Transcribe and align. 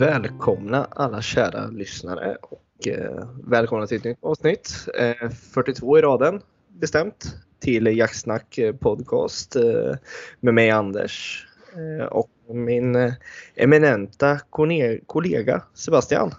Välkomna 0.00 0.84
alla 0.90 1.22
kära 1.22 1.66
lyssnare 1.66 2.36
och 2.42 2.88
eh, 2.88 3.28
välkomna 3.44 3.86
till 3.86 3.96
ett 3.96 4.04
nytt 4.04 4.18
avsnitt. 4.22 4.88
Eh, 4.98 5.30
42 5.30 5.98
i 5.98 6.02
raden 6.02 6.40
bestämt 6.68 7.36
till 7.58 7.86
Jaktsnack 7.86 8.58
podcast 8.80 9.56
eh, 9.56 9.94
med 10.40 10.54
mig 10.54 10.70
Anders 10.70 11.46
eh, 11.74 12.06
och 12.06 12.30
min 12.48 12.96
eh, 12.96 13.12
eminenta 13.54 14.38
kollega 15.06 15.62
Sebastian. 15.74 16.34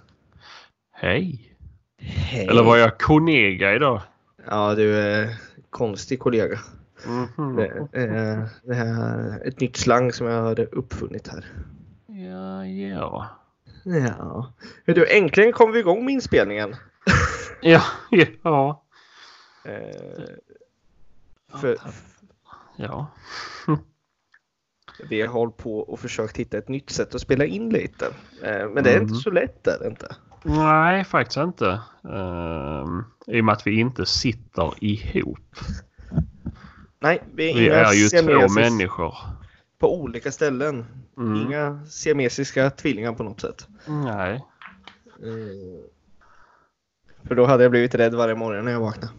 Hej! 0.93 1.55
Hej! 1.97 2.47
Eller 2.47 2.63
var 2.63 2.77
jag 2.77 2.97
konega 2.97 3.75
idag? 3.75 4.01
Ja, 4.47 4.75
du 4.75 4.95
är 4.95 5.37
konstig 5.69 6.19
kollega. 6.19 6.59
Mhm. 7.05 7.55
Det, 7.55 7.67
eh, 7.93 8.43
det 8.63 8.73
här 8.73 9.39
är 9.41 9.47
ett 9.47 9.59
nytt 9.59 9.77
slang 9.77 10.11
som 10.11 10.27
jag 10.27 10.41
har 10.41 10.75
uppfunnit 10.75 11.27
här. 11.27 11.45
Ja, 12.07 12.65
ja. 12.65 13.40
Ja. 13.83 14.53
Hör 14.87 14.93
Du, 14.93 15.07
äntligen 15.17 15.53
kom 15.53 15.71
vi 15.71 15.79
igång 15.79 16.05
med 16.05 16.13
inspelningen. 16.13 16.75
Ja, 17.63 17.83
ja. 18.43 18.83
Eh, 19.65 20.23
för, 21.61 21.77
Ja. 22.75 23.11
Vi 25.09 25.21
har 25.21 25.27
hållit 25.27 25.57
på 25.57 25.79
och 25.79 25.99
försökt 25.99 26.37
hitta 26.37 26.57
ett 26.57 26.67
nytt 26.69 26.89
sätt 26.89 27.15
att 27.15 27.21
spela 27.21 27.45
in 27.45 27.69
lite. 27.69 28.05
Eh, 28.43 28.69
Men 28.69 28.83
det 28.83 28.91
är 28.91 29.01
inte 29.01 29.13
Mhm. 29.13 29.19
så 29.19 29.31
lätt 29.31 29.67
är 29.67 29.79
det 29.79 29.87
inte. 29.87 30.15
Nej, 30.43 31.03
faktiskt 31.03 31.37
inte. 31.37 31.81
Um, 32.01 33.03
I 33.27 33.41
och 33.41 33.45
med 33.45 33.53
att 33.53 33.67
vi 33.67 33.79
inte 33.79 34.05
sitter 34.05 34.83
ihop. 34.83 35.55
Nej, 36.99 37.23
vi 37.35 37.49
är, 37.51 37.55
Vi 37.55 37.69
är 37.69 37.93
ju 37.93 38.07
två 38.47 38.53
människor. 38.53 39.15
På 39.81 39.95
olika 40.01 40.31
ställen. 40.31 40.85
Mm. 41.17 41.35
Inga 41.41 41.85
siamesiska 41.85 42.69
tvillingar 42.69 43.13
på 43.13 43.23
något 43.23 43.41
sätt. 43.41 43.67
Nej. 43.87 44.33
Eh, 45.23 45.85
För 47.27 47.35
då 47.35 47.45
hade 47.45 47.63
jag 47.63 47.71
blivit 47.71 47.95
rädd 47.95 48.13
varje 48.15 48.35
morgon 48.35 48.65
när 48.65 48.71
jag 48.71 48.79
vaknade. 48.79 49.13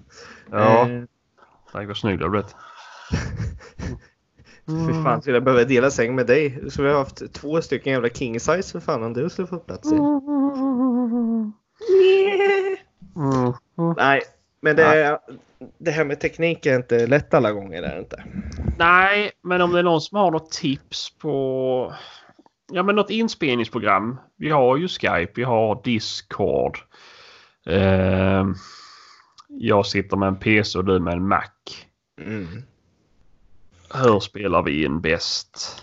Ja, 0.50 0.88
Eh, 0.88 1.02
tack 1.72 1.86
vad 1.88 1.96
snygg 1.96 2.19
du 2.19 2.24
har 2.24 2.30
blivit. 2.30 2.54
Fy 4.66 5.02
fan, 5.04 5.22
skulle 5.22 5.36
jag 5.36 5.44
behöva 5.44 5.64
dela 5.64 5.91
säng 5.91 6.14
med 6.14 6.27
dig? 6.27 6.70
Så 6.70 6.82
vi 6.82 6.88
har 6.88 6.98
haft 6.98 7.32
två 7.32 7.62
stycken 7.62 7.92
jävla 7.92 8.08
king 8.08 8.41
size 8.41 8.72
för 8.72 8.80
fan 8.80 9.02
om 9.02 9.12
du 9.12 9.30
skulle 9.30 9.48
få 9.48 9.58
plats 9.58 9.92
i. 9.92 9.97
Mm. 13.16 13.52
Nej, 13.97 14.22
men 14.62 14.77
det, 14.77 15.18
det 15.78 15.91
här 15.91 16.05
med 16.05 16.20
teknik 16.20 16.66
är 16.66 16.77
inte 16.77 17.06
lätt 17.06 17.34
alla 17.34 17.52
gånger. 17.52 17.82
Är 17.82 17.98
inte. 17.98 18.24
Nej, 18.78 19.30
men 19.42 19.60
om 19.60 19.72
det 19.72 19.78
är 19.78 19.82
någon 19.82 20.00
som 20.00 20.19
har 20.19 20.30
något 20.30 20.50
tips 20.50 21.10
på 21.19 21.94
ja, 22.72 22.82
men 22.82 22.96
något 22.96 23.10
inspelningsprogram. 23.10 24.20
Vi 24.36 24.50
har 24.50 24.77
ju 24.77 24.88
Skype, 24.88 25.32
vi 25.34 25.42
har 25.42 25.80
Discord. 25.84 26.78
Eh, 27.66 28.46
jag 29.48 29.86
sitter 29.86 30.16
med 30.16 30.28
en 30.28 30.36
PC 30.36 30.78
och 30.78 30.84
du 30.84 31.00
med 31.00 31.12
en 31.12 31.28
Mac. 31.28 31.42
Mm. 32.20 32.62
Hur 33.94 34.20
spelar 34.20 34.62
vi 34.62 34.84
in 34.84 35.00
bäst? 35.00 35.82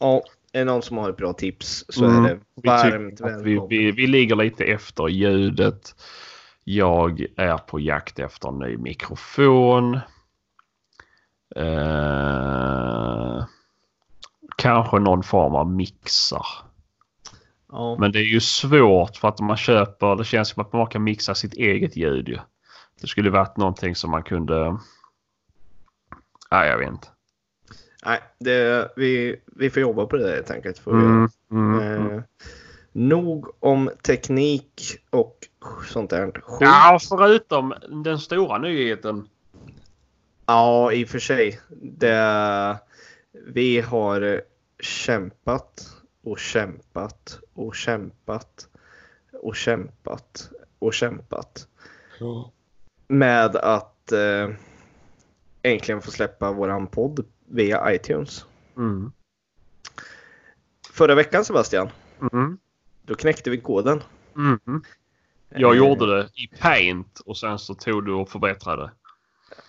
Ja, 0.00 0.22
är 0.52 0.58
det 0.58 0.64
någon 0.64 0.82
som 0.82 0.96
har 0.98 1.10
ett 1.10 1.16
bra 1.16 1.32
tips 1.32 1.84
så 1.88 2.04
Mm, 2.04 2.24
är 2.24 2.28
det 2.28 2.68
varmt 2.68 3.20
att 3.20 3.42
vi, 3.42 3.50
välkommen. 3.54 3.68
vi, 3.68 3.90
vi 3.90 4.06
ligger 4.06 4.36
lite 4.36 4.64
efter 4.64 5.08
ljudet. 5.08 5.94
Jag 6.70 7.26
är 7.36 7.58
på 7.58 7.80
jakt 7.80 8.18
efter 8.18 8.48
en 8.48 8.58
ny 8.58 8.76
mikrofon. 8.76 9.94
Eh, 11.56 13.44
kanske 14.56 14.98
någon 14.98 15.22
form 15.22 15.54
av 15.54 15.70
mixer. 15.70 16.46
Ja, 17.68 17.96
Men 18.00 18.12
det 18.12 18.18
är 18.18 18.24
ju 18.24 18.40
svårt 18.40 19.16
för 19.16 19.28
att 19.28 19.40
man 19.40 19.56
köper, 19.56 20.16
det 20.16 20.24
känns 20.24 20.48
som 20.48 20.62
att 20.62 20.72
man 20.72 20.86
kan 20.86 21.04
mixa 21.04 21.34
sitt 21.34 21.54
eget 21.54 21.96
ljud 21.96 22.28
ju. 22.28 22.38
Det 23.00 23.06
skulle 23.06 23.30
varit 23.30 23.56
någonting 23.56 23.94
som 23.94 24.10
man 24.10 24.22
kunde... 24.22 24.78
Nej, 26.50 26.68
jag 26.68 26.78
vet 26.78 26.88
inte. 26.88 27.08
nej, 28.04 28.20
det, 28.40 28.92
vi, 28.96 29.40
vi 29.46 29.70
får 29.70 29.80
jobba 29.80 30.06
på 30.06 30.16
det 30.16 30.34
helt 30.34 30.50
enkelt. 30.50 30.78
Får. 30.78 30.92
Mm, 30.92 31.28
mm, 31.50 31.80
mm. 31.80 32.22
Nog 32.92 33.54
om 33.60 33.90
teknik 34.02 34.98
och 35.10 35.46
sånt 35.88 36.10
där. 36.10 36.32
Skit. 36.32 36.60
Ja, 36.60 36.98
förutom 37.08 37.74
den 38.04 38.18
stora 38.18 38.58
nyheten. 38.58 39.28
Ja, 40.46 40.92
i 40.92 41.04
och 41.04 41.08
för 41.08 41.18
sig. 41.18 41.60
Det, 41.82 42.78
vi 43.32 43.80
har 43.80 44.42
kämpat 44.80 45.96
och 46.22 46.38
kämpat 46.38 47.38
och 47.54 47.74
kämpat 47.74 48.68
och 49.32 49.56
kämpat 49.56 50.50
och 50.78 50.94
kämpat 50.94 51.68
med 53.08 53.56
att 53.56 54.12
eh, 54.12 54.50
äntligen 55.62 56.02
få 56.02 56.10
släppa 56.10 56.52
våran 56.52 56.86
podd 56.86 57.26
via 57.46 57.94
iTunes. 57.94 58.44
Mm. 58.76 59.12
Förra 60.90 61.14
veckan 61.14 61.44
Sebastian, 61.44 61.88
Mm. 62.32 62.58
Då 63.08 63.14
knäckte 63.14 63.50
vi 63.50 63.60
koden. 63.60 64.02
Mm. 64.36 64.82
Jag 65.48 65.72
Eh, 65.72 65.78
gjorde 65.78 66.16
det 66.16 66.28
i 66.34 66.46
Paint 66.60 67.20
och 67.26 67.36
sen 67.36 67.58
så 67.58 67.74
tog 67.74 68.04
du 68.04 68.12
och 68.12 68.28
förbättrade. 68.28 68.90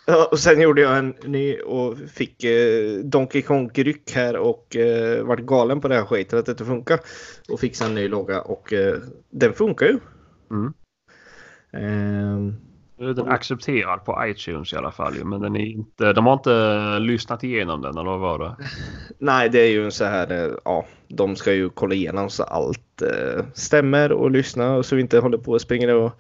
Ja, 0.06 0.28
och 0.32 0.40
sen 0.40 0.62
gjorde 0.62 0.82
jag 0.82 0.98
en 0.98 1.14
ny 1.24 1.60
och 1.60 1.98
fick 1.98 2.44
eh, 2.44 3.00
Donkey 3.04 3.42
Kong-ryck 3.42 4.12
här 4.12 4.38
och 4.38 4.76
eh, 4.76 5.24
vart 5.24 5.40
galen 5.40 5.82
på 5.82 5.88
det 5.88 5.96
här 5.96 6.06
skiten 6.06 6.40
att 6.40 6.46
det 6.46 6.52
inte 6.52 6.66
funkar. 6.66 7.00
Och 7.50 7.60
fixade 7.60 7.90
en 7.90 7.96
ny 7.96 8.08
logga 8.08 8.42
och 8.42 8.74
eh, 8.74 8.98
den 9.30 9.54
funkar 9.54 9.86
ju. 9.86 10.00
Mm. 10.52 10.74
Ehm, 11.72 12.56
Nu 13.00 13.10
är 13.10 13.14
den 13.14 13.28
accepterad 13.28 14.06
på 14.06 14.24
iTunes 14.26 14.74
i 14.74 14.76
alla 14.76 14.92
fall 14.92 15.14
men 15.26 15.42
den 15.42 15.56
är 15.56 15.66
inte, 15.66 16.14
de 16.14 16.26
har 16.26 16.34
inte 16.34 17.00
lyssnat 17.00 17.44
igenom 17.44 17.82
den 17.82 17.92
eller 17.98 18.04
vad 18.04 18.20
var 18.20 18.40
det? 18.40 18.56
nej, 19.18 19.50
det 19.50 19.60
är 19.60 19.70
ju 19.72 19.92
så 19.92 20.06
här, 20.06 20.32
eh, 20.32 20.52
ja, 20.66 20.86
de 21.08 21.36
ska 21.36 21.54
ju 21.54 21.70
kolla 21.70 21.96
igenom 21.96 22.30
så 22.30 22.44
allt 22.44 23.02
eh, 23.02 23.46
stämmer 23.54 24.12
och 24.12 24.32
lyssna 24.32 24.76
och 24.76 24.86
så 24.86 24.96
vi 24.96 25.02
inte 25.02 25.20
håller 25.20 25.38
på 25.38 25.52
och 25.52 25.62
springer 25.62 25.96
och 25.96 26.12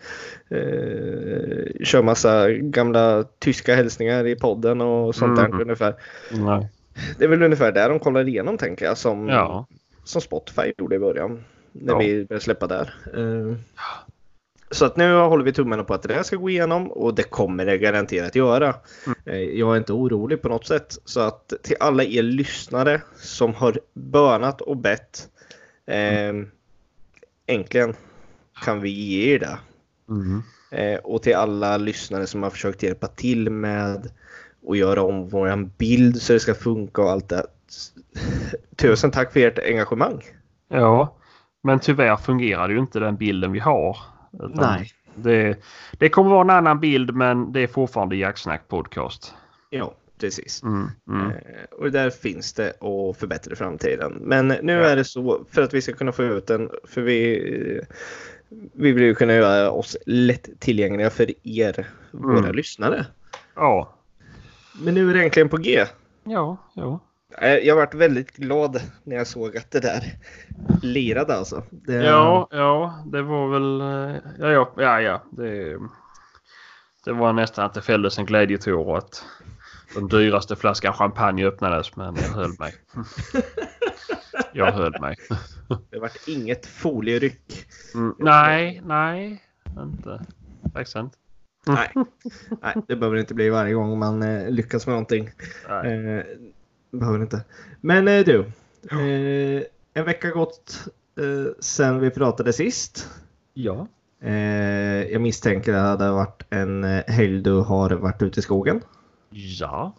eh, 0.49 1.83
kör 1.83 2.03
massa 2.03 2.51
gamla 2.51 3.23
tyska 3.39 3.75
hälsningar 3.75 4.27
i 4.27 4.35
podden 4.35 4.81
och 4.81 5.15
sånt 5.15 5.35
där 5.37 5.45
Mm. 5.45 5.61
ungefär. 5.61 5.95
Nej. 6.31 6.67
Det 7.17 7.23
är 7.25 7.29
väl 7.29 7.43
ungefär 7.43 7.71
där 7.71 7.89
de 7.89 7.99
kollar 7.99 8.27
igenom 8.27 8.57
tänker 8.57 8.85
jag 8.85 8.97
som 8.97 9.27
Ja. 9.27 9.65
som 10.03 10.21
Spotify 10.21 10.73
gjorde 10.77 10.95
i 10.95 10.99
början. 10.99 11.43
När 11.71 11.93
Ja. 11.93 11.99
vi 11.99 12.25
började 12.25 12.43
släppa 12.43 12.67
där. 12.67 12.93
Eh, 13.13 13.55
Så 14.71 14.85
att 14.85 14.97
nu 14.97 15.15
håller 15.15 15.43
vi 15.43 15.53
tummarna 15.53 15.83
på 15.83 15.93
att 15.93 16.03
det 16.03 16.13
här 16.13 16.23
ska 16.23 16.35
gå 16.35 16.49
igenom 16.49 16.91
och 16.91 17.15
det 17.15 17.23
kommer 17.23 17.65
det 17.65 17.77
garanterat 17.77 18.35
göra. 18.35 18.75
Mm. 19.05 19.17
Eh, 19.25 19.59
Jag 19.59 19.73
är 19.73 19.77
inte 19.77 19.93
orolig 19.93 20.41
på 20.41 20.49
något 20.49 20.67
sätt. 20.67 20.97
Så 21.05 21.19
att 21.19 21.53
till 21.63 21.75
alla 21.79 22.03
er 22.03 22.23
lyssnare 22.23 23.01
som 23.15 23.53
har 23.53 23.79
bönat 23.93 24.61
och 24.61 24.77
bett. 24.77 25.29
Eh, 25.85 26.33
äntligen 27.45 27.95
kan 28.65 28.81
vi 28.81 28.89
ge 28.89 29.35
er 29.35 29.39
det. 29.39 29.57
Mm. 30.09 30.43
Eh, 30.71 30.99
och 30.99 31.21
till 31.23 31.35
alla 31.35 31.77
lyssnare 31.77 32.27
som 32.27 32.43
har 32.43 32.49
försökt 32.49 32.83
hjälpa 32.83 33.07
till 33.07 33.49
med 33.49 34.11
att 34.69 34.77
göra 34.77 35.01
om 35.01 35.29
våran 35.29 35.71
bild 35.77 36.21
så 36.21 36.33
det 36.33 36.39
ska 36.39 36.53
funka 36.53 37.01
och 37.01 37.11
allt 37.11 37.29
det. 37.29 37.45
Tusen 38.75 39.11
tack 39.11 39.33
för 39.33 39.39
ert 39.39 39.59
engagemang. 39.59 40.23
Ja, 40.67 41.15
men 41.61 41.79
tyvärr 41.79 42.15
fungerar 42.15 42.69
ju 42.69 42.79
inte 42.79 42.99
den 42.99 43.15
bilden 43.15 43.51
vi 43.51 43.59
har. 43.59 43.97
Utan 44.33 44.51
Nej. 44.55 44.91
Det, 45.15 45.57
det 45.97 46.09
kommer 46.09 46.29
vara 46.29 46.41
en 46.41 46.49
annan 46.49 46.79
bild 46.79 47.13
men 47.15 47.51
det 47.51 47.59
är 47.59 47.67
fortfarande 47.67 48.15
Jacksnack 48.15 48.67
Podcast. 48.67 49.33
Ja, 49.69 49.93
precis. 50.19 50.63
Mm. 50.63 50.87
Mm. 51.09 51.27
Eh, 51.31 51.35
och 51.79 51.91
där 51.91 52.09
finns 52.09 52.53
det 52.53 52.69
att 52.69 53.17
förbättra 53.17 53.53
i 53.53 53.55
framtiden. 53.55 54.13
Men 54.21 54.47
nu 54.47 54.71
Ja. 54.73 54.79
är 54.79 54.95
det 54.95 55.03
så 55.03 55.45
för 55.51 55.61
att 55.61 55.73
vi 55.73 55.81
ska 55.81 55.93
kunna 55.93 56.11
få 56.11 56.23
ut 56.23 56.47
den. 56.47 56.69
För 56.87 57.01
vi, 57.01 57.81
vi 58.73 58.91
vill 58.91 59.03
ju 59.03 59.15
kunna 59.15 59.33
göra 59.33 59.71
oss 59.71 59.97
lätt 60.05 60.49
tillgängliga 60.59 61.09
för 61.09 61.31
er, 61.43 61.87
våra 62.11 62.37
Mm. 62.39 62.55
lyssnare. 62.55 63.05
Ja. 63.55 63.93
Men 64.81 64.93
nu 64.93 65.09
är 65.09 65.13
det 65.13 65.23
äntligen 65.23 65.49
på 65.49 65.57
G. 65.57 65.85
Ja, 66.23 66.57
ja. 66.73 66.99
Eh, 67.37 67.53
Jag 67.57 67.75
varit 67.75 67.93
väldigt 67.93 68.35
glad 68.37 68.81
när 69.03 69.15
jag 69.15 69.27
såg 69.27 69.57
att 69.57 69.71
det 69.71 69.79
där 69.79 70.03
lirade 70.81 71.35
alltså. 71.35 71.63
Det, 71.69 71.93
Ja, 71.93 72.47
ja, 72.51 73.03
det 73.05 73.21
var 73.21 73.47
väl... 73.49 73.81
eh, 73.81 74.21
Ja, 74.39 74.49
ja, 74.51 74.71
ja, 74.77 75.01
ja. 75.01 75.23
Det, 75.31 75.77
det 77.05 77.13
var 77.13 77.33
nästan 77.33 77.65
att 77.65 77.73
det 77.73 77.81
fälldes 77.81 78.17
en 78.19 78.25
glädjetår 78.25 78.97
att 78.97 79.23
den 79.95 80.07
dyraste 80.07 80.55
flaskan 80.55 80.93
champagne 80.93 81.45
öppnades 81.45 81.95
men 81.95 82.15
jag 82.15 82.29
höll 82.29 82.53
mig. 82.59 82.73
Jag 84.53 84.71
höll 84.71 84.99
mig. 85.01 85.15
det 85.89 85.99
vart 85.99 86.27
inget 86.27 86.65
folieryck. 86.65 87.65
Mm, 87.93 88.15
nej, 88.19 88.81
nej, 88.85 89.43
inte. 89.79 90.25
Faktiskt 90.73 90.95
inte. 90.97 91.17
Nej. 91.67 91.91
Nej, 92.61 92.75
det 92.87 92.95
behöver 92.95 93.17
inte 93.17 93.33
bli 93.33 93.49
varje 93.49 93.73
gång 93.73 93.99
man 93.99 94.23
eh, 94.23 94.49
lyckas 94.49 94.87
med 94.87 94.93
någonting. 94.93 95.29
Nej. 95.69 96.25
Eh, 96.93 96.99
behöver 96.99 97.21
inte. 97.21 97.41
Men 97.81 98.07
eh, 98.07 98.25
du. 98.25 98.39
Eh, 98.91 99.63
en 99.93 100.05
vecka 100.05 100.29
gått 100.29 100.87
eh, 101.17 101.53
sen 101.59 101.99
vi 101.99 102.09
pratade 102.09 102.53
sist. 102.53 103.09
Ja. 103.53 103.87
Eh, 104.21 105.03
jag 105.11 105.21
misstänker 105.21 105.73
att 105.73 105.99
det 105.99 106.05
har 106.05 106.13
varit 106.13 106.45
en 106.49 106.83
eh, 106.83 107.03
helg 107.07 107.41
du 107.41 107.53
har 107.53 107.89
varit 107.89 108.21
ute 108.21 108.39
i 108.39 108.43
skogen. 108.43 108.81
Ja. 109.29 109.95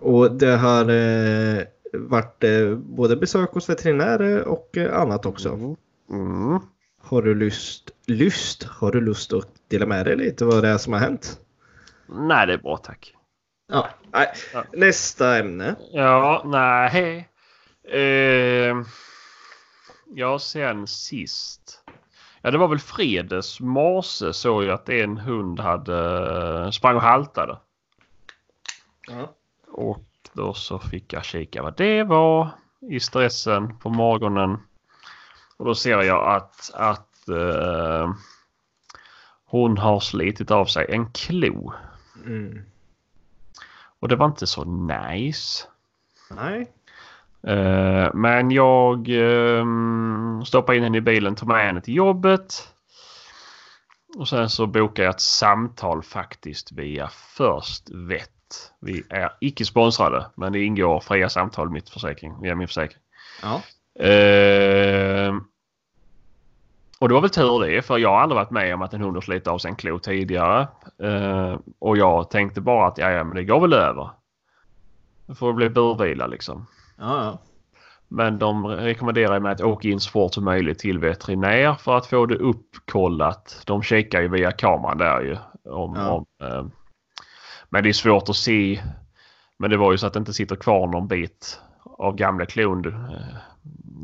Och 0.00 0.32
det 0.32 0.56
har 0.56 0.90
eh, 0.90 1.62
varit 1.92 2.44
både 2.76 3.16
besök 3.16 3.50
hos 3.50 3.68
veterinärer 3.68 4.42
och 4.42 4.76
annat 4.76 5.26
också. 5.26 5.48
Mm. 5.48 5.76
Mm. 6.10 6.60
Har 7.00 7.22
du 7.22 7.34
lust, 7.34 7.90
lust, 8.06 8.64
har 8.64 8.92
du 8.92 9.00
lust 9.00 9.32
att 9.32 9.48
dela 9.68 9.86
med 9.86 10.06
dig 10.06 10.16
lite 10.16 10.44
vad 10.44 10.62
det 10.62 10.68
är 10.68 10.78
som 10.78 10.92
har 10.92 11.00
hänt? 11.00 11.40
Nej, 12.06 12.46
det 12.46 12.52
är 12.52 12.58
bra 12.58 12.76
tack. 12.76 13.15
Ja, 13.66 13.88
nej. 14.12 14.32
Nästa 14.72 15.38
ämne. 15.38 15.76
Ja, 15.92 16.42
nej. 16.44 17.28
Eh, 17.84 18.76
ja, 20.14 20.38
sen 20.38 20.86
sist. 20.86 21.82
Ja, 22.42 22.50
det 22.50 22.58
var 22.58 22.68
väl 22.68 22.78
fredags 22.78 23.60
morse 23.60 24.32
såg 24.32 24.64
jag 24.64 24.70
att 24.70 24.88
en 24.88 25.18
hund 25.18 25.60
hade 25.60 26.72
sprang 26.72 26.96
och 26.96 27.02
haltade. 27.02 27.58
Ja. 29.08 29.34
Och 29.68 30.04
då 30.32 30.54
så 30.54 30.78
fick 30.78 31.12
jag 31.12 31.24
kika 31.24 31.62
vad 31.62 31.76
det 31.76 32.02
var 32.02 32.48
i 32.80 33.00
stressen 33.00 33.78
på 33.78 33.88
morgonen. 33.88 34.58
Och 35.56 35.64
då 35.64 35.74
ser 35.74 36.02
jag 36.02 36.36
att, 36.36 36.70
att 36.74 37.28
eh, 37.28 38.14
hon 39.44 39.78
har 39.78 40.00
slitit 40.00 40.50
av 40.50 40.66
sig 40.66 40.86
en 40.88 41.12
klo. 41.12 41.72
Mm. 42.26 42.62
Och 44.00 44.08
det 44.08 44.16
var 44.16 44.26
inte 44.26 44.46
så 44.46 44.64
nice. 44.64 45.66
Nej. 46.30 46.72
Eh, 47.46 48.14
men 48.14 48.50
jag 48.50 49.08
eh, 49.08 49.64
stoppade 50.44 50.78
in 50.78 50.84
henne 50.84 50.98
i 50.98 51.00
bilen, 51.00 51.34
tog 51.34 51.48
med 51.48 51.66
henne 51.66 51.80
till 51.80 51.94
jobbet. 51.94 52.68
Och 54.16 54.28
sen 54.28 54.50
så 54.50 54.66
bokade 54.66 55.06
jag 55.06 55.14
ett 55.14 55.20
samtal 55.20 56.02
faktiskt 56.02 56.72
via 56.72 57.08
First 57.08 57.90
Vet. 57.90 58.30
Vi 58.80 59.02
är 59.10 59.30
icke 59.40 59.64
sponsrade 59.64 60.26
men 60.34 60.52
det 60.52 60.64
ingår 60.64 61.00
fria 61.00 61.28
samtal 61.28 61.70
mitt 61.70 61.90
försäkring, 61.90 62.40
via 62.42 62.54
min 62.54 62.68
försäkring. 62.68 63.02
Ja. 63.42 63.62
Eh, 64.04 65.34
och 67.06 67.08
det 67.08 67.14
var 67.14 67.20
väl 67.20 67.30
tur 67.30 67.60
det 67.66 67.82
för 67.82 67.98
jag 67.98 68.08
har 68.10 68.20
aldrig 68.20 68.36
varit 68.36 68.50
med 68.50 68.74
om 68.74 68.82
att 68.82 68.94
en 68.94 69.00
hund 69.00 69.16
har 69.16 69.20
slitit 69.20 69.48
av 69.48 69.58
sig 69.58 69.68
en 69.68 69.76
klo 69.76 69.98
tidigare. 69.98 70.68
Eh, 71.02 71.58
och 71.78 71.96
jag 71.96 72.30
tänkte 72.30 72.60
bara 72.60 72.86
att 72.86 72.98
ja, 72.98 73.10
ja, 73.10 73.24
men 73.24 73.36
det 73.36 73.44
går 73.44 73.60
väl 73.60 73.72
över. 73.72 74.10
Det 75.26 75.34
får 75.34 75.52
bli 75.52 75.70
burvila 75.70 76.26
liksom. 76.26 76.66
Ja, 76.98 77.24
ja. 77.24 77.38
Men 78.08 78.38
de 78.38 78.66
rekommenderar 78.66 79.40
mig 79.40 79.52
att 79.52 79.60
åka 79.60 79.88
in 79.88 80.00
så 80.00 80.10
fort 80.10 80.34
som 80.34 80.44
möjligt 80.44 80.78
till 80.78 80.98
veterinär 80.98 81.74
för 81.74 81.96
att 81.96 82.06
få 82.06 82.26
det 82.26 82.36
uppkollat. 82.36 83.62
De 83.66 83.82
kikar 83.82 84.20
ju 84.20 84.28
via 84.28 84.52
kameran 84.52 84.98
där 84.98 85.20
ju. 85.20 85.36
Om, 85.72 85.94
Ja. 85.96 86.10
om, 86.10 86.26
eh, 86.42 86.66
men 87.68 87.82
det 87.82 87.88
är 87.88 87.92
svårt 87.92 88.28
att 88.28 88.36
se. 88.36 88.82
Men 89.58 89.70
det 89.70 89.76
var 89.76 89.92
ju 89.92 89.98
så 89.98 90.06
att 90.06 90.12
det 90.12 90.18
inte 90.18 90.32
sitter 90.32 90.56
kvar 90.56 90.86
någon 90.86 91.08
bit 91.08 91.60
av 91.84 92.16
gamla 92.16 92.46
klon. 92.46 93.06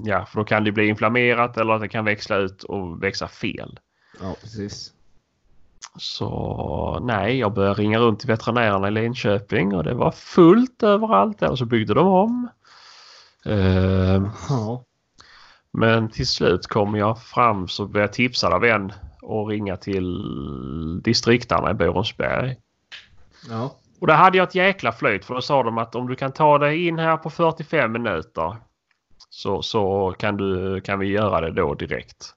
Ja, 0.04 0.25
för 0.25 0.38
då 0.38 0.44
kan 0.44 0.64
det 0.64 0.72
bli 0.72 0.87
inflammerat 0.88 1.56
eller 1.56 1.72
att 1.72 1.81
det 1.81 1.88
kan 1.88 2.04
växla 2.04 2.37
ut 2.37 2.62
och 2.62 3.02
växa 3.02 3.28
fel. 3.28 3.78
ja 4.20 4.37
precis. 4.40 4.93
Så 5.96 6.99
nej, 7.02 7.38
jag 7.38 7.52
började 7.54 7.82
ringa 7.82 7.99
runt 7.99 8.20
till 8.20 8.28
veterinärerna 8.28 8.88
i 8.88 8.90
Linköping 8.90 9.75
och 9.75 9.84
det 9.84 9.94
var 9.94 10.10
fullt 10.10 10.82
överallt 10.82 11.43
och 11.43 11.58
så 11.58 11.64
byggde 11.64 11.94
de 11.94 12.06
om. 12.06 12.49
Eh, 13.44 14.22
Ja. 14.49 14.84
Men 15.72 16.08
till 16.10 16.26
slut 16.26 16.66
kom 16.66 16.94
jag 16.96 17.22
fram 17.22 17.69
så 17.69 17.87
blev 17.87 18.02
jag 18.02 18.12
tipsad 18.12 18.52
av 18.52 18.64
en 18.64 18.93
och 19.22 19.49
ringa 19.49 19.76
till 19.76 20.22
distriktarna 21.02 21.70
i 21.70 21.75
Borensberg. 21.75 22.56
Ja. 23.50 23.76
Och 24.00 24.06
där 24.06 24.14
hade 24.14 24.38
jag 24.38 24.49
ett 24.49 24.54
jäkla 24.54 24.93
flyt 24.93 25.25
för 25.25 25.34
då 25.34 25.40
sa 25.40 25.62
de 25.62 25.78
att 25.78 25.94
om 25.94 26.08
du 26.08 26.16
kan 26.16 26.32
ta 26.32 26.58
dig 26.58 26.87
in 26.87 26.99
här 26.99 27.16
på 27.16 27.31
45 27.31 27.93
minuter 27.93 28.56
så, 29.32 29.62
så 29.62 30.14
kan, 30.19 30.37
du, 30.37 30.81
kan 30.81 30.99
vi 30.99 31.06
göra 31.06 31.40
det 31.40 31.50
då 31.50 31.75
direkt. 31.75 32.34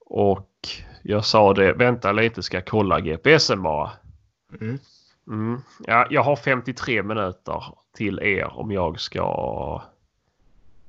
Och 0.00 0.50
jag 1.02 1.24
sa 1.24 1.54
det, 1.54 1.72
vänta 1.72 2.12
lite 2.12 2.42
ska 2.42 2.56
jag 2.56 2.66
kolla 2.66 3.00
GPSen 3.00 3.62
bara. 3.62 3.90
Mm. 4.60 4.78
Mm. 5.26 5.60
Ja, 5.86 6.06
jag 6.10 6.22
har 6.22 6.36
53 6.36 7.02
minuter 7.02 7.74
till 7.96 8.18
er 8.18 8.58
om 8.58 8.70
jag 8.70 9.00
ska... 9.00 9.82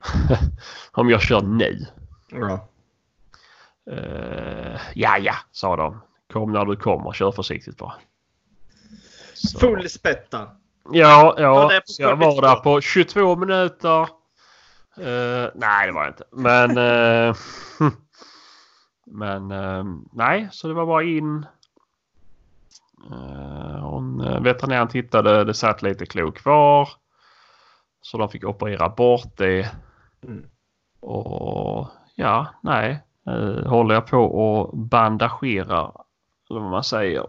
om 0.91 1.09
jag 1.09 1.21
kör 1.21 1.41
nu. 1.41 1.85
Ja. 2.31 2.67
Uh, 3.91 4.79
ja, 4.95 5.17
ja, 5.17 5.35
sa 5.51 5.75
de. 5.75 6.01
Kom 6.33 6.51
när 6.51 6.65
du 6.65 6.75
kommer. 6.75 7.13
Kör 7.13 7.31
försiktigt 7.31 7.77
bara. 7.77 7.93
Så. 9.33 9.59
Full 9.59 9.89
spätta. 9.89 10.49
Ja, 10.91 11.35
Ja, 11.37 11.81
jag 11.99 12.15
var 12.15 12.41
där 12.41 12.55
på 12.55 12.81
22 12.81 13.35
minuter. 13.35 14.01
Eh, 14.97 15.49
nej, 15.55 15.87
det 15.87 15.91
var 15.91 16.03
jag 16.03 16.09
inte. 16.09 16.23
Men... 16.31 16.77
eh, 16.77 17.35
men 19.05 19.51
eh, 19.51 19.83
nej, 20.11 20.49
så 20.51 20.67
det 20.67 20.73
var 20.73 20.85
bara 20.85 21.03
in. 21.03 21.45
Uh, 23.11 23.79
hon, 23.79 24.43
veterinären 24.43 24.87
tittade. 24.87 25.43
Det 25.43 25.53
satt 25.53 25.81
lite 25.81 26.05
klo 26.05 26.31
kvar. 26.31 26.89
Så 28.01 28.17
de 28.17 28.29
fick 28.29 28.43
operera 28.43 28.89
bort 28.89 29.37
det. 29.37 29.71
Mm. 30.23 30.45
Och 30.99 31.87
ja, 32.15 32.47
nej. 32.61 33.03
Uh, 33.29 33.67
håller 33.67 33.95
jag 33.95 34.07
på 34.07 34.17
och 34.17 34.77
bandagerar. 34.77 35.91
Eller 36.49 36.59
vad 36.59 36.71
man 36.71 36.83
säger. 36.83 37.27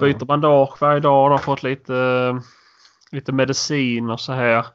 Byter 0.00 0.24
bandage 0.24 0.80
varje 0.80 1.00
dag. 1.00 1.30
Har 1.30 1.38
fått 1.38 1.62
lite, 1.62 2.40
lite 3.10 3.32
medicin 3.32 4.10
och 4.10 4.20
så 4.20 4.32
här. 4.32 4.66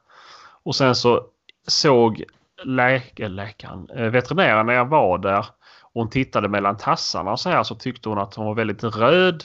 Och 0.64 0.76
sen 0.76 0.96
så 0.96 1.24
såg 1.68 2.24
läke, 2.64 3.28
läkaren, 3.28 3.90
eh, 3.90 4.10
veterinären 4.10 4.66
när 4.66 4.74
jag 4.74 4.86
var 4.86 5.18
där. 5.18 5.46
Och 5.82 6.02
hon 6.02 6.10
tittade 6.10 6.50
mellan 6.50 6.78
tassarna 6.78 7.32
och 7.32 7.40
så 7.40 7.50
här 7.50 7.64
så 7.64 7.76
tyckte 7.76 8.10
hon 8.10 8.18
att 8.18 8.36
hon 8.36 8.46
var 8.46 8.56
väldigt 8.56 8.84
röd. 8.84 9.44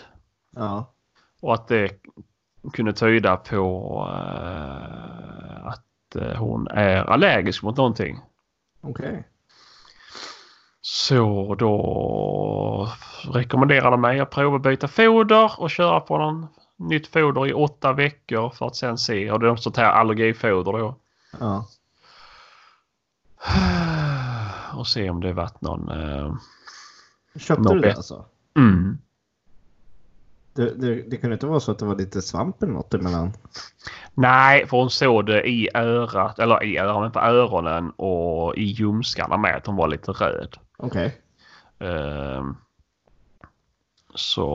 Ja. 0.56 0.92
Och 1.40 1.54
att 1.54 1.68
det 1.68 2.02
kunde 2.72 2.92
tyda 2.92 3.36
på 3.36 4.08
eh, 4.14 5.66
att 5.66 6.16
eh, 6.16 6.36
hon 6.38 6.68
är 6.68 7.10
allergisk 7.10 7.62
mot 7.62 7.76
någonting. 7.76 8.18
Okej. 8.80 9.24
Så 10.80 11.54
då 11.54 12.88
rekommenderade 13.32 13.90
de 13.90 14.00
mig 14.00 14.20
att 14.20 14.30
prova 14.30 14.58
byta 14.58 14.88
foder 14.88 15.60
och 15.60 15.70
köra 15.70 16.00
på 16.00 16.18
någon 16.18 16.46
nytt 16.76 17.06
foder 17.06 17.46
i 17.46 17.52
åtta 17.52 17.92
veckor 17.92 18.50
för 18.50 18.66
att 18.66 18.76
sen 18.76 18.98
se. 18.98 19.30
Och 19.30 19.40
det 19.40 19.48
är 19.48 19.56
sånt 19.56 19.76
här 19.76 19.90
allergifoder 19.90 20.72
då. 20.72 20.96
Ja. 21.40 21.66
Och 24.78 24.86
se 24.86 25.10
om 25.10 25.20
det 25.20 25.32
varit 25.32 25.60
någon... 25.60 25.88
Eh... 25.88 26.34
Köpte 27.38 27.62
Något 27.62 27.72
du 27.72 27.80
det 27.80 27.94
alltså? 27.94 28.24
Mm. 28.56 28.98
Det, 30.52 30.74
det, 30.74 31.10
det 31.10 31.16
kunde 31.16 31.34
inte 31.34 31.46
vara 31.46 31.60
så 31.60 31.72
att 31.72 31.78
det 31.78 31.86
var 31.86 31.96
lite 31.96 32.22
svamp 32.22 32.62
eller 32.62 32.72
något 32.72 32.94
emellan? 32.94 33.32
Nej, 34.14 34.66
för 34.66 34.76
hon 34.76 34.90
såg 34.90 35.26
det 35.26 35.48
i 35.48 35.68
örat, 35.74 36.38
eller 36.38 36.64
i 36.64 36.78
örat, 36.78 37.00
men 37.00 37.12
på 37.12 37.20
öronen 37.20 37.90
och 37.90 38.56
i 38.56 38.62
ljumskarna 38.62 39.36
med 39.36 39.56
att 39.56 39.66
hon 39.66 39.76
var 39.76 39.88
lite 39.88 40.12
röd. 40.12 40.56
Okej. 40.82 41.20
Ehm, 41.78 42.56
så 44.14 44.46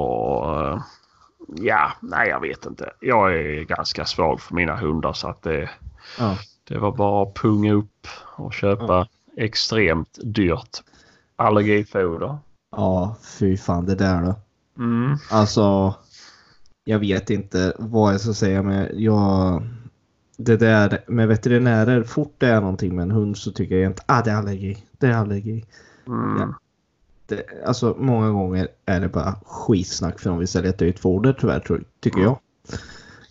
eh, 0.59 0.81
ja, 1.65 1.91
nej 2.01 2.29
jag 2.29 2.39
vet 2.39 2.65
inte. 2.65 2.91
Jag 2.99 3.33
är 3.33 3.63
ganska 3.63 4.05
svag 4.05 4.41
för 4.41 4.55
mina 4.55 4.75
hundar 4.75 5.13
så 5.13 5.27
att 5.27 5.41
det, 5.41 5.69
Ja. 6.19 6.37
det 6.63 6.77
var 6.77 6.91
bara 6.91 7.23
att 7.23 7.33
punga 7.35 7.73
upp 7.73 8.07
och 8.37 8.53
köpa 8.53 9.07
extremt 9.37 10.19
dyrt 10.23 10.83
allergifoder. 11.35 12.37
Ja, 12.71 13.15
fy 13.39 13.57
fan 13.57 13.85
det 13.85 13.95
där 13.95 14.21
då. 14.21 14.35
Mm. 14.83 15.17
Alltså, 15.31 15.95
jag 16.83 16.99
vet 16.99 17.29
inte 17.29 17.73
vad 17.79 18.13
jag 18.13 18.21
ska 18.21 18.33
säga 18.33 18.63
men 18.63 18.89
jag... 18.93 19.63
Det 20.37 20.57
där 20.57 21.03
med 21.07 21.27
veterinärer, 21.27 22.03
fort 22.03 22.35
det 22.37 22.47
är 22.47 22.61
någonting 22.61 22.95
med 22.95 23.03
en 23.03 23.11
hund 23.11 23.37
så 23.37 23.51
tycker 23.51 23.75
jag 23.75 23.91
inte 23.91 24.03
ah 24.05 24.21
det 24.21 24.31
är 24.31 24.35
allergi, 24.35 24.83
det 24.91 25.07
är 25.07 25.13
allergi. 25.13 25.65
Mm. 26.07 26.37
Ja. 26.39 26.53
Det, 27.27 27.45
alltså 27.65 27.95
många 27.99 28.29
gånger 28.29 28.67
är 28.85 28.99
det 28.99 29.07
bara 29.07 29.35
skitsnack 29.45 30.19
för 30.19 30.29
de 30.29 30.39
vill 30.39 30.47
sälja 30.47 30.69
ett 30.69 30.79
dyrt 30.79 30.99
foder 30.99 31.33
tyvärr 31.39 31.59
tror, 31.59 31.83
tycker 31.99 32.19
jag. 32.21 32.39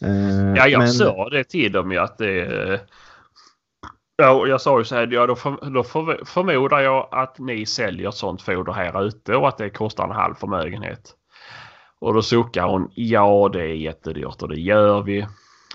Eh, 0.01 0.55
Ja, 0.57 0.67
jag 0.69 0.79
men- 0.79 0.89
sa 0.89 1.29
det 1.29 1.45
till 1.45 1.73
dem 1.73 1.93
ju 1.93 1.99
att 1.99 2.19
det... 2.19 2.81
Ja, 4.17 4.31
och 4.31 4.49
jag 4.49 4.61
sa 4.61 4.79
ju 4.79 4.85
så 4.85 4.95
här, 4.95 5.07
ja, 5.13 5.27
då, 5.27 5.35
för, 5.37 5.71
då 5.71 5.83
för, 5.83 6.25
förmodar 6.25 6.81
jag 6.81 7.09
att 7.11 7.39
ni 7.39 7.67
säljer 7.67 8.09
ett 8.09 8.15
sånt 8.15 8.43
foder 8.43 8.73
här 8.73 9.03
ute 9.05 9.37
och 9.37 9.49
att 9.49 9.59
det 9.59 9.71
kostar 9.71 10.05
en 10.05 10.11
halv 10.11 10.35
förmögenhet. 10.35 11.15
Och 11.99 12.15
då 12.15 12.23
suckar 12.23 12.67
hon, 12.69 12.91
ja 12.95 13.51
det 13.53 13.61
är 13.63 13.75
jättedyrt 13.75 14.43
och 14.43 14.49
det 14.49 14.61
gör 14.61 15.03
vi. 15.03 15.27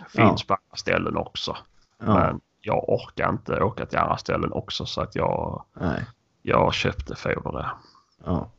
Finns 0.09 0.45
Ja. 0.47 0.47
på 0.47 0.53
andra 0.53 0.75
ställen 0.75 1.17
också. 1.17 1.57
Ja. 1.99 2.13
Men 2.13 2.41
jag 2.61 2.89
orkar 2.89 3.29
inte 3.29 3.61
åka 3.61 3.85
till 3.85 3.97
andra 3.97 4.17
ställen 4.17 4.51
också 4.51 4.85
så 4.85 5.01
att 5.01 5.15
jag, 5.15 5.65
Nej. 5.81 6.05
Jag 6.41 6.73
köpte 6.73 7.15
foder 7.15 7.51
där. 7.51 7.69
Ja. 8.25 8.51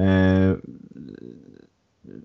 Eh, 0.00 0.56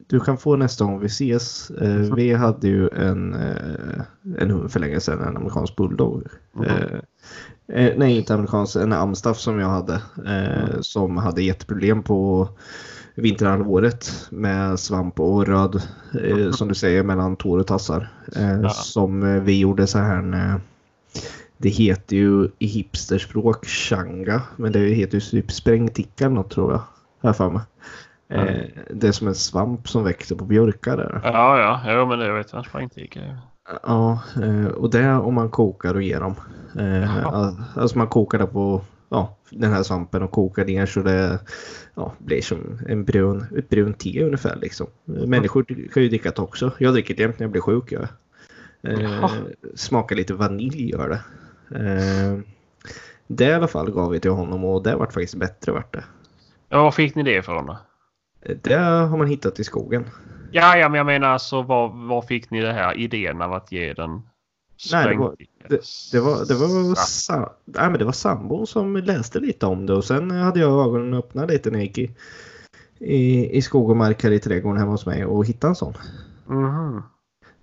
du 0.08 0.20
kan 0.20 0.38
få 0.38 0.56
nästa 0.56 0.86
gång 0.86 1.00
vi 1.00 1.06
ses. 1.06 1.70
Eh, 1.70 2.16
vi 2.16 2.34
hade 2.34 2.68
ju 2.68 2.90
en, 2.90 3.34
eh, 3.34 4.02
en 4.38 4.52
hund 4.52 4.72
för 4.72 4.80
länge 4.80 5.00
sedan, 5.00 5.22
en 5.22 5.38
amerikansk 5.38 5.76
bulldog. 5.76 6.24
Mhm. 6.54 6.66
Eh, 6.66 7.00
eh, 7.68 7.94
nej, 7.98 8.18
inte 8.18 8.34
amerikansk, 8.34 8.76
en 8.76 8.94
amstaff 8.94 9.38
som 9.38 9.60
jag 9.60 9.70
hade. 9.70 9.94
Eh, 10.26 10.64
Mm. 10.64 10.84
Som 10.84 11.18
hade 11.18 11.44
jätteproblem 11.44 12.04
på 12.04 12.50
vinterhalvåret 13.16 14.28
med 14.32 14.80
svamp 14.80 15.20
och 15.20 15.48
röd, 15.48 15.82
eh, 16.24 16.52
som 16.52 16.68
du 16.68 16.76
säger, 16.76 17.04
mellan 17.04 17.36
tår 17.36 17.60
och 17.60 17.68
tassar. 17.68 18.10
Ja. 18.36 18.70
Som 18.70 19.44
vi 19.44 19.60
gjorde 19.60 19.88
så 19.88 20.00
här 20.00 20.62
det 21.64 21.70
heter 21.70 22.16
ju 22.16 22.50
i 22.60 22.68
hipsterspråk 22.68 23.66
changa, 23.66 24.42
men 24.56 24.72
det 24.72 24.80
heter 24.80 25.16
ju 25.16 25.22
typ 25.22 25.52
sprängticka 25.52 26.26
eller 26.26 26.36
något 26.36 26.52
tror 26.52 26.72
jag. 26.72 26.82
Jag 27.22 27.38
för 27.38 27.50
mig. 27.50 27.62
Eh, 28.30 28.66
det 28.90 29.08
är 29.08 29.12
som 29.12 29.28
en 29.28 29.36
svamp 29.36 29.90
som 29.90 30.04
växer 30.04 30.36
på 30.36 30.46
björkar. 30.46 30.98
Där. 30.98 31.22
Ja, 31.24 31.60
ja, 31.60 31.94
jo, 31.94 32.06
men 32.06 32.20
det 32.20 32.34
vet 32.34 32.54
jag. 32.54 32.66
Sprängticka. 32.66 33.20
Ja, 33.84 34.24
eh, 34.44 34.66
och 34.66 34.90
det 34.90 35.14
om 35.14 35.34
man 35.34 35.50
kokar 35.50 35.96
och 35.96 36.04
ger 36.04 36.20
dem. 36.20 36.36
Eh, 36.80 37.02
Jaha. 37.02 37.56
alltså 37.76 37.98
man 37.98 38.08
kokar 38.08 38.38
det 38.40 38.48
på 38.48 38.82
ja, 39.10 39.38
den 39.50 39.72
här 39.72 39.84
svampen 39.84 40.24
och 40.24 40.32
kokar 40.32 40.66
ner 40.66 40.86
så 40.86 41.00
det 41.00 41.40
ja, 41.96 42.14
blir 42.18 42.42
som 42.42 42.80
en 42.88 43.06
brun, 43.06 43.46
ett 43.58 43.70
brunt 43.70 44.00
te 44.00 44.24
ungefär. 44.24 44.56
Liksom. 44.56 44.88
Människor 45.06 45.64
kan 45.64 46.04
ju 46.04 46.10
dricka 46.10 46.32
det 46.32 46.42
också. 46.42 46.72
Jag 46.78 46.94
dricker 46.94 47.16
det 47.16 47.22
jämt 47.22 47.40
när 47.40 47.44
jag 47.44 47.52
blir 47.52 47.62
sjuk. 47.62 47.92
Jag. 47.92 48.08
Eh, 48.88 49.32
smakar 49.76 50.16
lite 50.16 50.34
vanilj 50.34 50.92
gör 50.92 51.10
det. 51.10 51.20
Eh, 51.76 52.40
det 53.28 53.46
i 53.46 53.54
alla 53.54 53.68
fall 53.68 53.92
gav 53.92 54.12
vi 54.12 54.20
till 54.20 54.32
honom 54.32 54.64
och 54.66 54.84
det 54.84 54.96
vart 54.96 55.14
faktiskt 55.14 55.36
bättre 55.36 55.72
vart 55.72 55.94
det. 55.94 56.04
Ja, 56.70 56.84
var 56.84 56.92
fick 56.92 57.16
ni 57.16 57.24
det 57.24 57.36
ifrån 57.36 57.66
då? 57.66 57.78
Det 58.62 58.74
har 58.76 59.18
man 59.18 59.28
hittat 59.28 59.60
i 59.60 59.64
skogen. 59.64 60.06
Ja, 60.52 60.78
ja, 60.78 60.90
men 60.90 60.98
jag 60.98 61.06
menar 61.06 61.28
alltså 61.28 61.62
var, 61.62 62.08
var 62.08 62.22
fick 62.22 62.52
ni 62.52 62.62
det 62.62 62.74
här 62.74 62.98
idén 62.98 63.42
av 63.42 63.54
att 63.54 63.72
ge 63.72 63.94
den 63.94 64.22
Nej, 64.92 65.08
det 65.10 65.16
var- 65.18 65.28
sprängticka? 65.36 65.68
Det 66.12 66.20
var, 66.20 66.46
det 66.48 66.54
var, 66.54 66.96
sa, 66.96 67.54
nej, 67.66 67.90
men 67.90 68.00
det 68.00 68.06
var 68.06 68.12
sambon 68.12 68.68
som 68.68 68.96
läste 68.96 69.40
lite 69.40 69.66
om 69.66 69.86
det 69.86 69.94
och 69.94 70.04
sen 70.06 70.32
hade 70.32 70.60
jag 70.60 70.86
ögonen 70.88 71.14
öppna 71.14 71.46
lite 71.46 71.72
när 71.72 71.80
jag 71.80 71.86
gick 71.86 71.98
i, 71.98 72.12
i, 73.00 73.50
i 73.58 73.62
skog 73.62 73.90
och 73.90 73.98
mark 73.98 74.24
här 74.24 74.32
i 74.32 74.40
trädgården 74.40 74.78
hemma 74.80 74.92
hos 74.92 75.06
mig 75.06 75.26
och 75.26 75.46
hittade 75.46 75.72
en 75.72 75.76
sån. 75.76 75.94
Mhm. 76.48 77.04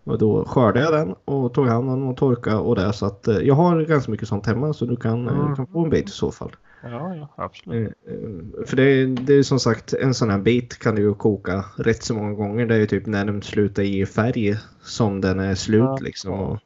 Och 0.04 0.18
då 0.18 0.44
skördade 0.44 0.80
jag 0.80 0.92
den 0.92 1.14
och 1.24 1.54
tog 1.54 1.66
hand 1.66 1.88
om 1.90 2.00
den 2.00 2.08
och 2.08 2.16
torkade 2.16 2.56
och 2.56 2.76
det 2.76 2.92
så 2.92 3.06
att 3.06 3.28
eh, 3.28 3.36
jag 3.38 3.54
har 3.54 3.82
ganska 3.82 4.10
mycket 4.10 4.28
sånt 4.28 4.46
hemma 4.46 4.72
så 4.72 4.84
du 4.84 4.96
kan, 4.96 5.28
eh, 5.28 5.38
Mm. 5.38 5.56
kan 5.56 5.66
få 5.66 5.84
en 5.84 5.90
bit 5.90 6.08
i 6.08 6.10
så 6.12 6.30
fall. 6.30 6.50
Ja, 6.82 7.14
ja, 7.14 7.28
absolut. 7.36 7.92
Eh, 8.08 8.64
För 8.66 8.76
det, 8.76 8.82
är- 8.82 9.06
det 9.06 9.34
är 9.34 9.42
som 9.42 9.58
sagt 9.60 9.92
en 9.94 10.14
sån 10.14 10.30
här 10.30 10.38
bit 10.38 10.78
kan 10.78 10.94
du 10.94 11.02
ju 11.02 11.14
koka 11.14 11.64
rätt 11.76 12.02
så 12.02 12.14
många 12.14 12.32
gånger. 12.34 12.66
Det 12.66 12.74
är 12.74 12.78
ju 12.78 12.86
typ 12.86 13.06
när 13.06 13.24
den 13.24 13.42
slutar 13.42 13.82
ge 13.82 14.06
färg 14.06 14.56
som 14.82 15.20
den 15.20 15.40
är 15.40 15.54
slut 15.54 15.80
Ja. 15.82 15.98
liksom. 16.00 16.32
Och, 16.32 16.58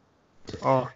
Ja, 0.63 0.89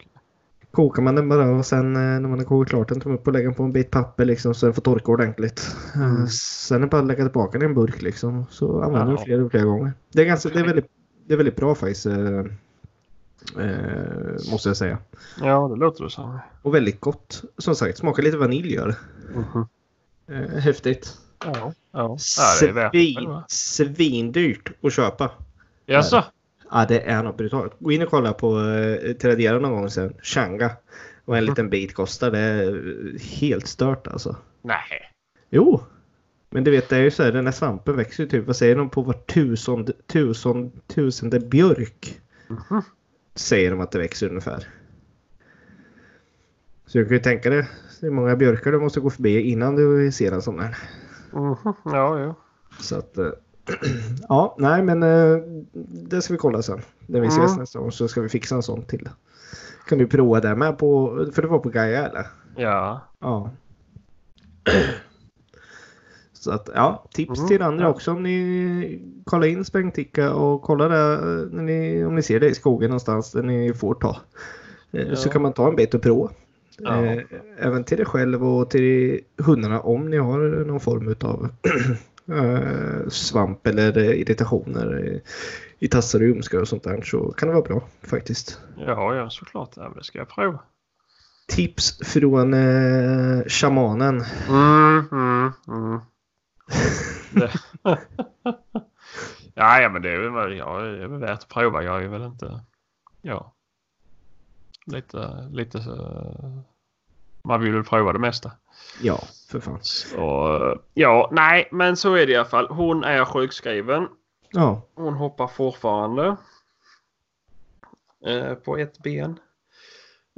kokar 0.70 1.02
man 1.02 1.14
den 1.14 1.28
bara 1.28 1.50
och 1.50 1.66
sen 1.66 1.92
när 1.92 2.20
man 2.20 2.38
har 2.38 2.44
kokat 2.44 2.68
klart 2.68 2.88
den 2.88 3.00
tar 3.00 3.10
man 3.10 3.18
upp 3.18 3.26
och 3.26 3.32
lägger 3.32 3.46
den 3.46 3.54
på 3.54 3.62
en 3.62 3.72
bit 3.72 3.90
papper 3.90 4.24
liksom 4.24 4.54
så 4.54 4.66
den 4.66 4.74
får 4.74 4.82
torka 4.82 5.12
ordentligt. 5.12 5.76
Mm. 5.94 6.26
Sen 6.26 6.76
är 6.76 6.80
det 6.80 6.86
bara 6.86 7.00
att 7.00 7.06
lägga 7.06 7.24
tillbaka 7.24 7.58
den 7.58 7.62
i 7.62 7.70
en 7.70 7.74
burk 7.74 8.02
liksom 8.02 8.46
så 8.50 8.82
använder 8.82 9.12
du 9.12 9.18
Ja. 9.18 9.24
flera 9.24 9.44
och 9.44 9.50
flera 9.50 9.64
gånger. 9.64 9.92
Det 10.12 10.22
är, 10.22 10.26
ganska, 10.26 10.48
det 10.48 10.60
är, 10.60 10.64
väldigt, 10.64 10.86
det 11.28 11.34
är 11.34 11.36
väldigt 11.36 11.56
bra 11.56 11.74
faktiskt. 11.74 12.06
Eh, 12.06 12.38
eh, 13.58 14.50
måste 14.50 14.68
jag 14.68 14.76
säga. 14.76 14.98
ja, 15.40 15.68
det 15.68 15.76
låter 15.76 16.04
det 16.04 16.10
som. 16.10 16.38
Och 16.62 16.74
väldigt 16.74 17.00
gott. 17.00 17.42
Som 17.58 17.74
sagt, 17.74 17.98
smakar 17.98 18.22
lite 18.22 18.36
vanilj 18.36 18.74
gör 18.74 18.86
det. 18.88 18.96
Mhm. 19.38 19.66
eh, 20.28 20.58
Häftigt. 20.58 21.18
Ja, 21.44 21.52
ja. 21.56 21.72
ja, 21.92 22.72
det. 22.72 22.90
Svin, 22.90 23.40
svindyrt 23.48 24.72
att 24.82 24.92
köpa. 24.92 25.30
Jaså? 25.86 26.24
Ja, 26.70 26.86
det 26.88 27.00
är 27.00 27.22
något 27.22 27.36
brutalt. 27.36 27.72
Gå 27.78 27.92
in 27.92 28.02
och 28.02 28.10
kolla 28.10 28.32
på 28.32 28.60
eh, 28.60 29.12
Tradera 29.12 29.58
någon 29.58 29.72
gång 29.72 29.90
sen. 29.90 30.12
Changa. 30.22 30.70
Vad 31.24 31.38
en 31.38 31.44
Mhm. 31.44 31.50
liten 31.52 31.70
bit 31.70 31.94
kostar. 31.94 32.30
Det 32.30 32.38
är 32.38 32.68
eh, 33.14 33.20
helt 33.20 33.66
stört 33.66 34.06
alltså. 34.06 34.36
Nej. 34.62 35.12
Jo. 35.50 35.80
Men 36.50 36.64
du 36.64 36.70
vet, 36.70 36.88
det 36.88 36.96
är 36.96 37.00
ju 37.00 37.10
så 37.10 37.22
här, 37.22 37.32
den 37.32 37.44
här 37.46 37.52
svampen 37.52 37.96
växer 37.96 38.22
ju 38.22 38.28
typ, 38.28 38.46
vad 38.46 38.56
säger 38.56 38.76
de, 38.76 38.90
på 38.90 39.02
var 39.02 39.12
tusende, 39.14 39.92
tusen, 40.06 40.72
tusende 40.86 41.40
björk. 41.40 42.20
Mhm. 42.48 42.82
Säger 43.34 43.70
de 43.70 43.80
att 43.80 43.90
det 43.92 43.98
växer 43.98 44.28
ungefär. 44.28 44.68
Så 46.86 46.98
jag 46.98 47.06
kan 47.08 47.16
ju 47.16 47.22
tänka 47.22 47.50
dig 47.50 47.68
hur 48.00 48.10
många 48.10 48.36
björkar 48.36 48.72
du 48.72 48.78
måste 48.78 49.00
gå 49.00 49.10
förbi 49.10 49.40
innan 49.40 49.76
du 49.76 50.12
ser 50.12 50.32
en 50.32 50.42
sån 50.42 50.58
här. 50.58 50.78
Mhm. 51.32 51.56
Ja, 51.84 52.20
ja. 52.20 52.34
Så 52.80 52.96
att, 52.98 53.18
eh, 53.18 53.26
ja, 54.28 54.56
nej 54.58 54.82
men 54.82 55.02
eh, 55.02 55.38
det 56.08 56.22
ska 56.22 56.34
vi 56.34 56.38
kolla 56.38 56.62
sen. 56.62 56.80
När 57.06 57.20
vi 57.20 57.26
ses 57.26 57.48
Mm. 57.50 57.58
nästa 57.60 57.78
gång 57.78 57.92
så 57.92 58.08
ska 58.08 58.20
vi 58.20 58.28
fixa 58.28 58.54
en 58.54 58.62
sån 58.62 58.82
till. 58.82 59.08
Kan 59.88 59.98
du 59.98 60.06
prova 60.06 60.40
det 60.40 60.56
med 60.56 60.78
på, 60.78 61.16
för 61.32 61.42
det 61.42 61.48
var 61.48 61.58
på 61.58 61.68
Gaia 61.68 62.06
eller? 62.08 62.26
Ja. 62.56 63.00
Ja. 63.20 63.50
Så 66.42 66.50
att 66.50 66.68
ja, 66.74 67.04
tips 67.14 67.38
Mm, 67.38 67.48
till 67.48 67.62
andra 67.62 67.88
också 67.90 68.10
om 68.12 68.22
ni 68.22 69.02
kollar 69.24 69.46
in 69.46 69.64
sprängticka 69.64 70.34
och 70.34 70.62
kollar 70.62 70.90
eh, 70.90 71.46
när 71.50 71.62
ni, 71.62 72.04
om 72.04 72.14
ni 72.14 72.22
ser 72.22 72.40
det 72.40 72.48
i 72.48 72.54
skogen 72.54 72.90
någonstans 72.90 73.32
där 73.32 73.42
ni 73.42 73.74
får 73.74 73.94
ta. 73.94 74.16
Eh, 74.92 75.14
Så 75.14 75.28
Ja. 75.28 75.32
kan 75.32 75.42
man 75.42 75.52
ta 75.52 75.68
en 75.68 75.76
bit 75.76 75.94
och 75.94 76.02
prova. 76.02 76.30
Ja. 76.78 77.04
Eh, 77.04 77.22
Även 77.58 77.84
till 77.84 77.96
dig 77.96 78.06
själv 78.06 78.44
och 78.48 78.70
till 78.70 79.20
hundarna 79.38 79.80
om 79.80 80.10
ni 80.10 80.16
har 80.16 80.38
någon 80.64 80.80
form 80.80 81.14
av 81.20 81.48
svamp 83.08 83.66
eller 83.66 83.98
eh, 83.98 84.20
irritationer 84.20 85.04
i- 85.04 85.22
i 85.78 85.88
tassar 85.88 86.18
och 86.20 86.26
ljumskar 86.26 86.60
och 86.60 86.68
sånt 86.68 86.82
där 86.84 87.02
så 87.02 87.32
kan 87.32 87.48
det 87.48 87.54
vara 87.54 87.64
bra 87.64 87.82
faktiskt. 88.02 88.60
Ja, 88.76 89.14
ja, 89.14 89.30
såklart. 89.30 89.70
Ja, 89.76 89.92
det 89.96 90.04
ska 90.04 90.18
jag 90.18 90.28
prova. 90.28 90.58
Tips 91.48 91.98
från 92.04 92.54
eh, 92.54 93.42
shamanen. 93.46 94.24
Mm, 94.48 95.04
mm, 95.12 95.50
mm. 95.68 95.98
Ja, 99.60 99.80
ja, 99.80 99.88
men 99.88 100.02
det 100.02 100.10
är 100.10 100.18
väl, 100.18 100.56
ja, 100.56 100.78
det 100.78 101.02
är 101.02 101.06
väl 101.06 101.20
värt 101.20 101.38
att 101.38 101.48
prova. 101.48 101.82
Jag 101.82 102.04
är 102.04 102.08
väl 102.08 102.22
inte... 102.22 102.60
Ja. 103.22 103.54
Lite, 104.86 105.48
lite 105.50 105.82
så... 105.82 105.94
Man 107.44 107.60
vill 107.60 107.72
väl 107.72 107.84
prova 107.84 108.12
det 108.12 108.18
mesta. 108.18 108.52
Ja, 109.00 109.20
för 109.50 109.60
fan. 109.60 109.78
Så, 109.82 110.78
ja, 110.94 111.28
nej, 111.32 111.68
men 111.72 111.96
så 111.96 112.14
är 112.14 112.26
det 112.26 112.32
i 112.32 112.36
alla 112.36 112.48
fall. 112.48 112.68
Hon 112.68 113.04
är 113.04 113.24
sjukskriven. 113.24 114.08
Ja, 114.50 114.82
Hon 114.94 115.14
hoppar 115.14 115.46
fortfarande. 115.46 116.36
Eh, 118.26 118.54
på 118.54 118.76
ett 118.76 118.98
ben. 118.98 119.38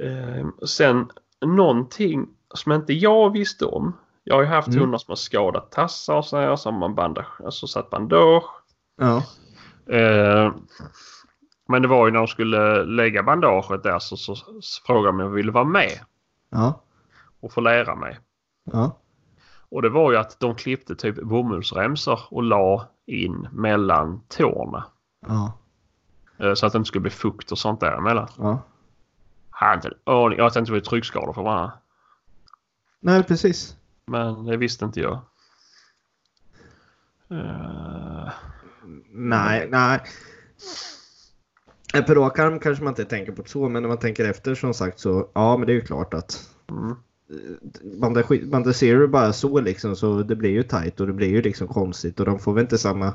Eh, 0.03 0.65
sen 0.65 1.11
någonting 1.41 2.27
som 2.53 2.71
inte 2.71 2.93
jag 2.93 3.31
visste 3.31 3.65
om. 3.65 3.97
Jag 4.23 4.35
har 4.35 4.41
ju 4.41 4.47
haft 4.47 4.67
Mm. 4.67 4.79
hundar 4.79 4.97
som 4.97 5.11
har 5.11 5.15
skadat 5.15 5.71
tassar 5.71 6.15
och 6.15 6.25
så 6.25 6.37
här. 6.37 6.55
Som 6.55 6.75
man 6.79 6.95
bandage, 6.95 7.41
alltså 7.45 7.67
satt 7.67 7.89
bandage. 7.89 8.43
ja, 8.97 9.23
Eh, 9.95 10.53
men 11.67 11.81
det 11.81 11.87
var 11.87 12.05
ju 12.05 12.11
när 12.11 12.19
de 12.19 12.27
skulle 12.27 12.83
lägga 12.83 13.23
bandaget 13.23 13.83
där 13.83 13.99
så, 13.99 14.17
så, 14.17 14.35
så 14.35 14.83
frågade 14.85 15.07
de 15.07 15.15
om 15.15 15.19
jag 15.19 15.29
ville 15.29 15.51
vara 15.51 15.63
med 15.63 15.99
ja, 16.49 16.81
och 17.39 17.53
få 17.53 17.61
lära 17.61 17.95
mig. 17.95 18.19
ja, 18.71 18.97
Och 19.69 19.81
det 19.81 19.89
var 19.89 20.11
ju 20.11 20.17
att 20.17 20.39
de 20.39 20.55
klippte 20.55 20.95
typ 20.95 21.15
bomullsremsor 21.23 22.19
och 22.29 22.43
la 22.43 22.87
in 23.05 23.47
mellan 23.51 24.21
tårna. 24.27 24.83
ja, 25.27 25.53
Eh, 26.37 26.53
Så 26.53 26.65
att 26.65 26.71
det 26.73 26.77
inte 26.77 26.87
skulle 26.87 27.01
bli 27.01 27.11
fukt 27.11 27.51
och 27.51 27.57
sånt 27.57 27.79
där 27.79 27.97
emellan. 27.97 28.27
ja. 28.37 28.59
Hade 29.49 29.75
inte 29.75 29.87
en 29.87 30.13
aning. 30.13 30.37
Jag 30.37 30.53
tänkte 30.53 30.71
var 30.73 30.79
tryckskador 30.79 31.33
för 31.33 31.43
varandra. 31.43 31.71
Nej, 32.99 33.23
precis. 33.23 33.75
Men 34.11 34.45
det 34.45 34.57
visste 34.57 34.85
inte 34.85 34.99
jag. 34.99 35.21
Eh, 37.31 38.29
Nej, 39.11 39.67
nej. 39.69 39.99
På 42.07 42.13
rak 42.13 42.39
arm 42.39 42.59
kanske 42.59 42.83
man 42.83 42.91
inte 42.91 43.05
tänker 43.05 43.31
på 43.31 43.41
det 43.41 43.49
så, 43.49 43.69
men 43.69 43.81
när 43.81 43.89
man 43.89 43.99
tänker 43.99 44.29
efter 44.29 44.55
som 44.55 44.73
sagt 44.73 44.99
så, 44.99 45.29
ja 45.33 45.57
men 45.57 45.67
det 45.67 45.73
är 45.73 45.75
ju 45.75 45.81
klart 45.81 46.13
att 46.13 46.49
mm. 46.69 46.95
du 48.79 49.07
bara 49.07 49.33
så 49.33 49.59
liksom 49.59 49.95
så 49.95 50.23
det 50.23 50.35
blir 50.35 50.49
ju 50.49 50.63
tight 50.63 50.99
och 50.99 51.07
det 51.07 51.13
blir 51.13 51.29
ju 51.29 51.41
liksom 51.41 51.67
konstigt 51.67 52.19
och 52.19 52.25
de 52.25 52.39
får 52.39 52.53
väl 52.53 52.61
inte 52.61 52.77
samma 52.77 53.13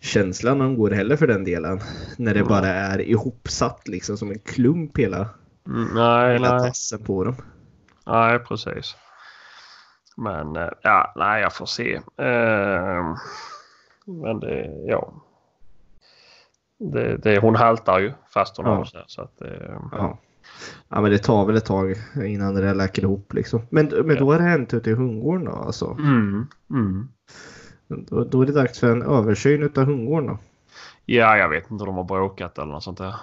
känsla 0.00 0.54
när 0.54 0.64
de 0.64 0.76
går 0.76 0.90
heller 0.90 1.16
för 1.16 1.26
den 1.26 1.44
delen. 1.44 1.80
När 2.16 2.34
det 2.34 2.40
Mm. 2.40 2.48
bara 2.48 2.68
är 2.68 3.00
ihopsatt 3.00 3.88
liksom 3.88 4.16
som 4.16 4.30
en 4.30 4.38
klump 4.38 4.98
hela, 4.98 5.28
Mm, 5.66 5.88
nej, 5.94 6.32
hela 6.32 6.58
nej. 6.58 6.68
tassen 6.68 7.04
på 7.04 7.24
dem. 7.24 7.36
Nej, 8.06 8.38
precis. 8.38 8.96
Men 10.16 10.56
eh, 10.56 10.68
ja, 10.82 11.12
nej, 11.16 11.42
jag 11.42 11.52
får 11.54 11.66
se. 11.66 11.94
Eh, 12.16 13.16
men 14.06 14.40
det, 14.40 14.84
ja. 14.86 15.12
Det, 16.78 17.16
det, 17.16 17.38
hon 17.38 17.56
haltar 17.56 17.98
ju 17.98 18.12
fast 18.34 18.56
hon 18.56 18.66
Ja. 18.66 18.74
har 18.74 18.84
så, 18.84 18.96
här, 18.98 19.04
så 19.08 19.22
att 19.22 19.40
eh, 19.42 19.78
Ja. 19.92 20.18
Ja 20.88 21.00
men 21.00 21.10
det 21.10 21.18
tar 21.18 21.44
väl 21.46 21.56
ett 21.56 21.64
tag 21.64 21.94
innan 22.24 22.54
det 22.54 22.60
där 22.60 22.74
läker 22.74 23.02
ihop 23.02 23.32
liksom. 23.32 23.60
Men, 23.70 23.86
men 24.04 24.16
då 24.16 24.32
är 24.32 24.38
det 24.38 24.44
hänt 24.44 24.74
ute 24.74 24.90
i 24.90 24.94
hundgården 24.94 25.44
då 25.44 25.52
alltså? 25.52 25.96
Mm, 25.98 26.46
mm. 26.70 27.08
Då, 27.88 28.24
då 28.24 28.42
är 28.42 28.46
det 28.46 28.52
dags 28.52 28.80
för 28.80 28.92
en 28.92 29.02
översyn 29.02 29.62
utav 29.62 29.84
hundgården 29.84 30.26
då? 30.28 30.38
Ja, 31.04 31.36
jag 31.36 31.48
vet 31.48 31.70
inte 31.70 31.82
om 31.82 31.86
de 31.86 31.96
har 31.96 32.04
bråkat 32.04 32.58
eller 32.58 32.72
något 32.72 32.82
sånt 32.82 32.98
där. 32.98 33.14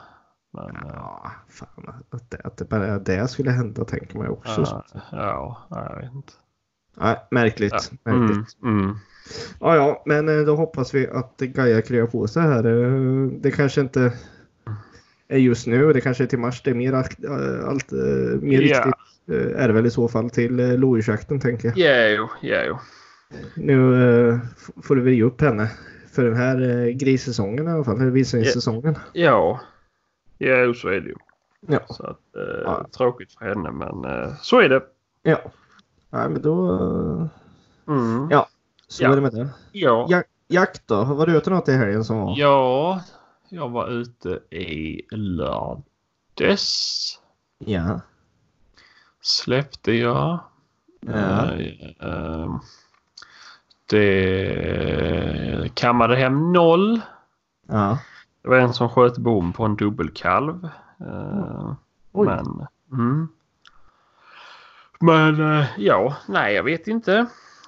Men, 0.54 0.78
ja, 0.84 0.90
Ja, 0.94 1.32
fan 1.50 2.04
att 2.10 2.30
det, 2.32 2.42
att 2.44 2.58
det 2.58 2.66
bara 2.70 3.00
det 3.00 3.28
skulle 3.28 3.52
hända 3.52 3.86
tänker 3.86 4.18
man 4.18 4.28
ju 4.28 4.32
också. 4.34 4.84
ja, 5.12 5.58
ja, 5.70 5.88
jag 5.90 5.96
vet 6.02 6.14
inte. 6.14 6.34
Nej, 6.98 7.16
märkligt. 7.32 7.92
märkligt. 8.04 8.58
Mm, 8.64 8.80
mm. 8.80 8.96
Ja, 9.60 9.76
ja, 9.76 10.04
men 10.06 10.30
eh, 10.40 10.46
då 10.46 10.56
hoppas 10.56 10.94
vi 10.94 11.08
att 11.08 11.38
Gaia 11.38 11.82
kryar 11.82 12.06
på 12.08 12.28
sig 12.28 12.42
här. 12.44 12.66
Eh, 12.66 13.28
Det 13.28 13.52
kanske 13.52 13.82
inte 13.82 14.14
är 15.28 15.38
just 15.38 15.68
nu. 15.68 15.94
Det 15.94 16.02
kanske 16.02 16.24
är 16.24 16.28
till 16.28 16.40
mars. 16.40 16.62
Det 16.64 16.70
är 16.72 16.76
mer, 16.76 16.94
akt- 16.94 17.26
eh, 17.26 17.70
allt, 17.70 17.92
eh, 17.92 17.98
mer 18.42 18.60
riktigt 18.60 18.94
eh, 19.32 19.64
är 19.64 19.68
det 19.68 19.74
väl 19.74 19.86
i 19.86 19.92
så 19.92 20.08
fall 20.08 20.30
till 20.30 20.80
lodjursjakten 20.80 21.40
tänker 21.40 21.68
jag. 21.68 21.78
Ja, 21.78 22.08
jo, 22.18 22.30
ja, 22.50 22.64
jo. 22.68 22.78
Nu 23.56 24.40
får 24.84 24.96
du 24.96 25.02
väl 25.02 25.14
ge 25.14 25.24
upp 25.24 25.42
henne 25.42 25.72
för 26.12 26.24
den 26.24 26.36
här 26.36 26.88
grissäsongen 26.92 27.68
i 27.68 27.72
alla 27.72 27.84
fall. 27.84 27.98
För 27.98 28.06
vildsvinssäsongen. 28.06 28.96
Ja, 29.14 29.60
ja, 30.38 30.74
så 30.74 30.88
är 30.88 31.02
det 31.02 31.08
ju. 31.10 31.16
Ja. 31.68 31.80
Så 31.90 32.04
att, 32.04 32.36
eh, 32.36 32.62
Ja. 32.64 32.88
Tråkigt 32.98 33.32
för 33.34 33.46
henne, 33.46 33.72
men 33.72 34.06
eh, 34.06 34.34
så 34.42 34.60
är 34.60 34.70
det. 34.70 34.82
Ja. 35.24 35.42
Nej, 36.14 36.30
men 36.30 36.42
då... 36.42 36.78
Mm. 37.88 38.28
Ja. 38.32 38.48
Så 38.88 39.04
Ja. 39.04 39.12
är 39.12 39.16
det 39.16 39.22
med 39.22 39.32
det. 39.32 39.50
Ja. 39.72 40.06
Ja, 40.10 40.24
jakt 40.48 40.88
då? 40.88 41.04
Var 41.04 41.26
du 41.28 41.38
ute 41.38 41.50
något 41.50 41.70
i 41.70 41.74
helgen 41.74 42.04
som 42.04 42.18
var? 42.18 42.34
ja, 42.38 43.02
jag 43.50 43.70
var 43.70 43.88
ute 43.90 44.30
i 44.56 45.02
lördags. 45.12 47.20
Ja. 47.58 48.00
Släppte 49.22 49.92
jag. 49.92 50.40
Ja. 51.02 51.52
Eh, 52.00 52.56
det 53.90 55.70
kammade 55.74 56.16
hem 56.16 56.52
noll. 56.54 57.02
Ja. 57.68 58.00
Det 58.42 58.50
var 58.50 58.58
en 58.58 58.74
som 58.74 58.90
sköt 58.90 59.18
bom 59.18 59.54
på 59.54 59.66
en 59.66 59.76
dubbelkalv. 59.76 60.70
Eh, 61.00 61.74
Oj. 62.12 62.26
men, 62.28 62.68
mm. 62.92 63.28
Men 65.04 65.60
eh, 65.60 65.66
ja, 65.78 66.18
nej 66.28 66.54
jag 66.54 66.64
vet 66.64 66.88
inte 66.88 67.26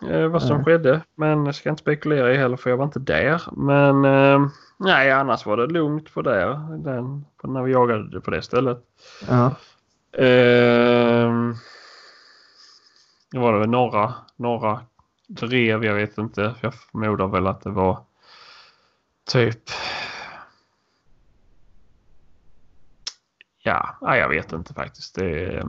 eh, 0.10 0.28
vad 0.28 0.44
som 0.44 0.56
Nej. 0.56 0.66
skedde. 0.66 1.02
Men 1.16 1.46
jag 1.46 1.56
ska 1.56 1.70
inte 1.70 1.82
spekulera 1.82 2.34
i 2.34 2.38
heller 2.38 2.58
för 2.58 2.70
jag 2.70 2.78
var 2.78 2.86
inte 2.86 3.00
där. 3.00 3.42
Men 3.52 4.06
eh, 4.06 4.48
nej 4.78 5.12
annars 5.12 5.46
var 5.46 5.58
det 5.58 5.68
lugnt 5.68 6.14
på 6.14 6.22
där. 6.22 6.78
Den, 6.78 7.26
när 7.44 7.64
vi 7.64 7.72
jagade 7.72 8.22
på 8.22 8.32
det 8.32 8.42
stället. 8.42 8.78
Ja. 9.28 9.46
Eh, 10.12 11.34
det 13.32 13.40
var 13.40 13.54
det 13.54 13.60
väl 13.60 13.70
några, 13.70 14.14
några 14.36 14.82
drev, 15.28 15.86
jag 15.86 15.94
vet 15.94 16.18
inte. 16.18 16.56
Jag 16.62 16.74
förmodar 16.74 17.28
väl 17.28 17.48
att 17.48 17.62
det 17.62 17.70
var 17.70 18.00
typ 19.32 19.70
Ja, 23.68 23.98
jag 24.02 24.30
vet 24.30 24.54
inte 24.54 24.74
faktiskt. 24.74 25.16
Det 25.16 25.64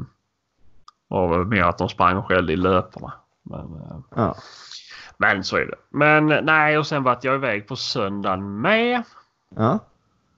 väl 1.08 1.44
mer 1.44 1.62
att 1.62 1.78
de 1.78 1.88
sprang 1.88 2.16
och 2.16 2.26
skällde 2.26 2.52
i 2.52 2.56
löparna. 2.56 3.12
Men, 3.42 3.60
eh, 3.60 3.98
Ja. 4.16 4.34
men 5.16 5.44
så 5.44 5.56
är 5.56 5.66
det. 5.66 5.76
Men 5.90 6.26
nej, 6.26 6.78
och 6.78 6.86
sen 6.86 7.02
var 7.02 7.18
jag 7.22 7.34
iväg 7.34 7.68
på 7.68 7.76
söndagen 7.76 8.60
med. 8.60 9.02
Ja. 9.56 9.78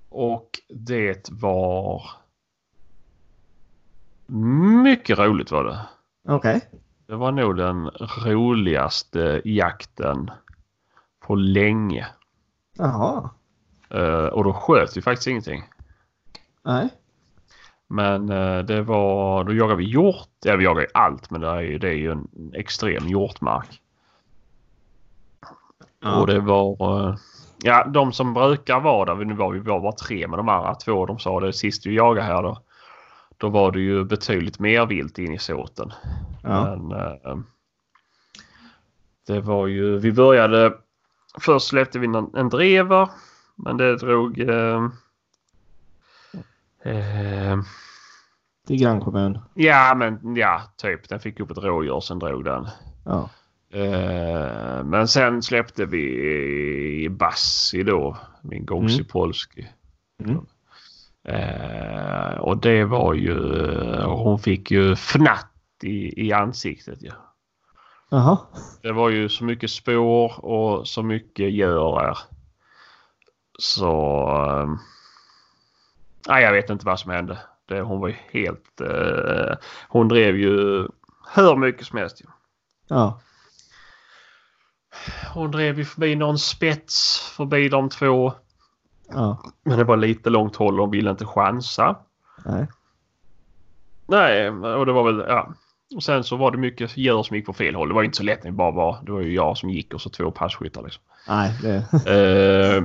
Och 0.09 0.51
det 0.69 1.29
var 1.33 2.03
mycket 4.83 5.19
roligt 5.19 5.51
var 5.51 5.65
det. 5.65 5.81
Okej. 6.29 6.69
Det 7.07 7.15
var 7.17 7.33
nog 7.33 7.57
den 7.57 7.91
roligaste 8.27 9.43
jakten 9.45 10.31
på 11.21 11.35
länge. 11.35 12.07
Jaha. 12.73 13.31
Eh, 13.91 14.25
och 14.27 14.45
då 14.45 14.53
sköt 14.53 14.97
vi 14.97 15.03
faktiskt 15.03 15.27
ingenting. 15.27 15.65
Nej. 16.65 16.89
Men 17.89 18.29
eh, 18.29 18.59
det 18.59 18.83
var, 18.83 19.45
då 19.45 19.53
jagade 19.53 19.77
vi 19.77 19.85
hjort. 19.85 20.29
Ja, 20.45 20.57
vi 20.57 20.65
jagar 20.65 20.81
ju 20.81 20.89
allt 20.95 21.31
men 21.31 21.41
det 21.41 21.49
är 21.49 21.61
ju, 21.61 21.79
det 21.79 21.89
är 21.89 21.95
ju 21.95 22.11
en 22.11 22.29
extrem 22.55 23.09
hjortmark. 23.09 23.81
Och 26.05 26.27
det 26.27 26.41
var, 26.41 26.77
eh, 27.09 27.17
ja 27.63 27.85
de 27.85 28.13
som 28.13 28.35
brukar 28.35 28.81
vara 28.81 29.15
där, 29.15 29.25
nu 29.25 29.35
var 29.35 29.53
vi 29.53 29.59
var 29.59 29.81
bara 29.81 29.93
tre 29.93 30.29
med 30.29 30.39
de 30.39 30.49
andra 30.49 30.75
två, 30.75 31.07
de 31.07 31.19
sa 31.19 31.41
det 31.41 31.53
sist 31.53 31.87
vi 31.87 31.95
jagade 31.95 32.27
här 32.27 32.43
då. 32.43 32.63
Då 33.37 33.49
var 33.49 33.73
det 33.73 33.81
ju 33.81 34.05
betydligt 34.05 34.59
mer 34.59 34.87
vilt 34.87 35.19
in 35.19 35.35
i 35.35 35.39
såten. 35.39 35.93
Ja. 36.43 36.77
Men 36.77 37.01
eh, 37.01 37.39
det 39.27 39.41
var 39.41 39.67
ju, 39.67 39.99
vi 39.99 40.13
började, 40.13 40.75
först 41.41 41.67
släppte 41.67 41.99
vi 41.99 42.07
en, 42.07 42.31
en 42.35 42.49
drever. 42.49 43.09
Men 43.57 43.77
det 43.77 43.97
drog 43.97 44.39
eh, 46.89 47.53
eh, 47.53 47.59
Till 48.67 48.81
grannkommun. 48.81 49.39
Ja 49.55 49.95
men 49.97 50.37
ja, 50.37 50.63
typ. 50.77 51.09
Den 51.09 51.21
fick 51.21 51.41
upp 51.41 51.51
ett 51.51 51.59
rådjur 51.59 52.01
sen 52.01 52.19
drog 52.19 52.45
den. 52.45 52.69
Ja. 53.05 53.31
Eh, 53.73 54.85
men 54.85 55.09
sen 55.09 55.43
släppte 55.43 55.87
vi 55.87 57.09
Bassi 57.11 57.83
då. 57.83 58.17
Min 58.43 58.67
Gongsi 58.67 58.95
Mm. 58.95 59.07
Polski. 59.07 59.69
Mm. 60.25 60.47
Eh, 61.25 62.39
och 62.39 62.57
det 62.59 62.85
var 62.85 63.15
ju, 63.15 63.35
hon 64.03 64.39
fick 64.39 64.71
ju 64.71 64.97
fnatt 64.97 65.53
i, 65.83 66.27
i 66.27 66.33
ansiktet 66.33 67.03
ju. 67.03 67.11
Jaha. 68.11 68.39
Det 68.83 68.93
var 68.93 69.09
ju 69.11 69.29
så 69.29 69.45
mycket 69.45 69.71
spår 69.71 70.45
och 70.45 70.89
så 70.89 71.03
mycket 71.03 71.53
gör 71.53 72.03
där. 72.03 72.19
Så... 73.59 74.79
Nej, 76.29 76.43
jag 76.43 76.53
vet 76.53 76.71
inte 76.71 76.87
vad 76.87 77.01
som 77.01 77.11
hände. 77.11 77.39
Det, 77.67 77.81
hon 77.81 78.01
var 78.01 78.09
ju 78.09 78.17
helt... 78.31 78.81
Eh, 78.81 79.57
hon 79.89 80.09
drev 80.09 80.37
ju 80.37 80.87
hur 81.35 81.57
mycket 81.57 81.87
som 81.87 81.99
helst. 81.99 82.21
Ju. 82.21 82.27
Ja. 82.89 83.21
Hon 85.35 85.51
drev 85.51 85.79
ju 85.79 85.85
förbi 85.85 86.17
någon 86.17 86.39
spets 86.39 87.19
förbi 87.37 87.69
de 87.69 87.89
två. 87.89 88.33
Ja. 89.09 89.43
Men 89.63 89.79
det 89.79 89.85
var 89.85 89.97
lite 89.97 90.31
långt 90.31 90.57
håll 90.57 90.81
och 90.81 90.95
ville 90.95 91.11
inte 91.11 91.27
chansa. 91.27 91.97
Nej. 92.45 92.67
Nej, 94.07 94.51
och 94.51 94.87
det 94.87 94.93
var 94.93 95.13
väl... 95.13 95.25
Ja. 95.29 95.55
Och 95.97 96.03
sen 96.03 96.25
så 96.25 96.37
var 96.37 96.51
det 96.51 96.59
mycket 96.59 96.97
djur 96.97 97.23
som 97.23 97.37
gick 97.37 97.47
på 97.47 97.53
fel 97.53 97.75
håll. 97.75 97.89
Det 97.89 97.95
var 97.95 98.03
ju 98.03 98.07
inte 98.07 98.17
så 98.17 98.23
lätt 98.23 98.45
när 98.45 98.51
det 98.51 98.57
bara 98.57 98.71
var... 98.71 98.99
Det 99.03 99.13
var 99.13 99.21
ju 99.21 99.35
jag 99.35 99.59
som 99.59 99.71
gick 99.71 99.95
och 99.95 100.01
så 100.01 100.11
två 100.11 100.31
passkyttar 100.31 100.83
liksom. 100.83 101.03
Nej. 101.29 101.55
Det... 101.63 101.77
Eh, 102.77 102.83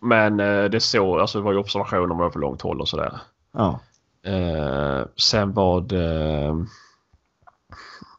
men 0.00 0.40
eh, 0.40 0.64
det 0.64 0.80
så, 0.80 1.18
alltså 1.20 1.38
det 1.38 1.44
var 1.44 1.52
ju 1.52 1.58
observationer 1.58 2.14
var 2.14 2.30
för 2.30 2.40
långt 2.40 2.62
håll 2.62 2.80
och 2.80 2.88
sådär. 2.88 3.20
Ja. 3.52 3.80
Eh, 4.22 5.02
sen 5.16 5.52
var 5.52 5.80
det... 5.80 6.66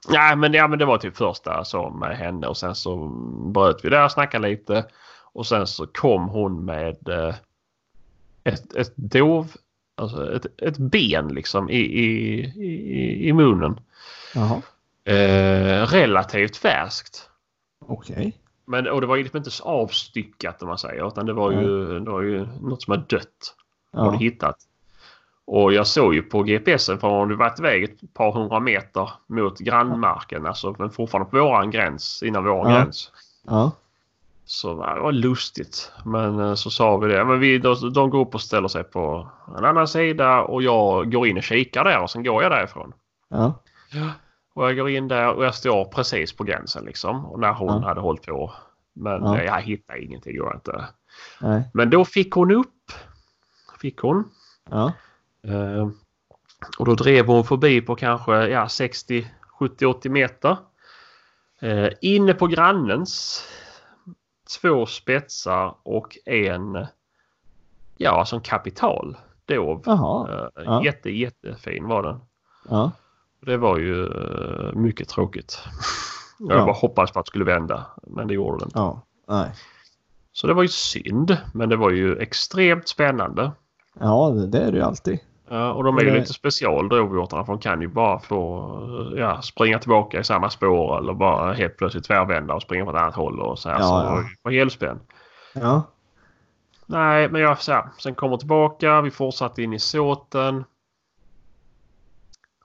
Ja 0.07 0.35
men, 0.35 0.53
ja 0.53 0.67
men 0.67 0.79
det 0.79 0.85
var 0.85 0.97
typ 0.97 1.17
första 1.17 1.63
så 1.63 1.89
med 1.89 2.17
henne 2.17 2.47
och 2.47 2.57
sen 2.57 2.75
så 2.75 3.07
bröt 3.53 3.85
vi 3.85 3.89
där 3.89 4.05
och 4.05 4.11
snackade 4.11 4.47
lite. 4.49 4.85
Och 5.33 5.47
sen 5.47 5.67
så 5.67 5.87
kom 5.87 6.27
hon 6.29 6.65
med 6.65 7.09
eh, 7.09 7.35
ett, 8.43 8.75
ett 8.75 8.93
dov, 8.95 9.51
alltså 9.97 10.35
ett, 10.35 10.45
ett 10.61 10.77
ben 10.77 11.27
liksom 11.27 11.69
i, 11.69 11.79
i, 11.79 12.39
i, 12.41 13.27
i 13.27 13.33
munnen. 13.33 13.79
Eh, 15.03 15.87
relativt 15.87 16.57
färskt. 16.57 17.29
Okej. 17.85 18.37
Men 18.65 18.87
och 18.87 19.01
det 19.01 19.07
var 19.07 19.15
ju 19.15 19.23
liksom 19.23 19.37
inte 19.37 19.49
avstyckat 19.63 20.61
om 20.61 20.67
man 20.67 20.77
säger 20.77 21.07
utan 21.07 21.25
det 21.25 21.33
var 21.33 21.51
ju, 21.51 21.99
det 21.99 22.11
var 22.11 22.21
ju 22.21 22.47
något 22.61 22.81
som 22.83 22.91
var 22.91 23.03
dött. 23.09 23.55
Har 23.93 24.05
Ja. 24.05 24.11
du 24.11 24.17
hittat. 24.17 24.55
Och 25.45 25.73
jag 25.73 25.87
såg 25.87 26.13
ju 26.13 26.21
på 26.21 26.43
GPSen 26.43 26.99
för 26.99 27.07
om 27.07 27.29
du 27.29 27.35
varit 27.35 27.59
iväg 27.59 27.83
ett 27.83 28.13
par 28.13 28.31
hundra 28.31 28.59
meter 28.59 29.09
mot 29.27 29.59
grannmarken, 29.59 30.45
alltså 30.45 30.75
men 30.79 30.89
fortfarande 30.89 31.31
på 31.31 31.37
våran 31.37 31.71
gräns, 31.71 32.23
innan 32.23 32.43
våran 32.43 32.71
Ja. 32.71 32.77
gräns. 32.79 33.11
Ja. 33.47 33.71
Så 34.45 34.69
det 34.69 34.99
var 35.01 35.11
lustigt. 35.11 35.91
Men 36.05 36.39
eh, 36.39 36.53
så 36.53 36.69
sa 36.69 36.97
vi 36.97 37.13
det. 37.13 37.25
Men 37.25 37.39
vi, 37.39 37.57
de, 37.57 37.93
de 37.93 38.09
går 38.09 38.19
upp 38.21 38.35
och 38.35 38.41
ställer 38.41 38.67
sig 38.67 38.83
på 38.83 39.27
en 39.57 39.65
annan 39.65 39.87
sida 39.87 40.41
och 40.41 40.63
jag 40.63 41.11
går 41.11 41.27
in 41.27 41.37
och 41.37 41.43
kikar 41.43 41.83
där 41.83 41.99
och 42.01 42.09
sen 42.09 42.23
går 42.23 42.43
jag 42.43 42.51
därifrån. 42.51 42.93
Ja. 43.29 43.53
Och 44.53 44.63
jag 44.69 44.75
går 44.75 44.89
in 44.89 45.07
där 45.07 45.33
och 45.33 45.45
jag 45.45 45.55
står 45.55 45.85
precis 45.85 46.33
på 46.35 46.43
gränsen 46.43 46.85
liksom. 46.85 47.25
Och 47.25 47.39
när 47.39 47.53
hon 47.53 47.67
Ja. 47.81 47.87
hade 47.87 48.01
hållit 48.01 48.25
på. 48.25 48.53
Men 48.93 49.23
eh, 49.25 49.43
jag 49.43 49.61
hittade 49.61 50.03
ingenting. 50.03 50.35
Jag 50.35 50.55
inte. 50.55 50.85
Nej. 51.41 51.69
Men 51.73 51.89
då 51.89 52.05
fick 52.05 52.33
hon 52.33 52.51
upp. 52.51 52.91
Fick 53.81 53.99
hon. 53.99 54.31
Ja. 54.69 54.93
Eh, 55.47 55.87
och 56.79 56.85
då 56.85 56.93
drev 56.95 57.27
hon 57.27 57.43
förbi 57.45 57.81
på 57.81 57.95
kanske 57.95 58.47
ja, 58.47 58.69
60, 58.69 59.27
70, 59.59 59.85
80 59.85 60.09
meter. 60.09 60.57
Eh, 61.61 61.87
inne 62.01 62.33
på 62.33 62.47
grannens 62.47 63.43
två 64.61 64.85
spetsar 64.85 65.75
och 65.83 66.17
en 66.25 66.85
ja, 67.97 68.25
som 68.25 68.41
kapital. 68.41 69.17
dov. 69.45 69.83
Jaha. 69.85 70.29
Eh, 70.55 70.63
Ja. 70.65 70.83
Jätte, 70.83 71.09
jättefin 71.09 71.87
var 71.87 72.03
den. 72.03 72.19
Ja. 72.69 72.91
Det 73.45 73.57
var 73.57 73.77
ju 73.77 74.05
eh, 74.05 74.73
mycket 74.73 75.09
tråkigt. 75.09 75.59
Jag 76.39 76.59
Ja. 76.59 76.65
bara 76.65 76.73
hoppades 76.75 77.11
på 77.11 77.19
att 77.19 77.25
det 77.25 77.29
skulle 77.29 77.45
vända, 77.45 77.85
men 78.03 78.27
det 78.27 78.33
gjorde 78.33 78.57
det 78.57 78.63
inte. 78.65 78.79
Ja. 78.79 79.01
Nej. 79.27 79.51
Så 80.33 80.47
det 80.47 80.53
var 80.53 80.61
ju 80.61 80.67
synd, 80.67 81.37
men 81.53 81.69
det 81.69 81.75
var 81.75 81.89
ju 81.91 82.17
extremt 82.17 82.87
spännande. 82.87 83.51
Ja, 83.99 84.29
det, 84.29 84.59
är 84.59 84.71
det 84.71 84.77
ju 84.77 84.83
alltid. 84.83 85.19
Ja, 85.49 85.71
och 85.73 85.83
de 85.83 85.97
är 85.97 86.01
ju 86.01 86.09
det- 86.09 86.19
lite 86.19 86.33
special 86.33 86.89
dovhjortarna 86.89 87.45
för 87.45 87.53
de 87.53 87.59
kan 87.59 87.81
ju 87.81 87.87
bara 87.87 88.19
få 88.19 89.13
ja, 89.17 89.41
springa 89.41 89.79
tillbaka 89.79 90.19
i 90.19 90.23
samma 90.23 90.49
spår 90.49 90.97
eller 90.97 91.13
bara 91.13 91.53
helt 91.53 91.77
plötsligt 91.77 92.03
tvärvända 92.03 92.53
och 92.53 92.61
springa 92.61 92.85
på 92.85 92.91
ett 92.91 92.97
annat 92.97 93.15
håll 93.15 93.39
och 93.39 93.59
så 93.59 93.69
här. 93.69 93.79
Ja, 93.79 93.83
så 93.83 93.93
ja. 93.93 94.15
det 94.15 94.25
var 94.41 94.51
helspänn. 94.51 94.99
Ja. 95.53 95.83
Nej, 96.85 97.29
men 97.29 97.41
jag 97.41 97.57
så 97.61 97.71
här, 97.71 97.83
sen 97.97 98.15
kommer 98.15 98.37
tillbaka. 98.37 99.01
Vi 99.01 99.11
fortsatte 99.11 99.63
in 99.63 99.73
i 99.73 99.79
såten. 99.79 100.63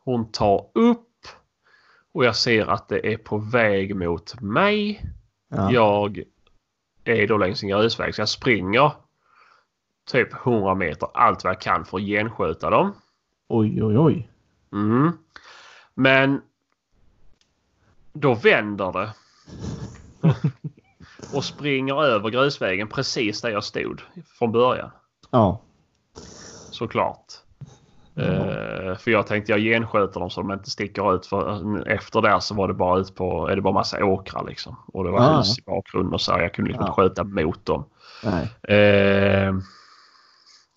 Hon 0.07 0.33
tar 0.33 0.71
upp 0.75 1.27
och 2.13 2.25
jag 2.25 2.37
ser 2.37 2.67
att 2.67 2.89
det 2.89 3.13
är 3.13 3.17
på 3.17 3.39
väg 3.39 3.97
mot 3.97 4.41
mig. 4.41 5.05
Ja. 5.49 5.73
Jag 5.73 6.23
är 7.05 7.27
då 7.27 7.37
längs 7.37 7.63
en 7.63 7.69
grusväg 7.69 8.15
så 8.15 8.21
jag 8.21 8.29
springer 8.29 8.93
typ 10.11 10.47
100 10.47 10.75
meter 10.75 11.09
allt 11.15 11.45
vad 11.45 11.53
jag 11.53 11.61
kan 11.61 11.85
för 11.85 11.97
att 11.97 12.03
genskjuta 12.03 12.71
dem. 12.71 12.95
Oj, 13.49 13.85
oj, 13.85 13.99
oj. 13.99 14.29
Mm. 14.73 15.13
Men 15.95 16.43
då 18.13 18.35
vänder 18.35 18.93
det. 18.93 19.15
och 21.35 21.45
springer 21.45 22.05
över 22.05 22.31
grusvägen 22.31 22.89
precis 22.89 23.41
där 23.41 23.51
jag 23.51 23.65
stod 23.65 24.03
från 24.39 24.53
början. 24.53 24.91
Ja. 25.31 25.61
Såklart. 26.71 27.46
Eh, 28.19 28.97
för 28.97 29.11
jag 29.11 29.27
tänkte 29.27 29.53
jag 29.53 29.61
gensköter 29.61 30.21
dem 30.21 30.31
så 30.31 30.43
de 30.43 30.53
inte 30.53 30.71
sticker 30.71 31.15
ut. 31.15 31.27
För 31.27 31.89
efter 31.89 32.23
där 32.23 32.39
så 32.39 32.55
var 32.55 32.69
det 32.69 32.75
bara 32.75 32.99
ut 32.99 33.15
på, 33.15 33.49
är 33.49 33.57
det 33.57 33.63
bara 33.63 33.75
massa 33.75 34.05
åkrar 34.05 34.45
liksom. 34.49 34.77
Och 34.87 35.05
det 35.05 35.11
var 35.11 35.21
Ah. 35.21 35.37
hus 35.39 35.59
i 35.59 35.63
bakgrunden 35.67 36.15
och 36.15 36.21
så. 36.21 36.33
här. 36.33 36.41
Jag 36.43 36.55
kunde 36.55 36.69
liksom 36.71 36.85
Ja. 36.85 36.91
inte 36.93 37.03
skjuta 37.03 37.25
mot 37.25 37.67
dem. 37.67 37.85
Nej. 38.25 38.77
Eh, 38.79 39.55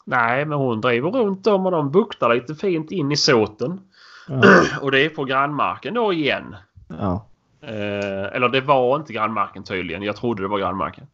nej, 0.05 0.45
men 0.45 0.57
hon 0.57 0.81
driver 0.81 1.09
runt 1.11 1.43
dem 1.43 1.65
och 1.65 1.71
de 1.71 1.91
buktar 1.91 2.35
lite 2.35 2.55
fint 2.55 2.91
in 2.91 3.11
i 3.11 3.17
såten. 3.17 3.81
Ja. 4.27 4.41
Och 4.81 4.91
det 4.91 5.05
är 5.05 5.09
på 5.09 5.23
grannmarken 5.23 5.93
då 5.93 6.13
igen. 6.13 6.55
Ja. 6.99 7.25
Eh, 7.61 8.35
eller 8.35 8.49
det 8.49 8.61
var 8.61 8.95
inte 8.95 9.13
grannmarken 9.13 9.63
tydligen. 9.63 10.03
Jag 10.03 10.15
trodde 10.15 10.41
det 10.41 10.47
var 10.47 10.59
grannmarken. 10.59 11.07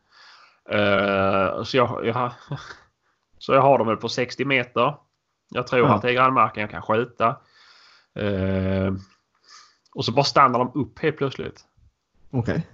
Eh, 0.69 1.63
så, 1.63 1.77
jag, 1.77 2.05
jag, 2.05 2.31
så 3.39 3.53
jag 3.53 3.61
har 3.61 3.77
dem 3.77 3.87
väl 3.87 3.97
på 3.97 4.09
60 4.09 4.45
meter. 4.45 4.95
Jag 5.55 5.67
tror 5.67 5.87
Ja. 5.87 5.95
att 5.95 6.01
det 6.01 6.09
är 6.09 6.13
grannmarken 6.13 6.61
jag 6.61 6.69
kan 6.69 6.81
skjuta. 6.81 7.27
Eh, 8.15 8.93
och 9.95 10.05
så 10.05 10.11
bara 10.11 10.23
stannar 10.23 10.59
de 10.59 10.71
upp 10.75 10.99
helt 10.99 11.17
plötsligt. 11.17 11.65
Okej. 12.31 12.67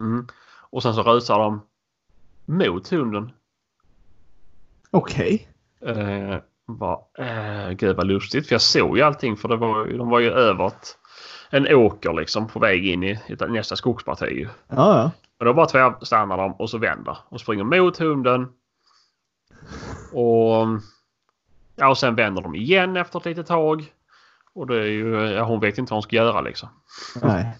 Mm. 0.00 0.26
Och 0.70 0.82
sen 0.82 0.94
så 0.94 1.02
rusar 1.02 1.38
de 1.38 1.60
mot 2.46 2.88
hunden. 2.88 3.30
Okej. 4.90 5.48
Eh, 5.80 6.36
bara, 6.66 6.98
eh, 7.18 7.70
gud 7.70 7.96
vad 7.96 8.06
lustigt. 8.06 8.46
För 8.48 8.54
jag 8.54 8.62
såg 8.62 8.96
ju 8.96 9.02
allting 9.02 9.36
för 9.36 9.48
det 9.48 9.56
var, 9.56 9.86
de 9.86 10.08
var 10.08 10.20
ju 10.20 10.30
över 10.30 10.72
en 11.50 11.74
åker 11.74 12.12
liksom 12.12 12.48
på 12.48 12.58
väg 12.58 12.86
in 12.86 13.02
i, 13.02 13.10
i 13.28 13.36
nästa 13.48 13.76
skogsparti. 13.76 14.48
Ja, 14.68 14.98
ja. 14.98 15.10
Men 15.38 15.46
då 15.46 15.54
bara 15.54 15.66
tvärstannar 15.66 16.36
de 16.36 16.52
och 16.52 16.70
så 16.70 16.78
vänder 16.78 17.18
och 17.28 17.40
springer 17.40 17.64
mot 17.64 17.96
hunden. 17.98 18.48
Och, 20.12 20.66
ja, 21.76 21.88
och 21.88 21.98
sen 21.98 22.14
vänder 22.14 22.42
de 22.42 22.54
igen 22.54 22.96
efter 22.96 23.18
ett 23.18 23.24
litet 23.24 23.46
tag. 23.46 23.92
Och 24.52 24.66
det 24.66 24.76
är 24.76 24.86
ju, 24.86 25.14
ja, 25.14 25.44
hon 25.44 25.60
vet 25.60 25.78
inte 25.78 25.90
vad 25.90 25.96
hon 25.96 26.02
ska 26.02 26.16
göra 26.16 26.40
liksom. 26.40 26.68
Nej. 27.22 27.58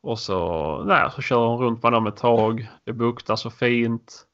Och 0.00 0.18
så, 0.18 0.82
nej, 0.86 1.10
så 1.14 1.22
kör 1.22 1.46
hon 1.46 1.58
runt 1.58 1.82
med 1.82 1.92
dem 1.92 2.06
ett 2.06 2.16
tag. 2.16 2.68
Det 2.84 2.92
buktar 2.92 3.36
så 3.36 3.50
fint. 3.50 4.26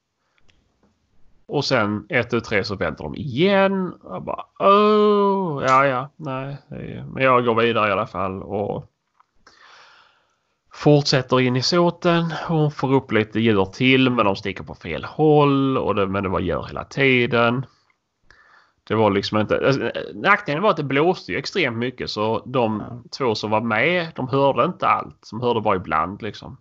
Och 1.47 1.65
sen 1.65 2.07
ett, 2.09 2.31
tu, 2.31 2.41
tre 2.41 2.65
så 2.65 2.77
vänder 2.77 3.05
de 3.05 3.15
igen. 3.15 3.95
Jag 4.05 4.23
bara 4.23 4.45
oh, 4.59 5.65
ja, 5.65 5.87
ja, 5.87 6.11
nej. 6.17 6.57
Men 7.13 7.25
jag 7.25 7.45
går 7.45 7.55
vidare 7.55 7.89
i 7.89 7.93
alla 7.93 8.07
fall 8.07 8.43
och 8.43 8.87
fortsätter 10.73 11.41
in 11.41 11.57
i 11.57 11.63
såten. 11.63 12.35
Hon 12.49 12.71
får 12.71 12.95
upp 12.95 13.13
lite 13.13 13.41
djur 13.41 13.65
till 13.65 14.11
men 14.11 14.27
de 14.27 14.37
sticker 14.37 14.65
på 14.65 14.75
fel 14.75 15.05
håll. 15.05 15.79
Och 15.79 15.95
det, 15.95 16.07
men 16.07 16.23
det 16.23 16.29
var 16.29 16.41
djur 16.41 16.65
hela 16.67 16.85
tiden. 16.85 17.67
Det 18.85 18.95
var 18.95 19.11
liksom 19.11 19.39
inte... 19.39 19.67
alltså, 19.67 19.91
Nackdelen 20.15 20.63
var 20.63 20.71
att 20.71 20.77
det 20.77 20.83
blåste 20.83 21.33
ju 21.33 21.39
extremt 21.39 21.77
mycket 21.77 22.11
så 22.11 22.43
de 22.47 22.83
Ja. 22.91 23.03
två 23.19 23.35
som 23.35 23.51
var 23.51 23.61
med 23.61 24.07
de 24.15 24.29
hörde 24.29 24.65
inte 24.65 24.87
allt. 24.87 25.29
De 25.31 25.41
hörde 25.41 25.61
bara 25.61 25.77
ibland 25.77 26.23
liksom. 26.23 26.57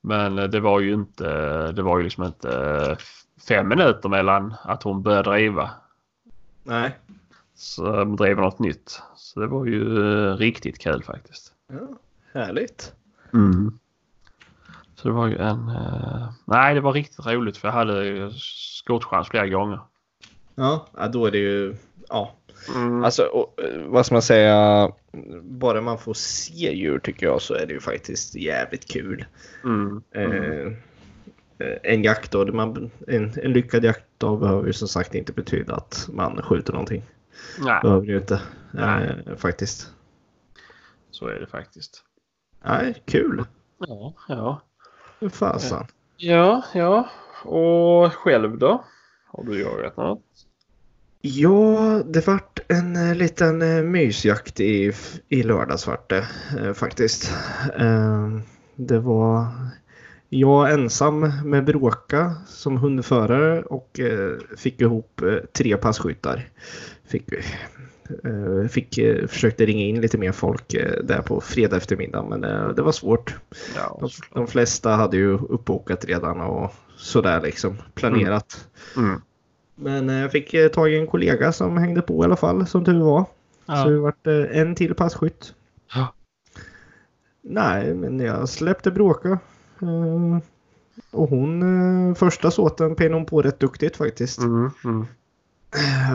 Men 0.00 0.38
eh, 0.38 0.44
det 0.44 0.60
var 0.60 0.80
ju 0.80 0.92
inte... 0.94 1.72
Det 1.72 1.82
var 1.82 1.98
ju 1.98 2.04
liksom 2.04 2.24
inte 2.24 2.50
eh, 2.50 2.96
fem 3.48 3.68
minuter 3.68 4.08
mellan 4.08 4.54
att 4.62 4.82
hon 4.82 5.02
började 5.02 5.30
driva. 5.30 5.70
Nej. 6.62 6.98
Så 7.54 7.92
de 7.96 8.16
drev 8.16 8.36
något 8.36 8.58
nytt. 8.58 9.02
Så 9.16 9.40
det 9.40 9.46
var 9.46 9.66
ju 9.66 9.98
eh, 10.30 10.36
riktigt 10.36 10.78
kul 10.78 11.02
faktiskt. 11.02 11.52
Ja, 11.72 11.88
härligt. 12.40 12.94
Mm. 13.32 13.78
Så 14.94 15.08
det 15.08 15.14
var 15.14 15.26
ju 15.26 15.36
en... 15.36 15.68
eh, 15.68 16.28
nej, 16.44 16.74
det 16.74 16.80
var 16.80 16.92
riktigt 16.92 17.26
roligt 17.26 17.56
för 17.56 17.68
jag 17.68 17.72
hade 17.72 18.18
eh, 18.18 18.30
skottchans 18.34 19.28
flera 19.28 19.46
gånger. 19.46 19.80
Ja, 20.60 21.08
då 21.12 21.26
är 21.26 21.30
det 21.30 21.38
ju... 21.38 21.76
Ja. 22.08 22.36
Mm. 22.74 23.04
Alltså, 23.04 23.22
och, 23.22 23.62
eh, 23.62 23.82
vad 23.86 24.06
ska 24.06 24.14
man 24.14 24.22
säga? 24.22 24.88
Bara 25.42 25.80
man 25.80 25.98
får 25.98 26.14
se 26.14 26.74
djur 26.74 26.98
tycker 26.98 27.26
jag 27.26 27.42
så 27.42 27.54
är 27.54 27.66
det 27.66 27.72
ju 27.72 27.80
faktiskt 27.80 28.34
jävligt 28.34 28.88
kul. 28.88 29.24
Mm. 29.64 30.02
Mm. 30.14 30.32
Eh, 30.32 30.72
eh, 31.58 31.76
en 31.82 32.02
jaktdag, 32.02 32.54
man, 32.54 32.90
en, 33.06 33.32
en 33.42 33.52
lyckad 33.52 33.84
jaktdag 33.84 34.40
behöver 34.40 34.66
ju 34.66 34.72
som 34.72 34.88
sagt 34.88 35.14
inte 35.14 35.32
betyda 35.32 35.74
att 35.74 36.08
man 36.12 36.42
skjuter 36.42 36.72
någonting. 36.72 37.02
Nej, 37.58 37.80
Behöver 37.82 38.06
det 38.06 38.12
ju 38.12 38.18
inte. 38.18 38.40
Eh, 38.78 39.36
faktiskt. 39.36 39.92
så 41.10 41.26
är 41.26 41.40
det 41.40 41.46
faktiskt. 41.46 42.04
Nej, 42.64 43.02
kul. 43.04 43.44
Ja, 43.78 44.14
ja. 44.28 44.62
Hur 45.20 45.28
fasen. 45.28 45.86
Ja, 46.16 46.62
ja. 46.74 47.08
Och 47.44 48.12
själv 48.12 48.58
då? 48.58 48.84
Har 49.26 49.44
du 49.44 49.60
jagat 49.60 49.96
något? 49.96 50.22
Ja, 51.22 52.02
det 52.06 52.26
vart 52.26 52.60
en 52.68 52.96
eh, 52.96 53.14
liten 53.14 53.62
eh, 53.62 53.82
mysjakt 53.82 54.60
i, 54.60 54.92
i 55.28 55.42
lördags 55.42 55.86
vart 55.86 56.10
det 56.10 56.26
eh, 56.58 56.72
faktiskt. 56.72 57.32
Eh, 57.78 58.38
det 58.76 58.98
var 58.98 59.46
jag 60.28 60.72
ensam 60.72 61.32
med 61.44 61.64
Bråka 61.64 62.34
som 62.46 62.76
hundförare 62.76 63.62
och 63.62 64.00
fick 64.56 64.80
ihop 64.80 65.22
tre 65.52 65.76
passkyttar. 65.76 66.48
Fick, 67.08 67.24
fick, 68.70 68.98
försökte 69.28 69.66
ringa 69.66 69.84
in 69.84 70.00
lite 70.00 70.18
mer 70.18 70.32
folk 70.32 70.70
där 71.04 71.22
på 71.22 71.40
fredag 71.40 71.76
eftermiddag 71.76 72.22
men 72.22 72.40
det 72.74 72.82
var 72.82 72.92
svårt. 72.92 73.34
De, 74.00 74.10
de 74.34 74.46
flesta 74.46 74.90
hade 74.90 75.16
ju 75.16 75.38
uppbokat 75.38 76.04
redan 76.04 76.40
och 76.40 76.72
sådär 76.96 77.40
liksom 77.40 77.76
planerat. 77.94 78.68
Mm. 78.96 79.20
Men 79.80 80.10
eh, 80.10 80.16
jag 80.16 80.32
fick 80.32 80.54
eh, 80.54 80.68
tag 80.68 80.90
i 80.90 80.98
en 80.98 81.06
kollega 81.06 81.52
som 81.52 81.76
hängde 81.76 82.02
på 82.02 82.22
i 82.22 82.24
alla 82.24 82.36
fall, 82.36 82.66
som 82.66 82.84
tur 82.84 83.00
var. 83.00 83.24
Ja. 83.66 83.76
Så 83.76 83.88
det 83.88 83.98
vart 83.98 84.26
eh, 84.26 84.60
en 84.60 84.74
till 84.74 84.94
passkytt. 84.94 85.54
Ja. 85.94 86.14
Nej, 87.42 87.94
men 87.94 88.20
jag 88.20 88.48
släppte 88.48 88.90
bråka. 88.90 89.38
Eh, 89.82 90.38
och 91.10 91.28
hon, 91.28 92.14
första 92.14 92.50
såten 92.50 92.94
pekade 92.94 93.14
hon 93.14 93.26
på 93.26 93.42
rätt 93.42 93.60
duktigt 93.60 93.96
faktiskt. 93.96 94.38
Mm, 94.38 94.70
mm. 94.84 95.06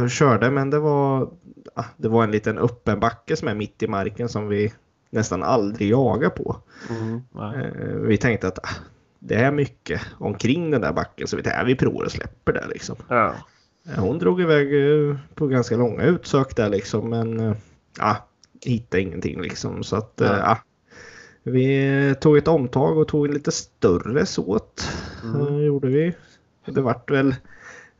Jag 0.01 0.11
körde, 0.11 0.51
men 0.51 0.69
det 0.69 0.79
var, 0.79 1.29
ah, 1.73 1.85
det 1.97 2.07
var 2.07 2.23
en 2.23 2.31
liten 2.31 2.57
öppen 2.57 2.99
backe 2.99 3.35
som 3.35 3.47
är 3.47 3.55
mitt 3.55 3.83
i 3.83 3.87
marken 3.87 4.29
som 4.29 4.47
vi 4.47 4.73
nästan 5.09 5.43
aldrig 5.43 5.89
jagar 5.89 6.29
på. 6.29 6.57
Mm, 6.89 7.21
vi 8.07 8.17
tänkte 8.17 8.47
att 8.47 8.59
ah, 8.59 8.75
det 9.19 9.35
är 9.35 9.51
mycket 9.51 10.01
omkring 10.17 10.71
den 10.71 10.81
där 10.81 10.93
backen 10.93 11.27
så 11.27 11.37
vi 11.37 11.43
tänkte 11.43 11.65
vi 11.65 11.75
provar 11.75 12.05
och 12.05 12.11
släpper 12.11 12.53
det 12.53 12.67
liksom. 12.67 12.95
Ja. 13.07 13.35
Eh, 13.87 13.99
Hon 14.03 14.19
drog 14.19 14.41
iväg 14.41 14.73
eh, 14.73 15.15
på 15.35 15.47
ganska 15.47 15.77
långa 15.77 16.03
utsök 16.03 16.55
där 16.55 16.69
liksom 16.69 17.09
men 17.09 17.39
eh, 17.39 17.55
ja, 17.97 18.27
hittade 18.61 19.01
ingenting 19.03 19.41
liksom 19.41 19.83
så 19.83 19.95
att 19.95 20.19
Nej. 20.19 20.29
ja. 20.29 20.57
Vi 21.43 22.15
tog 22.21 22.37
ett 22.37 22.47
omtag 22.47 22.97
och 22.97 23.07
tog 23.07 23.25
en 23.25 23.33
lite 23.33 23.51
större 23.51 24.25
såt. 24.25 24.89
Mm. 25.23 25.63
Gjorde 25.63 25.87
vi. 25.87 26.15
Det 26.65 26.81
vart 26.81 27.11
väl 27.11 27.35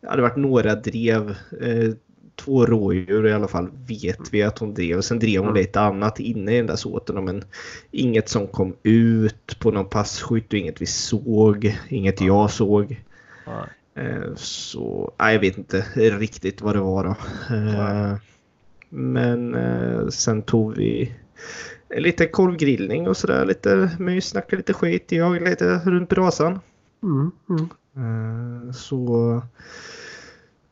ja, 0.02 0.16
det 0.16 0.22
vart 0.22 0.36
några 0.36 0.76
drev. 0.76 1.30
Eh, 1.62 1.94
två 2.36 2.66
rådjur 2.66 3.28
i 3.28 3.34
alla 3.34 3.48
fall 3.48 3.70
vet 3.88 4.34
vi 4.34 4.44
att 4.44 4.60
hon 4.60 4.74
drev. 4.74 5.02
Sen 5.02 5.20
drev 5.20 5.40
hon 5.40 5.50
Mm. 5.50 5.62
lite 5.62 5.82
annat 5.82 6.20
inne 6.20 6.54
i 6.54 6.58
den 6.58 6.68
där 6.68 6.76
såten 6.76 7.26
men 7.26 7.44
inget 7.92 8.30
som 8.30 8.48
kom 8.48 8.76
ut 8.84 9.60
på 9.60 9.72
någon 9.72 9.90
passkytt 9.90 10.54
och 10.54 10.60
inget 10.60 10.82
vi 10.82 10.86
såg. 10.86 11.78
Inget 11.90 12.22
jag 12.22 12.52
såg. 12.52 13.04
Eh, 13.96 14.36
Så 14.36 15.14
nej, 15.20 15.34
jag 15.34 15.40
vet 15.40 15.58
inte 15.58 15.86
riktigt 15.96 16.62
vad 16.62 16.76
det 16.76 16.82
var 16.82 17.04
då. 17.04 17.16
Eh, 17.56 18.16
Men 18.90 19.56
eh, 19.56 20.08
sen 20.08 20.42
tog 20.42 20.76
vi 20.76 21.16
lite 21.98 22.28
korvgrillning 22.28 23.08
och 23.08 23.18
sådär. 23.18 23.46
Lite 23.46 23.92
mys, 24.00 24.26
snackade 24.26 24.58
lite 24.58 24.74
skit. 24.74 25.12
Jag 25.12 25.42
lite 25.42 25.82
runt 25.86 26.10
brasan. 26.10 26.60
Mm, 27.04 27.32
mm. 27.50 28.74
Så 28.74 29.42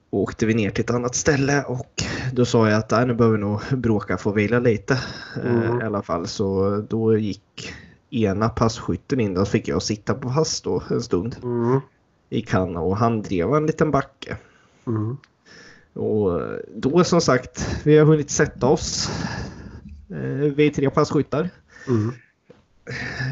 åkte 0.10 0.46
vi 0.46 0.54
ner 0.54 0.70
till 0.70 0.84
ett 0.84 0.92
annat 0.92 1.16
ställe 1.16 1.64
och 1.64 2.04
då 2.34 2.46
sa 2.46 2.70
jag 2.70 2.80
att 2.80 2.92
nej, 2.92 3.08
nu 3.08 3.14
behöver 3.14 3.38
vi 3.38 3.44
nog 3.44 3.62
bråka 3.78 4.18
för 4.18 4.30
att 4.30 4.36
vila 4.36 4.60
lite. 4.60 5.00
Mm. 5.44 5.82
I 5.82 5.84
alla 5.84 6.02
fall 6.02 6.28
så 6.28 6.78
då 6.90 7.18
gick 7.18 7.74
ena 8.10 8.50
passkytten 8.50 9.20
in. 9.20 9.34
Då 9.34 9.46
fick 9.46 9.68
jag 9.68 9.82
sitta 9.84 10.14
på 10.14 10.30
pass 10.30 10.62
då 10.62 10.84
en 10.90 11.02
stund 11.02 11.36
Mm, 11.44 11.80
i 12.30 12.42
Kanna 12.42 12.82
och 12.82 12.98
han 12.98 13.22
drev 13.22 13.54
en 13.54 13.66
liten 13.66 13.92
backe. 13.92 14.38
mm. 14.88 15.18
Och 15.94 16.42
då 16.76 17.04
som 17.04 17.22
sagt, 17.22 17.82
vi 17.86 17.98
har 17.98 18.06
hunnit 18.06 18.30
sätta 18.30 18.68
oss. 18.68 19.10
Eh, 20.10 20.54
Vi 20.56 20.68
är 20.68 20.70
tre 20.70 20.90
passkyttar. 20.90 21.50
Mm. 21.88 22.12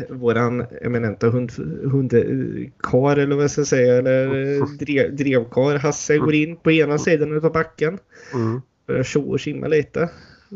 Våran 0.10 0.66
eminenta 0.82 1.30
hund, 1.30 1.52
hundkar 1.92 3.18
eller 3.18 3.36
vad 3.36 3.44
jag 3.44 3.52
ska 3.52 3.66
säga, 3.66 3.96
eller 3.98 4.56
eh, 4.58 4.66
drev, 4.68 5.16
drevkar 5.16 5.78
Hasse 5.78 6.18
går 6.18 6.34
in 6.34 6.56
på 6.56 6.72
ena 6.72 6.98
sidan 6.98 7.46
av 7.46 7.52
backen. 7.52 7.98
Mm. 8.34 8.62
Börjar 8.88 9.04
tjo 9.04 9.32
och 9.32 9.42
simma 9.42 9.68
lite. 9.68 10.10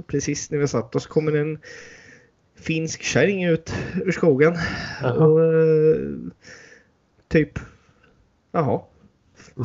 Precis 0.08 0.52
när 0.52 0.58
vi 0.58 0.67
satt 0.67 0.95
oss 0.95 1.08
kommer 1.08 1.32
en 1.36 1.60
finsk 2.60 3.02
kärring 3.02 3.43
ut 3.45 3.74
ur 4.06 4.12
skogen. 4.12 4.56
Jaha. 5.02 5.13
Och 5.13 5.43
eh, 5.43 5.98
typ, 7.28 7.60
jaha, 8.56 8.82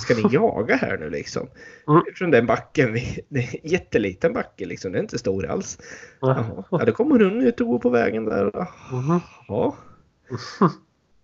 ska 0.01 0.15
ni 0.15 0.23
jaga 0.31 0.77
här 0.77 0.99
nu 0.99 1.11
liksom? 1.11 1.47
Mm. 1.89 2.03
Från 2.15 2.31
den 2.31 2.47
backen, 2.47 2.93
det 3.29 3.41
är 3.41 3.61
en 3.63 3.71
jätteliten 3.71 4.33
backe 4.33 4.65
liksom, 4.67 4.93
det 4.93 4.99
är 4.99 5.03
inte 5.03 5.19
stor 5.19 5.47
alls. 5.47 5.79
Ja. 6.21 6.29
Jaha. 6.29 6.65
Ja, 6.71 6.85
då 6.85 6.93
kommer 6.93 7.25
hon 7.25 7.43
ut 7.43 7.61
och 7.61 7.67
går 7.67 7.79
på 7.79 7.91
vägen 7.91 8.25
där. 8.25 8.45
Mhm. 8.93 9.21
Jaha. 9.49 9.73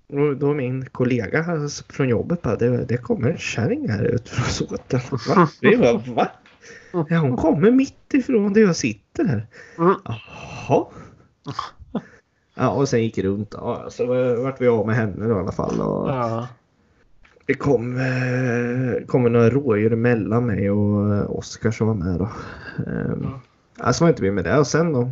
Och 0.08 0.36
då 0.36 0.54
min 0.54 0.86
kollega 0.86 1.44
från 1.88 2.08
jobbet 2.08 2.42
bara, 2.42 2.56
det, 2.56 2.84
det 2.84 2.96
kommer 2.96 3.30
en 3.30 3.38
kärring 3.38 3.88
här 3.88 4.04
ut 4.04 4.28
från 4.28 4.44
såten. 4.44 5.00
Va? 5.28 5.48
Vi 5.60 5.76
bara, 5.76 5.98
va? 5.98 6.28
Ja, 7.08 7.18
hon 7.18 7.36
kommer 7.36 7.70
mitt 7.70 8.14
ifrån 8.14 8.52
där 8.52 8.60
jag 8.60 8.76
sitter 8.76 9.24
här. 9.24 9.46
Mm. 9.78 9.94
Jaha. 10.04 10.86
Ja, 12.54 12.70
och 12.70 12.88
sen 12.88 13.02
gick 13.02 13.18
runt. 13.18 13.54
Ja, 13.56 13.86
så 13.90 14.06
vart 14.42 14.60
vi 14.60 14.68
av 14.68 14.86
med 14.86 14.96
henne 14.96 15.26
då 15.28 15.36
i 15.36 15.38
alla 15.38 15.52
fall. 15.52 15.80
Och 15.80 16.10
Ja. 16.10 16.48
Det 17.46 17.54
kom, 17.54 17.96
eh, 17.96 19.06
kom 19.06 19.22
några 19.22 19.50
rådjur 19.50 19.92
emellan 19.92 20.46
mig 20.46 20.70
och 20.70 21.14
eh, 21.14 21.30
Oskar 21.30 21.70
som 21.70 21.86
var 21.86 21.94
med 21.94 22.18
då. 22.18 22.28
Ehm, 22.86 23.26
ja, 23.78 23.92
så 23.92 24.04
var 24.04 24.08
inte 24.08 24.22
vi 24.22 24.30
med 24.30 24.44
det. 24.44 24.58
Och 24.58 24.66
sen 24.66 24.92
då. 24.92 25.10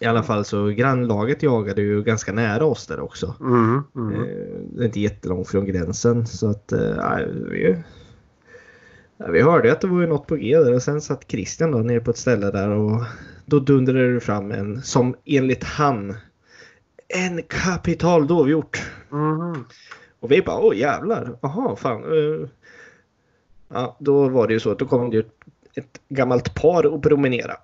I 0.00 0.06
alla 0.06 0.22
fall 0.22 0.44
så 0.44 0.66
grannlaget 0.66 1.42
jagade 1.42 1.82
ju 1.82 2.02
ganska 2.02 2.32
nära 2.32 2.64
oss 2.64 2.86
där 2.86 3.00
också. 3.00 3.34
Mm. 3.40 3.82
Mm. 3.96 4.14
Eh, 4.14 4.20
Det 4.76 4.82
är 4.82 4.86
inte 4.86 5.00
jättelångt 5.00 5.48
från 5.48 5.64
gränsen 5.66 6.26
så 6.26 6.50
att 6.50 6.72
ja, 6.96 7.18
vi, 7.50 7.76
ja, 9.16 9.26
vi 9.30 9.42
hörde 9.42 9.72
att 9.72 9.80
det 9.80 9.86
var 9.86 10.00
ju 10.00 10.06
något 10.06 10.26
på 10.26 10.36
G 10.36 10.58
där 10.58 10.74
och 10.74 10.82
sen 10.82 11.00
satt 11.00 11.30
Christian 11.30 11.70
då 11.70 11.78
nere 11.78 12.00
på 12.00 12.10
ett 12.10 12.16
ställe 12.16 12.50
där 12.50 12.68
och 12.70 13.02
då 13.46 13.58
dundrade 13.58 14.14
det 14.14 14.20
fram 14.20 14.52
en 14.52 14.82
som 14.82 15.14
enligt 15.24 15.64
han 15.64 16.14
en 17.08 17.42
kapital 17.42 18.26
dovhjort. 18.26 18.82
Mhm. 19.10 19.64
Och 20.24 20.30
vi 20.32 20.42
bara 20.42 20.58
åh 20.60 20.76
jävlar, 20.76 21.36
jaha 21.42 21.76
fan. 21.76 22.02
eh. 22.04 22.48
Ja, 23.68 23.96
då 23.98 24.28
var 24.28 24.46
det 24.46 24.52
ju 24.52 24.60
så 24.60 24.70
att 24.70 24.78
då 24.78 24.86
kom 24.86 25.10
det 25.10 25.16
ju 25.16 25.24
ett, 25.74 26.00
gammalt 26.08 26.54
par 26.54 26.86
och 26.86 27.02
promenera 27.02 27.56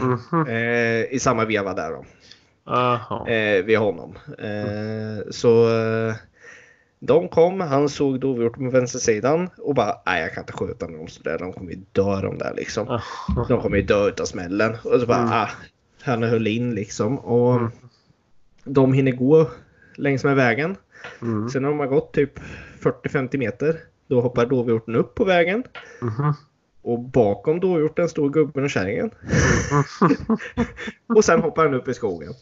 Mhm. 0.00 0.46
eh, 0.48 1.02
i 1.14 1.18
samma 1.20 1.44
veva 1.44 1.74
där 1.74 1.90
då. 1.90 2.04
Jaha. 2.66 3.28
eh, 3.28 3.64
vid 3.64 3.78
honom. 3.78 4.14
Eh, 4.38 5.30
så 5.30 5.68
eh, 5.68 6.14
de 6.98 7.28
kom, 7.28 7.60
han 7.60 7.88
såg 7.88 8.20
dovhjorten 8.20 8.64
på 8.64 8.70
vänstersidan 8.70 9.50
och 9.58 9.74
bara 9.74 9.94
nej 10.06 10.22
jag 10.22 10.32
kan 10.34 10.42
inte 10.42 10.52
skjuta 10.52 10.86
dem 10.86 11.08
sådär, 11.08 11.38
de 11.38 11.52
kommer 11.52 11.70
ju 11.72 11.78
dö 11.92 12.20
de 12.20 12.38
där 12.38 12.54
liksom. 12.56 12.86
Jaha. 12.88 13.46
De 13.48 13.60
kommer 13.60 13.76
ju 13.76 13.82
dö 13.82 14.08
utav 14.08 14.24
smällen. 14.24 14.76
Och 14.84 15.00
så 15.00 15.06
bara 15.06 15.18
Mm. 15.18 15.32
ah, 15.32 15.48
han 16.02 16.22
höll 16.22 16.46
in 16.46 16.74
liksom. 16.74 17.18
Och 17.18 17.56
Mm. 17.56 17.70
de 18.64 18.92
hinner 18.92 19.12
gå 19.12 19.50
längs 19.96 20.24
med 20.24 20.36
vägen. 20.36 20.76
Mm. 21.22 21.48
Sen 21.48 21.64
har 21.64 21.86
gått 21.86 22.12
typ 22.12 22.40
40-50 22.80 23.38
meter 23.38 23.80
då 24.06 24.20
hoppar 24.20 24.46
dovhjorten 24.46 24.96
upp 24.96 25.14
på 25.14 25.24
vägen. 25.24 25.64
Mhm. 26.00 26.32
Och 26.82 27.00
bakom 27.00 27.60
dovhjorten 27.60 28.08
står 28.08 28.30
gubben 28.30 28.64
och 28.64 28.70
kärringen. 28.70 29.10
och 31.06 31.24
sen 31.24 31.42
hoppar 31.42 31.64
han 31.64 31.74
upp 31.74 31.88
i 31.88 31.94
skogen. 31.94 32.32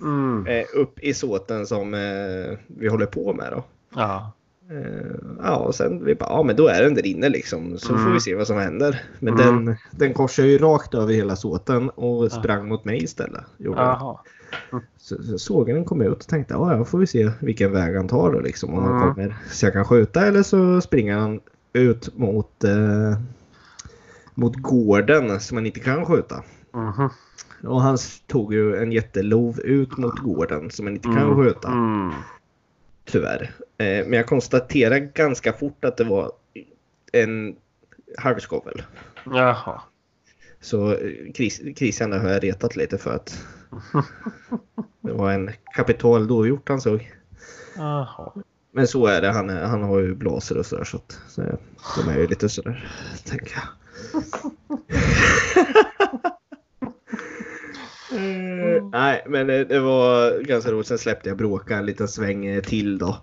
Mm. 0.00 0.46
eh, 0.46 0.66
upp 0.74 0.98
i 0.98 1.14
såten 1.14 1.66
som 1.66 1.94
eh, 1.94 2.58
vi 2.66 2.88
håller 2.88 3.06
på 3.06 3.32
med 3.34 3.52
då. 3.52 3.64
Ja. 3.94 4.32
Eh, 4.72 5.14
ja, 5.42 5.56
och 5.56 5.74
sen 5.74 6.04
vi 6.04 6.14
bara, 6.14 6.30
ja 6.30 6.42
men 6.42 6.56
då 6.56 6.66
är 6.68 6.82
den 6.82 6.94
där 6.94 7.06
inne 7.06 7.28
liksom. 7.28 7.78
Så 7.78 7.86
får 7.88 8.00
Mm. 8.00 8.12
vi 8.12 8.20
se 8.20 8.34
vad 8.34 8.46
som 8.46 8.56
händer. 8.56 9.02
Men 9.18 9.34
Mm. 9.40 9.64
den, 9.64 9.76
den 9.90 10.14
korsade 10.14 10.48
ju 10.48 10.58
rakt 10.58 10.94
över 10.94 11.12
hela 11.14 11.36
såten 11.36 11.90
och 11.90 12.32
sprang 12.32 12.68
mot 12.68 12.84
mig 12.84 13.04
istället. 13.04 13.44
Jaha. 13.56 14.18
Så, 14.98 15.22
så 15.22 15.38
såg 15.38 15.68
jag 15.68 15.76
den 15.76 15.84
komma 15.84 16.04
ut 16.04 16.12
och 16.22 16.26
tänkte, 16.28 16.54
ja 16.54 16.76
ja, 16.76 16.84
får 16.84 16.98
vi 16.98 17.06
se 17.06 17.30
vilken 17.40 17.72
väg 17.72 17.96
han 17.96 18.08
tar 18.08 18.32
då 18.32 18.40
liksom. 18.40 18.74
Om 18.74 18.84
han 18.84 18.96
Mm. 19.02 19.14
kommer 19.14 19.36
så 19.50 19.66
jag 19.66 19.72
kan 19.72 19.84
skjuta 19.84 20.26
eller 20.26 20.42
så 20.42 20.80
springer 20.80 21.16
han 21.16 21.40
ut 21.72 22.16
mot, 22.18 22.64
eh, 22.64 23.18
mot 24.34 24.56
gården 24.56 25.40
som 25.40 25.54
man 25.54 25.66
inte 25.66 25.80
kan 25.80 26.04
skjuta. 26.06 26.42
Mhm. 26.74 27.08
Och 27.66 27.82
han 27.82 27.98
tog 28.26 28.54
ju 28.54 28.76
en 28.76 28.92
jättelov 28.92 29.60
ut 29.60 29.96
mot 29.96 30.18
gården 30.18 30.70
som 30.70 30.84
man 30.84 30.94
inte 30.94 31.08
kan 31.08 31.18
Mm. 31.32 31.36
skjuta. 31.36 31.68
Mm. 31.68 32.10
Tyvärr. 33.04 33.50
Eh, 33.82 34.06
men 34.06 34.12
jag 34.12 34.26
konstaterade 34.26 35.00
ganska 35.00 35.52
fort 35.52 35.84
att 35.84 35.96
det 35.96 36.04
var 36.04 36.32
en 37.12 37.56
halvskovel. 38.18 38.82
Jaha. 39.24 39.82
Så 40.60 40.92
eh, 40.92 41.32
Chris, 41.34 41.60
Christian 41.76 42.12
har 42.12 42.28
jag 42.28 42.44
retat 42.44 42.76
lite 42.76 42.98
för 42.98 43.14
att 43.14 43.44
det 45.00 45.12
var 45.12 45.32
en 45.32 45.50
kapital 45.74 46.26
dovhjort 46.26 46.68
han 46.68 46.80
såg. 46.80 47.12
Jaha. 47.76 48.32
Men 48.72 48.86
så 48.86 49.06
är 49.06 49.20
det. 49.20 49.30
Han, 49.30 49.50
är, 49.50 49.64
han 49.64 49.82
har 49.82 49.98
ju 49.98 50.14
blåser 50.14 50.58
och 50.58 50.66
sådär 50.66 50.84
så, 50.84 50.96
att, 50.96 51.20
så 51.28 51.42
de 51.96 52.08
är 52.10 52.18
ju 52.18 52.26
lite 52.26 52.48
sådär, 52.48 52.88
tänker 53.24 53.54
jag. 53.54 54.22
Eh, 58.12 58.84
nej, 58.92 59.24
men 59.28 59.46
det, 59.46 59.64
det 59.64 59.80
var 59.80 60.40
ganska 60.42 60.70
roligt. 60.70 60.86
Sen 60.86 60.98
släppte 60.98 61.28
jag 61.28 61.38
bråka 61.38 61.76
en 61.76 61.86
liten 61.86 62.08
sväng 62.08 62.62
till 62.62 62.98
då. 62.98 63.16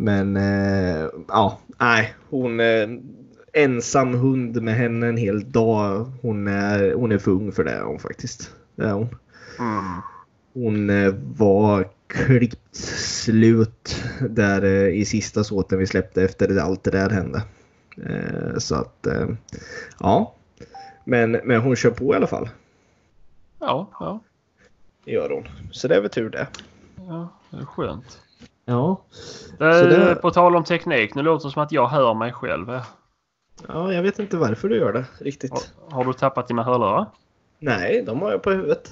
Men 0.00 0.36
eh, 0.36 1.08
ja, 1.28 1.58
nej, 1.78 2.14
hon 2.30 2.60
eh, 2.60 2.88
ensam 3.52 4.14
hund 4.14 4.62
med 4.62 4.74
henne 4.74 5.06
en 5.06 5.16
hel 5.16 5.52
dag. 5.52 6.12
Hon 6.22 6.48
är, 6.48 6.92
hon 6.94 7.12
är 7.12 7.18
för 7.18 7.30
ung 7.30 7.52
för 7.52 7.64
det 7.64 7.80
hon 7.84 7.98
faktiskt. 7.98 8.54
Det 8.76 8.84
är 8.84 8.92
hon. 8.92 9.08
Mm. 9.58 9.84
Hon 10.52 10.90
eh, 10.90 11.14
var 11.36 11.88
klippt 12.06 12.76
slut 12.76 14.02
där 14.30 14.64
eh, 14.64 14.88
i 15.00 15.04
sista 15.04 15.44
såten 15.44 15.78
vi 15.78 15.86
släppte 15.86 16.22
efter 16.22 16.48
det, 16.48 16.62
allt 16.62 16.84
det 16.84 16.90
där 16.90 17.10
hände. 17.10 17.42
Eh, 17.96 18.58
Så 18.58 18.74
att 18.74 19.06
eh, 19.06 19.28
ja. 20.00 20.34
Men, 21.04 21.30
men 21.32 21.60
hon 21.60 21.76
kör 21.76 21.90
på 21.90 22.14
i 22.14 22.16
alla 22.16 22.26
fall. 22.26 22.48
Ja, 23.58 23.90
ja. 24.00 24.20
Det 25.04 25.10
gör 25.10 25.30
hon. 25.30 25.48
Så 25.70 25.88
det 25.88 25.96
är 25.96 26.00
väl 26.00 26.10
tur 26.10 26.30
det. 26.30 26.46
Ja, 26.96 27.28
det 27.50 27.56
är 27.56 27.64
skönt. 27.64 28.20
Ja. 28.70 29.04
Det, 29.58 29.74
Så 29.74 29.84
det- 29.84 30.14
På 30.14 30.30
tal 30.30 30.56
om 30.56 30.64
teknik, 30.64 31.14
nu 31.14 31.22
låter 31.22 31.48
det 31.48 31.52
som 31.52 31.62
att 31.62 31.72
jag 31.72 31.86
hör 31.88 32.14
mig 32.14 32.32
själv. 32.32 32.68
här. 32.68 32.82
Ja, 33.68 33.92
jag 33.92 34.02
vet 34.02 34.18
inte 34.18 34.36
varför 34.36 34.68
du 34.68 34.76
gör 34.76 34.92
det 34.92 35.04
riktigt. 35.20 35.50
Har, 35.50 35.94
har 35.96 36.04
du 36.04 36.12
tappat 36.12 36.48
dina 36.48 36.62
hörlurar? 36.62 37.06
Nej, 37.58 38.02
de 38.06 38.22
har 38.22 38.30
jag 38.30 38.42
på 38.42 38.50
huvudet. 38.50 38.90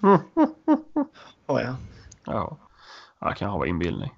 Har 1.46 1.60
jag. 1.60 1.74
Ja. 2.26 2.56
Ja, 3.20 3.32
kan 3.32 3.50
ha 3.50 3.66
inbildning. 3.66 4.10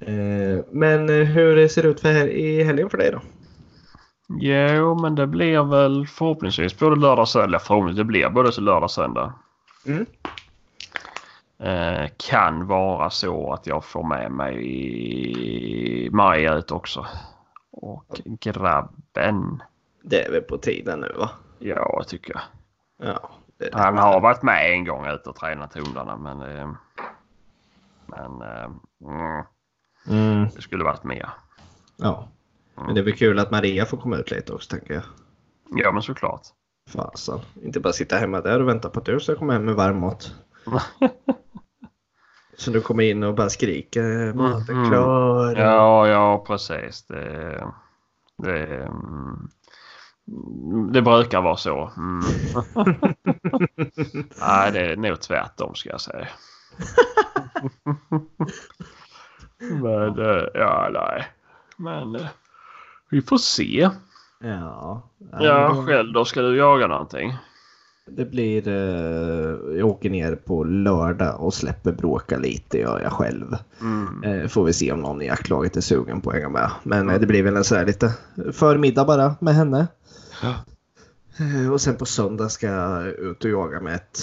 Eh, 0.00 0.64
Men 0.70 1.08
eh, 1.08 1.26
hur 1.26 1.68
ser 1.68 1.82
det 1.82 1.88
ut 1.88 2.00
för 2.00 2.12
hel- 2.12 2.28
i 2.28 2.62
helgen 2.62 2.90
för 2.90 2.98
dig 2.98 3.10
då? 3.12 3.20
Jo, 4.40 4.94
men 5.00 5.14
det 5.14 5.26
blir 5.26 5.62
väl 5.62 6.06
förhoppningsvis 6.06 6.78
både 6.78 6.96
lördag 6.96 7.22
och 7.22 7.28
söndag. 7.28 7.58
Förhoppningsvis 7.58 7.98
det 7.98 8.04
blir 8.04 8.28
både 8.28 8.60
lördag 8.60 8.82
och 8.82 8.90
söndag. 8.90 9.32
Mm. 9.86 10.06
Eh, 11.64 12.08
kan 12.16 12.66
vara 12.66 13.10
så 13.10 13.52
att 13.52 13.66
jag 13.66 13.84
får 13.84 14.02
med 14.02 14.32
mig 14.32 16.10
Maja 16.12 16.54
ut 16.54 16.70
också. 16.70 17.06
Och 17.72 18.20
grabben. 18.24 19.62
Det 20.02 20.24
är 20.24 20.32
väl 20.32 20.42
på 20.42 20.58
tiden 20.58 21.00
nu 21.00 21.12
va? 21.18 21.30
Ja, 21.58 22.02
tycker 22.06 22.32
jag. 22.34 22.42
Ja. 23.08 23.30
Det 23.58 23.70
Han 23.74 23.98
har 23.98 24.20
varit 24.20 24.42
med 24.42 24.72
en 24.72 24.84
gång 24.84 25.06
ut 25.06 25.26
och 25.26 25.36
tränat 25.36 25.74
hundarna 25.74 26.16
men... 26.16 26.42
Eh, 26.42 26.70
men... 28.06 28.42
Eh, 28.42 28.70
mm, 29.04 29.44
Mm. 30.08 30.48
det 30.54 30.62
skulle 30.62 30.84
varit 30.84 31.04
mer. 31.04 31.30
Ja. 31.96 32.28
Men 32.74 32.94
det 32.94 33.00
är 33.00 33.04
väl 33.04 33.16
kul 33.16 33.38
att 33.38 33.50
Maria 33.50 33.84
får 33.84 33.96
komma 33.96 34.16
ut 34.16 34.30
lite 34.30 34.52
också 34.52 34.70
tänker 34.76 34.94
jag. 34.94 35.02
Ja 35.70 35.92
men 35.92 36.02
såklart. 36.02 36.42
Fasen. 36.90 37.40
Inte 37.62 37.80
bara 37.80 37.92
sitta 37.92 38.16
hemma 38.16 38.40
där 38.40 38.60
och 38.60 38.68
vänta 38.68 38.90
på 38.90 39.00
att 39.00 39.06
du 39.06 39.20
ska 39.20 39.36
komma 39.36 39.52
hem 39.52 39.64
med 39.64 39.74
varm 39.74 40.00
mat. 40.00 40.34
Så 42.56 42.70
du 42.70 42.80
kommer 42.80 43.02
in 43.02 43.22
och 43.22 43.34
bara 43.34 43.50
skriker 43.50 44.32
maten 44.32 44.76
Mhm. 44.80 44.90
klar. 44.90 45.54
Ja, 45.56 46.08
ja 46.08 46.44
precis. 46.46 47.06
Det, 47.06 47.64
det, 48.42 48.66
mm, 48.76 49.48
det 50.92 51.02
brukar 51.02 51.40
vara 51.42 51.56
så. 51.56 51.90
Mm. 51.96 52.20
Nej, 54.40 54.72
det 54.72 54.80
är 54.92 54.96
nog 54.96 55.20
tvärtom 55.20 55.74
ska 55.74 55.88
jag 55.90 56.00
säga. 56.00 56.28
Men 59.58 60.18
eh, 60.18 60.44
ja, 60.54 60.88
nej. 60.92 61.26
Men 61.76 62.16
eh, 62.16 62.26
vi 63.10 63.22
får 63.22 63.38
se. 63.38 63.90
Ja. 64.40 65.02
Ja, 65.40 65.84
själv 65.86 66.12
då 66.12 66.24
ska 66.24 66.40
du 66.42 66.56
jaga 66.56 66.86
någonting? 66.86 67.36
Det 68.10 68.24
blir... 68.24 68.68
Eh, 68.68 69.76
jag 69.78 69.88
åker 69.88 70.10
ner 70.10 70.34
på 70.34 70.64
lördag 70.64 71.40
och 71.40 71.54
släpper 71.54 71.92
bråka 71.92 72.38
lite 72.38 72.78
gör 72.78 73.00
jag 73.00 73.12
själv. 73.12 73.56
Mm. 73.80 74.22
Eh, 74.40 74.48
får 74.48 74.64
vi 74.64 74.72
se 74.72 74.92
om 74.92 75.00
någon 75.00 75.22
i 75.22 75.26
jaktlaget 75.26 75.76
är 75.76 75.80
sugen 75.80 76.20
på 76.20 76.30
att 76.30 76.36
hänga 76.36 76.48
med. 76.48 76.70
Men 76.82 77.10
eh, 77.10 77.20
det 77.20 77.26
blir 77.26 77.42
väl 77.42 77.56
en 77.56 77.64
så 77.64 77.74
här 77.74 77.86
lite 77.86 78.12
förmiddag 78.52 79.04
bara 79.04 79.34
med 79.40 79.54
henne. 79.54 79.86
Ja. 80.42 80.54
Eh, 81.38 81.72
Och 81.72 81.80
sen 81.80 81.96
på 81.96 82.06
söndag 82.06 82.48
ska 82.48 82.66
jag 82.66 83.06
ut 83.06 83.44
och 83.44 83.50
jaga 83.50 83.80
med 83.80 83.94
ett, 83.94 84.20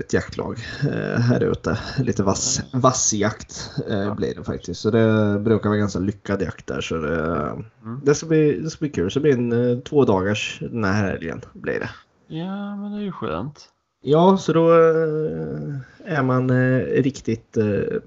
ett 0.00 0.12
jaktlag 0.12 0.58
eh, 0.92 1.20
här 1.20 1.40
ute. 1.44 1.78
Lite 1.98 2.22
vass, 2.22 2.60
vassjakt 2.72 3.70
eh, 3.88 3.98
Ja. 3.98 4.14
blir 4.14 4.34
det 4.34 4.44
faktiskt. 4.44 4.80
Så 4.80 4.90
det 4.90 5.38
brukar 5.40 5.68
vara 5.68 5.78
ganska 5.78 5.98
lyckad 5.98 6.42
jakt 6.42 6.66
där. 6.66 6.80
Så 6.80 6.94
det, 6.96 7.36
Mm. 7.84 8.00
det, 8.04 8.14
ska, 8.14 8.26
bli, 8.26 8.60
det 8.60 8.70
ska 8.70 8.78
bli 8.80 8.88
kul. 8.88 9.10
Så 9.10 9.18
det 9.18 9.22
blir 9.22 9.32
en 9.32 9.70
eh, 9.72 9.78
två 9.78 10.04
dagars 10.04 10.58
den 10.72 10.84
här 10.84 10.92
helgen. 11.10 11.40
Blir 11.52 11.80
det. 11.80 11.90
Ja, 12.32 12.76
men 12.76 12.92
det 12.92 12.98
är 12.98 13.02
ju 13.02 13.12
skönt. 13.12 13.68
Ja, 14.02 14.36
så 14.36 14.52
då 14.52 14.70
eh, 14.70 15.74
är 16.04 16.22
man 16.22 16.50
eh, 16.50 16.78
riktigt 17.02 17.56
eh, 17.56 17.98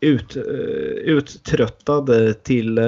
ut, 0.00 0.36
uttröttad 1.04 2.10
till, 2.42 2.80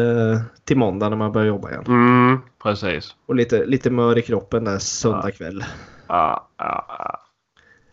till 0.65 0.77
måndag 0.77 1.09
när 1.09 1.17
man 1.17 1.33
börjar 1.33 1.47
jobba 1.47 1.71
igen. 1.71 1.85
Mm, 1.87 2.39
precis. 2.63 3.15
Och 3.27 3.35
lite, 3.35 3.67
lite 3.67 3.91
mör 3.91 4.19
i 4.19 4.23
kroppen 4.23 4.65
där 4.65 4.79
söndag 4.79 5.31
kväll. 5.31 5.65
Ja, 6.07 6.49
ja, 6.57 6.87
ja. 6.89 7.21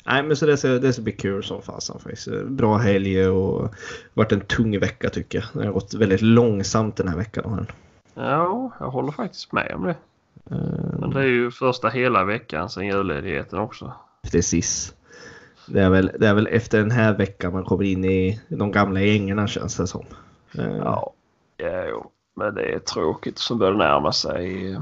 Nej, 0.06 0.24
men 0.24 0.36
så 0.36 0.46
det 0.46 0.58
ska, 0.58 0.68
det 0.68 0.94
ska 0.94 1.02
bli 1.02 1.12
kul 1.12 1.44
som 1.44 1.62
fasen 1.62 2.00
faktiskt. 2.00 2.28
Bra 2.46 2.78
helg 2.78 3.28
och 3.28 3.76
varit 4.14 4.32
en 4.32 4.42
tung 4.42 4.80
vecka 4.80 5.10
tycker 5.10 5.38
jag. 5.38 5.62
Det 5.62 5.68
har 5.68 5.74
gått 5.74 5.94
väldigt 5.94 6.22
långsamt 6.22 6.96
den 6.96 7.08
här 7.08 7.18
veckan. 7.18 7.68
Ja, 8.14 8.72
jag 8.80 8.90
håller 8.90 9.12
faktiskt 9.12 9.52
med 9.52 9.72
om 9.76 9.84
det. 9.84 9.96
Men 10.44 11.04
Eh, 11.04 11.10
det 11.10 11.20
är 11.20 11.24
ju 11.28 11.52
första 11.52 11.90
hela 11.90 12.24
veckan 12.24 12.70
sedan 12.70 12.88
julledigheten 12.88 13.60
också. 13.60 13.94
Precis. 14.32 14.94
Det 15.68 15.80
är, 15.82 15.90
väl, 15.90 16.12
det 16.20 16.28
är 16.28 16.34
väl 16.34 16.48
efter 16.48 16.78
den 16.80 16.92
här 16.92 17.14
veckan 17.18 17.54
man 17.54 17.64
kommer 17.64 17.84
in 17.84 18.06
i 18.06 18.42
de 18.48 18.72
gamla 18.72 19.02
gängerna 19.02 19.48
känns 19.48 19.78
det 19.78 19.88
som. 19.88 20.06
Eh, 20.58 20.76
Ja, 20.78 21.14
ja 21.58 22.12
men 22.36 22.56
det 22.56 22.74
är 22.74 22.80
tråkigt 22.80 23.38
som 23.40 23.58
börjar 23.60 23.74
närma 23.74 24.12
sig 24.12 24.78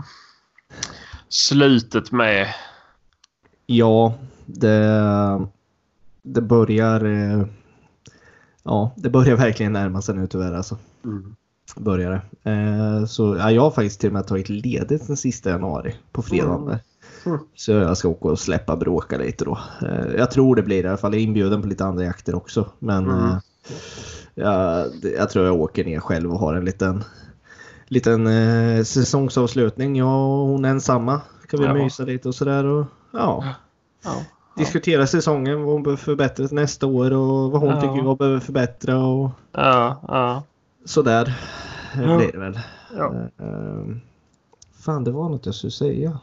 slutet 1.30 2.12
med. 2.12 2.48
Ja, 3.66 4.14
det, 4.46 5.48
det 6.22 6.42
börjar... 6.42 7.06
eh, 7.06 7.46
Ja, 8.64 8.94
det 8.96 9.10
börjar 9.10 9.36
verkligen 9.36 9.74
närma 9.74 10.02
sig 10.02 10.16
nu 10.16 10.28
tyvärr 10.28 10.54
alltså. 10.54 10.78
Börjar 11.02 11.36
det. 11.76 12.22
Eh, 12.52 13.06
Så 13.06 13.36
ja, 13.40 13.52
jag 13.52 13.62
har 13.62 13.72
faktiskt 13.72 14.00
till 14.00 14.10
och 14.10 14.14
med 14.14 14.28
tagit 14.28 14.50
ledigt 14.50 15.08
den 15.08 15.18
sista 15.18 15.50
januari 15.50 15.96
på 16.12 16.22
fredagen. 16.22 16.66
där. 16.66 16.80
Mm. 17.26 17.40
Så 17.56 17.72
jag 17.72 17.98
ska 17.98 18.08
åka 18.10 18.28
och 18.28 18.40
släppa 18.40 18.76
bråka 18.76 19.18
lite 19.18 19.46
då. 19.46 19.58
Eh, 19.82 20.06
Jag 20.18 20.32
tror 20.32 20.56
det 20.56 20.62
blir 20.64 20.84
det 20.84 20.88
i 20.88 20.90
alla 20.90 20.98
fall. 20.98 21.14
Jag 21.14 21.20
är 21.22 21.24
inbjuden 21.26 21.62
på 21.62 21.68
lite 21.68 21.86
andra 21.86 22.04
jakter 22.04 22.36
också. 22.36 22.66
Men 22.80 23.04
Mm. 23.10 23.26
eh, 23.26 23.38
jag, 24.36 24.86
jag 25.18 25.30
tror 25.30 25.46
jag 25.46 25.56
åker 25.62 25.86
ner 25.86 26.00
själv 26.00 26.32
och 26.34 26.40
har 26.40 26.54
en 26.54 26.66
liten, 26.66 27.04
liten 27.88 28.28
eh, 28.28 28.84
säsongsavslutning. 28.84 29.96
Jag 29.96 30.08
och 30.08 30.48
hon 30.48 30.66
ensamma. 30.66 31.22
Kan 31.50 31.60
vi 31.60 31.66
Ja. 31.66 31.74
mysa 31.74 32.04
lite 32.04 32.28
och 32.28 32.36
sådär. 32.36 32.66
Och, 32.66 32.86
ja, 33.12 33.44
Ja. 34.04 34.12
diskutera 34.58 35.08
säsongen, 35.08 35.64
vad 35.64 35.74
hon 35.74 35.84
behöver 35.84 35.98
förbättra 36.04 36.48
nästa 36.52 36.88
år 36.88 37.12
och 37.12 37.52
vad 37.52 37.62
hon 37.62 37.70
Ja. 37.70 37.82
tycker 37.82 37.96
jag 38.06 38.18
behöver 38.18 38.40
förbättra 38.40 38.98
och 39.06 39.30
Ja, 39.52 40.02
ja. 40.08 40.44
Sådär 40.86 41.28
eh, 41.96 42.02
Ja. 42.02 42.18
blir 42.18 42.32
det 42.32 42.38
väl. 42.40 42.60
Ja. 42.96 43.14
Eh, 43.16 43.46
eh, 43.48 43.86
fan, 44.74 45.04
det 45.04 45.12
var 45.12 45.30
något 45.30 45.46
jag 45.46 45.56
skulle 45.56 45.72
säga. 45.72 46.20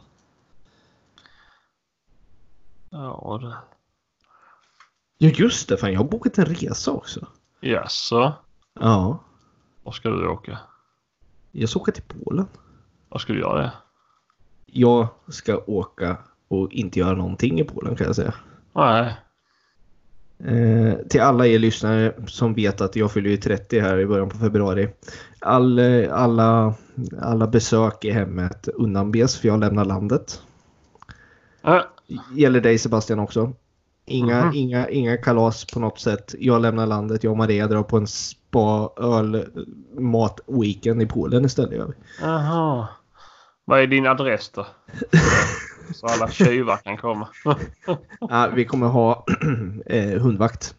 Ja, 2.91 3.39
det. 3.43 3.57
Ja 5.19 5.29
just 5.35 5.69
det, 5.69 5.77
fan 5.77 5.93
jag 5.93 6.01
har 6.01 6.09
bokat 6.09 6.39
en 6.39 6.45
resa 6.47 6.91
också. 6.91 7.27
Jaså? 7.61 8.33
Ja, 8.81 9.19
Var 9.83 9.93
ska 9.93 10.09
du 10.09 10.29
åka? 10.29 10.59
jag 11.53 11.69
ska 11.69 11.81
åka 11.81 11.93
till 11.93 12.03
Polen. 12.25 12.47
Var 13.09 13.19
ska 13.19 13.33
du 13.33 13.41
göra 13.41 13.61
det? 13.63 13.73
Jag 14.67 15.09
ska 15.29 15.57
åka 15.67 16.17
och 16.49 16.73
inte 16.73 16.99
göra 16.99 17.15
någonting 17.15 17.61
i 17.61 17.65
Polen 17.65 17.97
kan 17.97 18.07
jag 18.07 18.17
säga. 18.17 18.35
Nej. 18.73 19.17
Eh, 20.45 20.95
till 21.09 21.21
alla 21.21 21.47
er 21.47 21.59
lyssnare 21.59 22.13
som 22.27 22.55
vet 22.55 22.81
att 22.81 22.97
jag 22.97 23.13
fyller 23.13 23.31
ju 23.31 23.37
30 23.37 23.81
här 23.81 23.99
i 23.99 24.07
början 24.07 24.29
på 24.29 24.39
februari. 24.39 24.89
All, 25.41 25.79
eh, 25.79 26.15
alla, 26.15 26.75
alla 27.21 27.47
besök 27.47 28.05
i 28.05 28.11
hemmet 28.11 28.69
undanbes 28.75 29.39
för 29.39 29.49
jag 29.49 29.61
lämnar 29.61 29.85
landet. 29.85 30.43
Äh, 31.67 31.81
Gäller 32.35 32.61
dig 32.61 32.79
Sebastian 32.79 33.19
också. 33.19 33.53
Inga, 34.07 34.45
Mhm. 34.45 34.55
inga, 34.55 34.89
inga 34.89 35.17
kalas 35.17 35.65
på 35.65 35.81
något 35.81 36.01
sätt. 36.01 36.35
Jag 36.39 36.63
lämnar 36.63 36.87
landet. 36.87 37.25
Jag 37.25 37.31
och 37.31 37.37
Maria 37.37 37.67
drar 37.67 37.83
på 37.83 37.97
en 37.97 38.07
spa, 38.07 38.93
öl, 38.97 39.47
mat 39.99 40.41
weekend 40.47 41.03
i 41.03 41.07
Polen 41.07 41.45
istället. 41.45 41.89
Jaha. 42.21 42.89
Vad 43.65 43.81
är 43.81 43.87
din 43.87 44.07
adress 44.07 44.49
då? 44.55 44.67
Så 45.93 46.07
alla 46.07 46.29
tjuvar 46.31 46.77
kan 46.77 46.97
komma. 46.97 47.29
Ja, 48.21 48.51
vi 48.55 48.65
kommer 48.65 48.87
ha 48.87 49.25
eh, 49.87 50.21
hundvakt. 50.21 50.75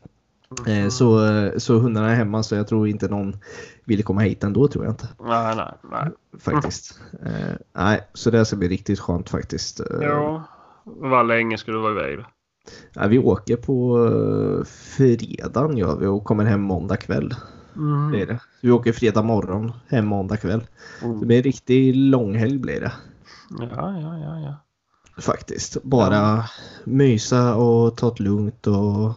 Eh, 0.68 0.90
så, 0.90 1.26
eh, 1.26 1.58
så 1.58 1.78
hundarna 1.80 2.12
är 2.12 2.16
hemma 2.16 2.44
så 2.44 2.56
jag 2.56 2.68
tror 2.68 2.88
inte 2.88 3.08
någon 3.08 3.38
vill 3.86 4.04
komma 4.04 4.22
hit 4.22 4.44
ändå 4.44 4.68
tror 4.68 4.86
jag 4.86 4.92
inte. 4.92 5.08
Nej, 5.20 5.56
nej, 5.56 5.74
nej. 5.92 6.12
Faktiskt. 6.40 7.00
Eh, 7.26 7.56
nej, 7.76 8.02
så 8.14 8.30
det 8.32 8.46
ska 8.46 8.56
bli 8.56 8.68
riktigt 8.68 9.00
skönt 9.00 9.30
faktiskt. 9.30 9.80
Eh, 9.80 9.86
Jo. 10.02 10.42
Vad 10.84 11.28
länge 11.28 11.58
ska 11.58 11.72
du 11.72 11.80
vara 11.80 11.92
iväg 11.92 12.26
ja, 12.94 13.08
vi 13.08 13.20
åker 13.20 13.56
på 13.58 14.06
eh, 14.06 14.66
fredagen 14.66 15.78
gör 15.78 15.98
vi 15.98 16.06
och 16.08 16.24
kommer 16.24 16.46
hem 16.46 16.62
måndag 16.62 16.98
kväll. 16.98 17.36
Mm. 17.76 18.10
Blir 18.12 18.26
det. 18.26 18.40
Vi 18.62 18.72
åker 18.72 18.92
fredag 18.94 19.22
morgon, 19.22 19.72
hem 19.88 20.06
måndag 20.06 20.38
kväll. 20.38 20.64
Det 21.02 21.06
Mm. 21.06 21.28
blir 21.28 21.38
en 21.38 21.44
riktig 21.44 21.96
långhelg 21.96 22.58
blir 22.58 22.80
det. 22.80 22.92
Ja, 23.60 23.68
ja, 24.00 24.18
ja, 24.18 24.40
ja. 24.40 24.56
Faktiskt. 25.22 25.84
Bara 25.84 26.46
mysa 26.84 27.56
och 27.56 27.98
ta 27.98 28.14
det 28.14 28.24
lugnt 28.24 28.68
och 28.68 29.12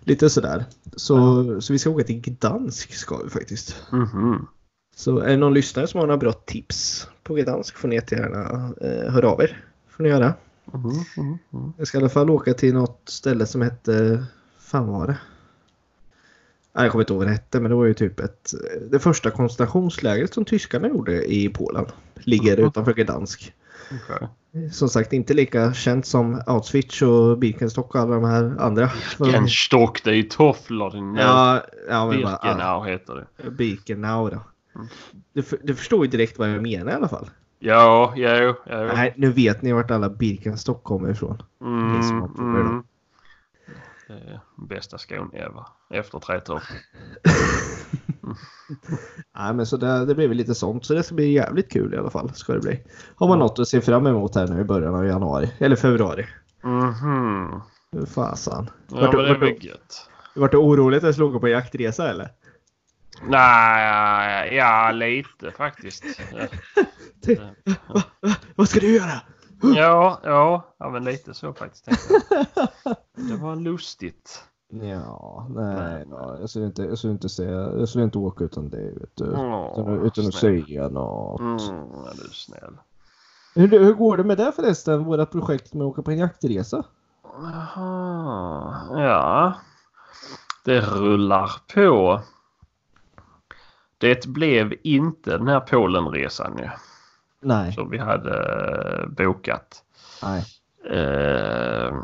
lite 0.00 0.30
sådär. 0.30 0.64
Så, 0.96 1.44
så 1.60 1.72
vi 1.72 1.78
ska 1.78 1.90
åka 1.90 2.04
till 2.04 2.20
Gdansk 2.20 2.94
ska 2.94 3.16
vi 3.24 3.30
faktiskt. 3.30 3.76
Mhm. 3.92 4.46
Så 4.96 5.18
är 5.18 5.28
det 5.28 5.36
någon 5.36 5.54
lyssnare 5.54 5.86
som 5.86 6.00
har 6.00 6.06
några 6.06 6.18
bra 6.18 6.32
tips 6.32 7.08
på 7.22 7.34
Gdansk 7.34 7.76
får 7.76 7.88
ni 7.88 7.94
jättegärna 7.94 8.72
eh, 8.80 9.12
höra 9.12 9.28
av 9.28 9.40
er. 9.40 9.64
Får 9.90 10.02
ni 10.02 10.08
göra. 10.08 10.34
Mhm, 10.72 11.04
mhm. 11.50 11.72
Jag 11.78 11.86
ska 11.86 11.98
i 11.98 12.00
alla 12.00 12.08
fall 12.08 12.30
åka 12.30 12.54
till 12.54 12.74
något 12.74 13.00
ställe 13.04 13.46
som 13.46 13.62
hette... 13.62 14.24
fan 14.58 14.86
var 14.86 15.06
det? 15.06 15.18
Nej, 16.72 16.84
jag 16.84 16.92
kommer 16.92 17.02
inte 17.02 17.12
ihåg 17.12 17.18
vad 17.18 17.26
det 17.28 17.32
hette 17.32 17.60
men 17.60 17.70
det 17.70 17.76
var 17.76 17.84
ju 17.84 17.94
typ 17.94 18.20
ett... 18.20 18.54
Det 18.90 18.98
första 18.98 19.30
koncentrationslägret 19.30 20.34
som 20.34 20.44
tyskarna 20.44 20.88
gjorde 20.88 21.32
i 21.32 21.48
Polen. 21.48 21.84
Ligger 22.14 22.56
Mhm. 22.56 22.66
utanför 22.66 22.92
Gdansk. 22.94 23.52
Okej. 23.90 24.28
Som 24.72 24.88
sagt 24.88 25.12
inte 25.12 25.34
lika 25.34 25.74
känt 25.74 26.06
som 26.06 26.42
Auschwitz 26.46 27.02
och 27.02 27.38
Birkenstock 27.38 27.94
och 27.94 28.00
alla 28.00 28.14
de 28.14 28.24
här 28.24 28.56
andra. 28.58 28.90
En 29.34 29.48
stock, 29.48 30.04
det 30.04 30.10
är 30.10 30.14
ju 30.14 30.22
tofflor 30.22 31.18
Ja, 31.18 31.62
ja 31.88 32.06
men 32.06 32.22
bara, 32.22 32.38
Birkenau 32.42 32.84
heter 32.84 33.14
det. 33.14 33.26
ja, 33.36 33.50
Birkenau 33.50 34.30
då. 34.30 34.40
Mm. 34.74 34.86
Du, 35.32 35.42
du 35.62 35.74
förstår 35.74 36.04
ju 36.04 36.10
direkt 36.10 36.38
vad 36.38 36.50
jag 36.50 36.62
menar 36.62 36.92
i 36.92 36.94
alla 36.94 37.08
fall. 37.08 37.30
Ja, 37.58 38.12
jo, 38.16 38.28
jo. 38.28 38.54
Nej, 38.66 39.14
nu 39.16 39.32
vet 39.32 39.62
ni 39.62 39.72
vart 39.72 39.90
alla 39.90 40.10
Birkenstock 40.10 40.84
kommer 40.84 41.10
ifrån. 41.10 41.42
Mm, 41.60 42.00
mm. 42.38 42.82
Är 44.08 44.40
bästa 44.68 44.98
skon 44.98 45.30
ever. 45.34 45.66
Efter 45.90 46.18
Trätorp. 46.18 46.62
Nej, 49.38 49.54
men 49.54 49.66
så 49.66 49.76
det, 49.76 50.04
det 50.06 50.14
blir 50.14 50.28
väl 50.28 50.36
lite 50.36 50.54
sånt. 50.54 50.84
Så 50.86 50.94
det 50.94 51.02
ska 51.02 51.14
bli 51.14 51.32
jävligt 51.32 51.72
kul 51.72 51.94
i 51.94 51.96
alla 51.96 52.10
fall. 52.10 52.34
Ska 52.34 52.52
det 52.52 52.60
bli. 52.60 52.82
Har 53.16 53.28
man 53.28 53.38
något 53.38 53.58
att 53.58 53.68
se 53.68 53.80
fram 53.80 54.06
emot 54.06 54.34
här 54.34 54.46
nu 54.48 54.60
i 54.60 54.64
början 54.64 54.94
av 54.94 55.06
januari. 55.06 55.50
Eller 55.58 55.76
februari. 55.76 56.26
Mhm. 56.62 57.60
Fasan. 58.14 58.70
Ja, 58.90 58.96
Vart, 59.00 59.14
men 59.14 59.40
det 59.40 59.46
är 59.50 59.64
gött. 59.64 60.10
vart 60.34 60.50
du 60.50 60.56
oroligt 60.56 61.04
att 61.04 61.18
jag 61.18 61.28
åka 61.28 61.38
på 61.38 61.48
jaktresa 61.48 62.10
eller? 62.10 62.28
Nej, 63.28 64.54
ja 64.56 64.90
lite 64.92 65.50
faktiskt. 65.50 66.04
Va, 67.86 68.02
va, 68.20 68.34
vad 68.54 68.68
ska 68.68 68.80
du 68.80 68.94
göra? 68.94 69.20
Ja, 69.62 70.20
ja, 70.24 70.74
ja 70.78 70.90
men 70.90 71.04
lite 71.04 71.34
så 71.34 71.52
faktiskt. 71.52 71.88
Det 73.14 73.36
var 73.36 73.56
lustigt. 73.56 74.44
Ja, 74.68 75.46
nej, 75.50 76.04
nej. 76.06 76.40
Jag 76.40 76.50
skulle 76.50 76.66
inte, 76.66 76.82
jag 76.82 76.98
skulle 76.98 77.12
inte 77.12 77.28
säga, 77.28 77.50
jag 77.52 77.88
skulle 77.88 78.04
inte 78.04 78.18
åka 78.18 78.44
utan 78.44 78.70
det, 78.70 78.90
vet 78.90 79.16
du. 79.16 79.32
Åh, 79.32 79.72
Utan, 79.72 80.04
utan 80.04 80.26
att 80.26 80.34
säga 80.34 80.88
något. 80.88 81.40
Mm, 81.40 81.56
ja, 81.92 82.12
du 82.16 82.22
är 82.24 82.32
snäll. 82.32 82.78
Hur, 83.54 83.68
hur 83.68 83.94
går 83.94 84.16
det 84.16 84.24
med 84.24 84.38
det 84.38 84.52
förresten, 84.52 85.04
våra 85.04 85.26
projekt 85.26 85.74
med 85.74 85.82
att 85.86 85.90
åka 85.90 86.02
på 86.02 86.10
en 86.10 86.18
jaktresa? 86.18 86.84
Jaha, 87.22 88.74
ja. 88.90 89.54
Det 90.64 90.80
rullar 90.80 91.50
på. 91.74 92.20
Det 93.98 94.26
blev 94.26 94.74
inte 94.82 95.38
den 95.38 95.48
här 95.48 95.60
Polenresan 95.60 96.58
ju, 96.58 96.68
Nej, 97.46 97.72
som 97.72 97.90
vi 97.90 97.98
hade 97.98 98.36
eh, 99.02 99.06
bokat. 99.08 99.82
nej. 100.22 100.44
Eh, 100.90 101.94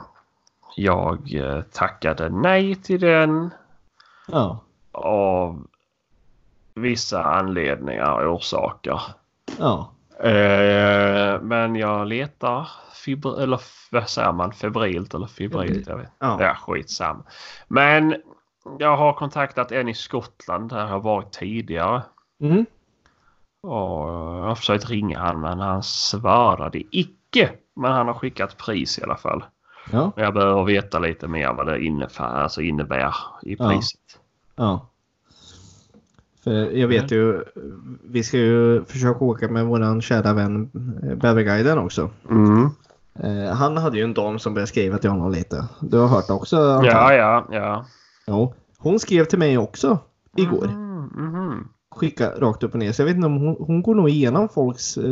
jag 0.76 1.34
eh, 1.34 1.62
tackade 1.62 2.28
nej 2.28 2.74
till 2.74 3.00
den 3.00 3.50
Ja, 4.28 4.60
av 4.92 5.66
vissa 6.74 7.22
anledningar 7.22 8.26
och 8.26 8.34
orsaker. 8.34 9.00
ja. 9.58 9.92
Men 11.42 11.76
jag 11.76 12.06
letar 12.06 12.68
fibr 13.04 13.42
eller 13.42 13.60
vad 13.90 14.08
säger 14.08 14.32
man? 14.32 14.52
Febrilt 14.52 15.14
eller 15.14 15.26
fibrilt? 15.26 15.88
Jag 15.88 15.96
vet. 15.96 16.10
Ja. 16.18 16.36
Ja, 16.40 16.54
skitsam. 16.54 17.22
Men 17.68 18.14
jag 18.78 18.96
har 18.96 19.12
kontaktat 19.12 19.72
en 19.72 19.88
i 19.88 19.94
Skottland 19.94 20.70
där 20.70 20.78
jag 20.80 20.86
har 20.86 21.00
varit 21.00 21.32
tidigare. 21.32 22.02
Mm. 22.40 22.66
Och 23.62 24.08
jag 24.08 24.42
har 24.42 24.54
försökt 24.54 24.90
ringa 24.90 25.18
han 25.20 25.40
men 25.40 25.60
han 25.60 25.82
svarade 25.82 26.82
icke. 26.90 27.50
Men 27.76 27.92
han 27.92 28.06
har 28.06 28.14
skickat 28.14 28.56
pris 28.56 28.98
i 28.98 29.02
alla 29.02 29.16
fall. 29.16 29.44
Ja, 29.92 30.12
jag 30.16 30.34
behöver 30.34 30.64
veta 30.64 30.98
lite 30.98 31.28
mer 31.28 31.52
vad 31.52 31.66
det 31.66 31.84
innebär, 31.84 32.24
alltså 32.24 32.62
innebär 32.62 33.14
i 33.42 33.56
Ja. 33.58 33.68
priset. 33.68 34.00
ja. 34.56 34.88
För 36.44 36.50
jag 36.76 36.88
vet 36.88 37.10
ju, 37.10 37.44
vi 38.04 38.22
ska 38.22 38.36
ju 38.36 38.84
försöka 38.84 39.24
åka 39.24 39.48
med 39.48 39.66
våran 39.66 40.02
kära 40.02 40.32
vän 40.32 40.70
eh, 41.02 41.14
Bäverguiden 41.16 41.78
också. 41.78 42.10
Mm. 42.30 42.68
Eh, 43.14 43.54
han 43.54 43.76
hade 43.76 43.96
ju 43.98 44.04
en 44.04 44.14
dam 44.14 44.38
som 44.38 44.54
började 44.54 44.66
skriva 44.68 44.98
till 44.98 45.10
honom 45.10 45.32
lite. 45.32 45.68
Du 45.80 45.98
har 45.98 46.08
hört 46.08 46.30
också? 46.30 46.56
antar 46.56 46.84
jag? 46.84 47.12
Ja, 47.12 47.44
ja, 47.50 47.56
ja. 47.56 47.84
Ja. 48.26 48.52
Hon 48.78 48.98
skrev 49.00 49.24
till 49.24 49.38
mig 49.38 49.58
också 49.58 49.98
igår. 50.36 50.64
Mm, 50.64 51.04
mhm. 51.04 51.68
Skicka 51.96 52.30
rakt 52.30 52.62
upp 52.62 52.72
och 52.72 52.78
ner. 52.78 52.92
Så 52.92 53.02
jag 53.02 53.06
vet 53.06 53.16
inte 53.16 53.26
om 53.26 53.36
hon, 53.36 53.56
hon 53.58 53.82
går 53.82 53.94
nog 53.94 54.08
igenom 54.08 54.48
folks 54.48 54.96
eh, 54.96 55.04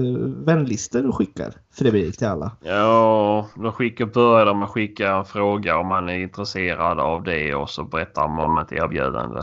vänlistor 0.45 1.09
och 1.09 1.17
skickar 1.17 1.55
febrik 1.79 2.17
till 2.17 2.27
alla. 2.27 2.53
Ja, 2.61 3.47
de 3.57 3.73
skickar, 3.73 4.07
börjar 4.07 4.55
med 4.55 4.65
att 4.65 4.71
skicka 4.71 5.17
en 5.17 5.25
fråga 5.25 5.79
om 5.79 5.87
man 5.87 6.09
är 6.09 6.19
intresserad 6.19 7.01
av 7.01 7.23
det 7.23 7.55
och 7.55 7.71
så 7.71 7.85
berättar 7.85 8.29
man 8.29 8.51
om 8.51 8.59
ett 8.59 8.73
erbjudande. 8.73 9.41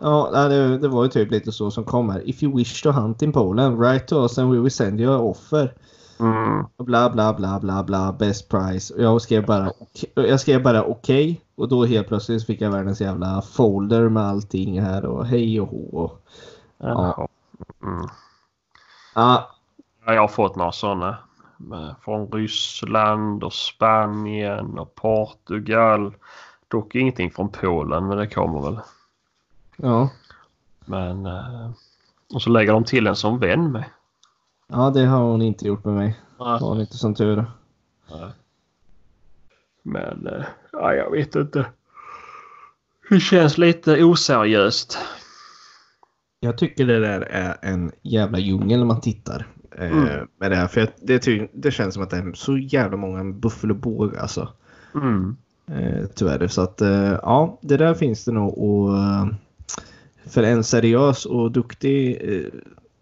Ja, 0.00 0.48
det, 0.48 0.78
det 0.78 0.88
var 0.88 1.04
ju 1.04 1.10
typ 1.10 1.30
lite 1.30 1.52
så 1.52 1.70
som 1.70 1.84
kom 1.84 2.10
här. 2.10 2.28
If 2.28 2.42
you 2.42 2.56
wish 2.56 2.82
to 2.82 2.90
hunt 2.90 3.22
in 3.22 3.32
Poland, 3.32 3.78
write 3.78 4.06
to 4.06 4.22
us 4.22 4.38
and 4.38 4.52
we 4.52 4.60
will 4.60 4.70
send 4.70 5.00
you 5.00 5.14
an 5.14 5.20
offer. 5.20 5.74
Mm. 6.20 6.64
Bla 6.78 7.10
bla 7.10 7.34
bla 7.34 7.60
bla 7.60 7.84
bla, 7.84 8.12
best 8.12 8.48
price. 8.48 8.94
Och 8.94 9.02
jag 9.02 9.22
skrev 9.22 9.46
bara. 9.46 9.72
Jag 10.14 10.40
skrev 10.40 10.62
bara 10.62 10.84
okej. 10.84 11.40
Och 11.56 11.68
då 11.68 11.84
helt 11.84 12.08
plötsligt 12.08 12.46
fick 12.46 12.60
jag 12.60 12.70
världens 12.70 13.00
jävla 13.00 13.42
folder 13.42 14.08
med 14.08 14.22
allting 14.22 14.80
här 14.80 15.04
och 15.04 15.26
hej 15.26 15.60
och 15.60 15.68
hå. 15.68 15.98
Och, 15.98 16.24
Jaha. 16.78 17.28
Mm. 17.82 18.06
ja, 19.14 19.50
Ja, 20.06 20.12
Jag 20.14 20.20
har 20.20 20.28
fått 20.28 20.56
några 20.56 20.72
sådana. 20.72 21.18
med- 21.56 21.94
Från 22.04 22.32
Ryssland 22.32 23.44
och 23.44 23.52
Spanien 23.52 24.78
och 24.78 24.94
Portugal. 24.94 26.14
Dock 26.68 26.94
ingenting 26.94 27.30
från 27.30 27.48
Polen 27.48 28.06
men 28.06 28.18
det 28.18 28.26
kommer 28.26 28.60
väl. 28.62 28.80
ja, 29.76 30.10
Men... 30.84 31.26
eh, 31.26 31.70
Och 32.34 32.42
så 32.42 32.50
lägger 32.50 32.72
de 32.72 32.84
till 32.84 33.06
en 33.06 33.16
som 33.16 33.38
vän 33.38 33.72
med. 33.72 33.84
ja, 34.66 34.90
det 34.90 35.06
har 35.06 35.18
hon 35.22 35.42
inte 35.42 35.66
gjort 35.66 35.84
med 35.84 35.94
mig. 35.94 36.20
Det 36.38 36.44
har 36.44 36.58
hon 36.58 36.80
inte 36.80 36.96
som 36.96 37.14
tur. 37.14 37.44
Men 39.82 40.26
eh, 40.26 40.44
ja, 40.72 40.94
jag 40.94 41.10
vet 41.10 41.34
inte. 41.34 41.66
Det 43.10 43.20
känns 43.20 43.58
lite 43.58 44.04
oseriöst. 44.04 44.98
Jag 46.40 46.58
tycker 46.58 46.86
det 46.86 46.98
där 47.00 47.20
är 47.20 47.56
en 47.62 47.92
jävla 48.02 48.38
djungel 48.38 48.78
när 48.78 48.86
man 48.86 49.00
tittar. 49.00 49.46
Eh, 49.78 49.86
Mm. 49.92 50.26
med 50.40 50.50
det, 50.50 50.56
här. 50.56 50.66
För 50.66 50.88
det, 51.02 51.18
ty- 51.18 51.48
det 51.52 51.70
känns 51.70 51.94
som 51.94 52.02
att 52.02 52.10
det 52.10 52.16
är 52.16 52.32
så 52.34 52.58
jävla 52.58 52.96
många 52.96 53.24
buffel 53.24 53.70
och 53.70 53.76
båg 53.76 54.16
alltså. 54.16 54.48
Mm. 54.94 55.36
Eh, 55.72 56.06
tyvärr. 56.14 56.46
Så 56.46 56.62
att 56.62 56.80
eh, 56.80 57.12
ja, 57.22 57.58
det 57.62 57.76
där 57.76 57.94
finns 57.94 58.24
det 58.24 58.32
nog 58.32 58.58
och 58.58 58.94
för 60.26 60.42
en 60.42 60.64
seriös 60.64 61.26
och 61.26 61.52
duktig 61.52 62.22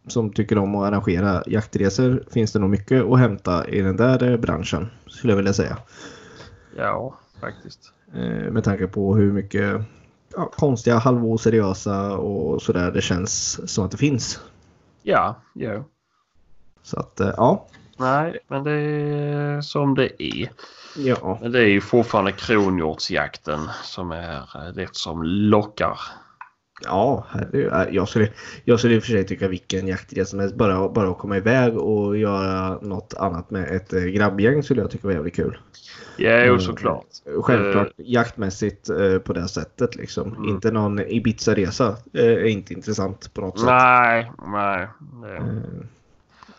som 0.07 0.33
tycker 0.33 0.59
om 0.59 0.75
att 0.75 0.89
arrangera 0.89 1.43
jaktresor 1.47 2.25
finns 2.31 2.53
det 2.53 2.59
nog 2.59 2.71
mycket 2.71 3.05
att 3.05 3.19
hämta 3.19 3.69
i 3.69 3.81
den 3.81 3.97
där 3.97 4.37
branschen 4.39 4.87
skulle 5.07 5.33
jag 5.33 5.37
vilja 5.37 5.53
säga. 5.53 5.77
Ja, 6.77 7.15
faktiskt. 7.41 7.93
Med 8.51 8.65
tanke 8.65 8.87
på 8.87 9.17
hur 9.17 9.33
mycket 9.33 9.81
ja, 10.37 10.51
konstiga, 10.57 10.99
halvoseriösa 10.99 12.17
och 12.17 12.63
sådär 12.63 12.91
det 12.91 13.03
känns 13.03 13.61
som 13.73 13.85
att 13.85 13.91
det 13.91 13.97
finns. 13.97 14.41
Ja, 15.03 15.35
jo. 15.55 15.85
Så 16.83 17.01
att 17.01 17.21
eh, 17.21 17.33
ja. 17.37 17.67
Nej, 17.97 18.39
men 18.49 18.65
det 18.65 18.73
är 18.73 19.61
som 19.61 19.95
det 19.95 20.23
är. 20.23 20.51
Ja, 20.97 21.39
Men 21.43 21.53
det 21.53 21.59
är 21.61 21.69
ju 21.69 21.81
fortfarande 21.81 22.33
kronhjortsjakten 22.33 23.61
som 23.83 24.11
är 24.11 24.37
eh, 24.37 24.73
det 24.75 24.97
som 24.97 25.23
lockar. 25.23 25.99
Ja 26.85 27.27
herregud. 27.31 27.73
Eh, 27.73 27.83
jag 27.91 28.09
skulle, 28.09 28.29
jag 28.65 28.79
skulle 28.79 28.95
i 28.95 28.99
och 28.99 29.03
för 29.03 29.11
sig 29.13 29.25
tycka 29.27 29.49
vilken 29.49 29.89
jaktresa 29.89 30.31
som 30.31 30.39
helst. 30.41 30.55
Bara, 30.57 30.89
bara 30.89 31.11
att 31.11 31.19
komma 31.19 31.37
iväg 31.37 31.79
och 31.79 32.17
göra 32.17 32.79
något 32.83 33.15
annat 33.19 33.51
med 33.51 33.71
ett 33.77 33.93
eh, 33.93 34.01
grabbgäng 34.03 34.63
skulle 34.63 34.81
jag 34.81 34.91
tycka 34.91 35.07
var 35.09 35.15
jävligt 35.15 35.37
kul. 35.37 35.59
Jo, 36.19 36.29
Mm. 36.31 36.61
såklart. 36.61 37.07
Självklart 37.43 37.93
jaktmässigt 37.97 38.89
eh, 38.91 39.19
på 39.19 39.33
det 39.33 39.49
sättet 39.49 39.97
liksom. 39.97 40.35
Mm. 40.37 40.49
Inte 40.49 40.71
någon 40.71 41.01
Ibiza-resa 41.01 41.97
eh, 42.13 42.25
är 42.25 42.45
inte 42.45 42.75
intressant 42.75 43.35
på 43.35 43.41
något 43.41 43.59
sätt. 43.59 43.69
Nej, 43.69 44.33
nej. 44.47 44.89
Det, 45.23 45.37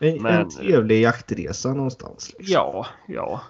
Eh, 0.08 0.14
en, 0.16 0.22
Men- 0.22 0.42
en 0.42 0.50
trevlig 0.50 1.02
jaktresa 1.02 1.74
någonstans. 1.74 2.34
Liksom. 2.40 2.54
ja, 2.54 2.88
ja. 3.08 3.42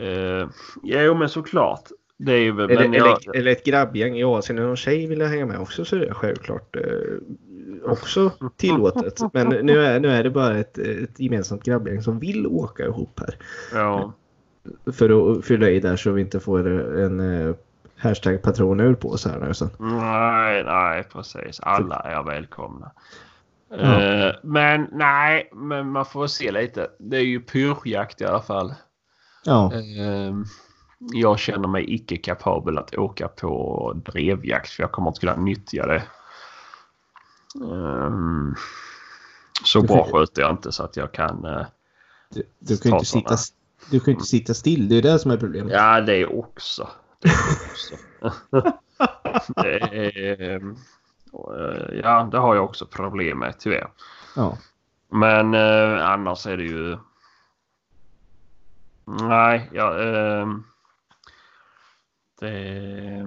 Uh, 0.00 0.48
jo, 0.82 1.14
men 1.14 1.28
såklart. 1.28 1.82
Det 2.18 2.32
är 2.32 2.38
ju... 2.38 2.52
Men 2.52 2.70
Eller, 2.70 2.82
jag, 2.98 3.06
eller, 3.06 3.36
eller 3.36 3.50
ett 3.52 3.64
grabbgäng. 3.64 4.16
Ja, 4.16 4.42
sen 4.42 4.56
när 4.56 4.62
någon 4.62 4.76
tjej 4.76 5.06
vill 5.06 5.22
hänga 5.22 5.46
med 5.46 5.58
också 5.60 5.84
så 5.84 5.96
är 5.96 6.00
det 6.00 6.14
självklart 6.14 6.76
eh, 6.76 6.82
också 7.84 8.30
tillåtet. 8.56 9.20
Men 9.32 9.48
nu 9.48 9.84
är, 9.84 10.00
nu 10.00 10.08
är 10.08 10.24
det 10.24 10.30
bara 10.30 10.58
ett, 10.58 10.78
ett 10.78 11.20
gemensamt 11.20 11.62
grabbgäng 11.64 12.02
som 12.02 12.18
vill 12.18 12.46
åka 12.46 12.84
ihop 12.84 13.20
här. 13.20 13.36
ja, 13.74 14.12
För 14.92 15.36
att 15.38 15.44
fylla 15.44 15.68
i 15.70 15.80
där 15.80 15.96
så 15.96 16.10
vi 16.10 16.20
inte 16.20 16.40
får 16.40 16.68
en 17.00 17.20
eh, 17.48 17.54
hashtag 17.96 18.42
patronur 18.42 18.94
på 18.94 19.08
oss 19.10 19.26
här 19.26 19.40
nu 19.40 19.54
sen. 19.54 19.70
nej, 19.78 20.64
nej, 20.64 21.04
precis. 21.12 21.60
Alla 21.60 21.96
är 21.96 22.22
välkomna. 22.22 22.90
Ja. 23.68 24.02
Eh, 24.02 24.34
men 24.42 24.86
nej, 24.92 25.50
men 25.52 25.90
man 25.90 26.06
får 26.06 26.26
se 26.26 26.50
lite. 26.52 26.88
Det 26.98 27.16
är 27.16 27.24
ju 27.24 27.40
pyrschjakt 27.40 28.20
i 28.20 28.24
alla 28.24 28.42
fall. 28.42 28.74
Ja, 29.44 29.72
Ehm, 29.74 30.44
jag 30.98 31.38
känner 31.38 31.68
mig 31.68 31.94
icke 31.94 32.16
kapabel 32.16 32.78
att 32.78 32.94
åka 32.94 33.28
på 33.28 33.92
drevjakt 34.04 34.70
för 34.70 34.82
jag 34.82 34.92
kommer 34.92 35.08
inte 35.08 35.20
kunna 35.20 35.36
nyttja 35.36 35.86
det. 35.86 36.02
Ehm, 37.64 38.54
så 39.64 39.82
bra 39.82 40.08
sköter 40.12 40.42
jag 40.42 40.50
inte 40.50 40.72
så 40.72 40.82
att 40.82 40.96
jag 40.96 41.12
kan... 41.12 41.44
eh, 41.44 41.66
du, 42.30 42.42
du 42.58 42.76
kan 42.76 42.92
inte 42.92 43.04
sitta, 43.04 43.36
du 43.90 44.00
kan 44.00 44.14
inte 44.14 44.24
sitta 44.24 44.54
still. 44.54 44.88
Det 44.88 44.96
är 44.96 45.02
det 45.02 45.18
som 45.18 45.30
är 45.30 45.36
problemet. 45.36 45.72
ja, 45.72 46.00
det 46.00 46.26
också. 46.26 46.88
Det 47.20 47.30
också. 47.70 47.94
det 49.62 49.80
är, 49.80 50.40
ehm, 50.56 50.76
eh, 51.32 51.98
ja, 52.02 52.28
det 52.32 52.38
har 52.38 52.54
jag 52.54 52.64
också 52.64 52.86
problem 52.86 53.38
med 53.38 53.58
tyvärr. 53.58 53.88
Ja. 54.36 54.58
Men 55.08 55.54
eh, 55.54 56.10
annars 56.10 56.46
är 56.46 56.56
det 56.56 56.64
ju... 56.64 56.98
Nej, 59.04 59.70
ja, 59.72 59.98
ehm, 60.02 60.64
Eh, 62.42 63.26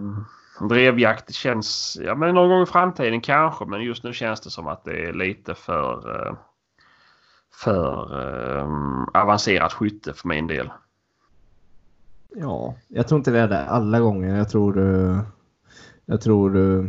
Drevjakt 0.69 1.33
känns... 1.33 1.97
Ja, 2.01 2.15
men 2.15 2.35
någon 2.35 2.49
gång 2.49 2.63
i 2.63 2.65
framtiden 2.65 3.21
kanske. 3.21 3.65
Men 3.65 3.81
just 3.81 4.03
nu 4.03 4.13
känns 4.13 4.41
det 4.41 4.49
som 4.49 4.67
att 4.67 4.83
det 4.83 5.05
är 5.05 5.13
lite 5.13 5.55
för... 5.55 6.27
eh, 6.27 6.33
för 7.53 8.21
eh, 8.21 8.67
avancerat 9.21 9.73
skytte 9.73 10.13
för 10.13 10.27
min 10.27 10.47
del. 10.47 10.69
Ja, 12.35 12.75
jag 12.87 13.07
tror 13.07 13.17
inte 13.19 13.31
det 13.31 13.39
är 13.39 13.47
det 13.47 13.65
alla 13.65 13.99
gånger. 13.99 14.37
Jag 14.37 14.49
tror... 14.49 14.79
Eh, 14.79 15.19
jag 16.05 16.21
tror... 16.21 16.57
Eh, 16.57 16.85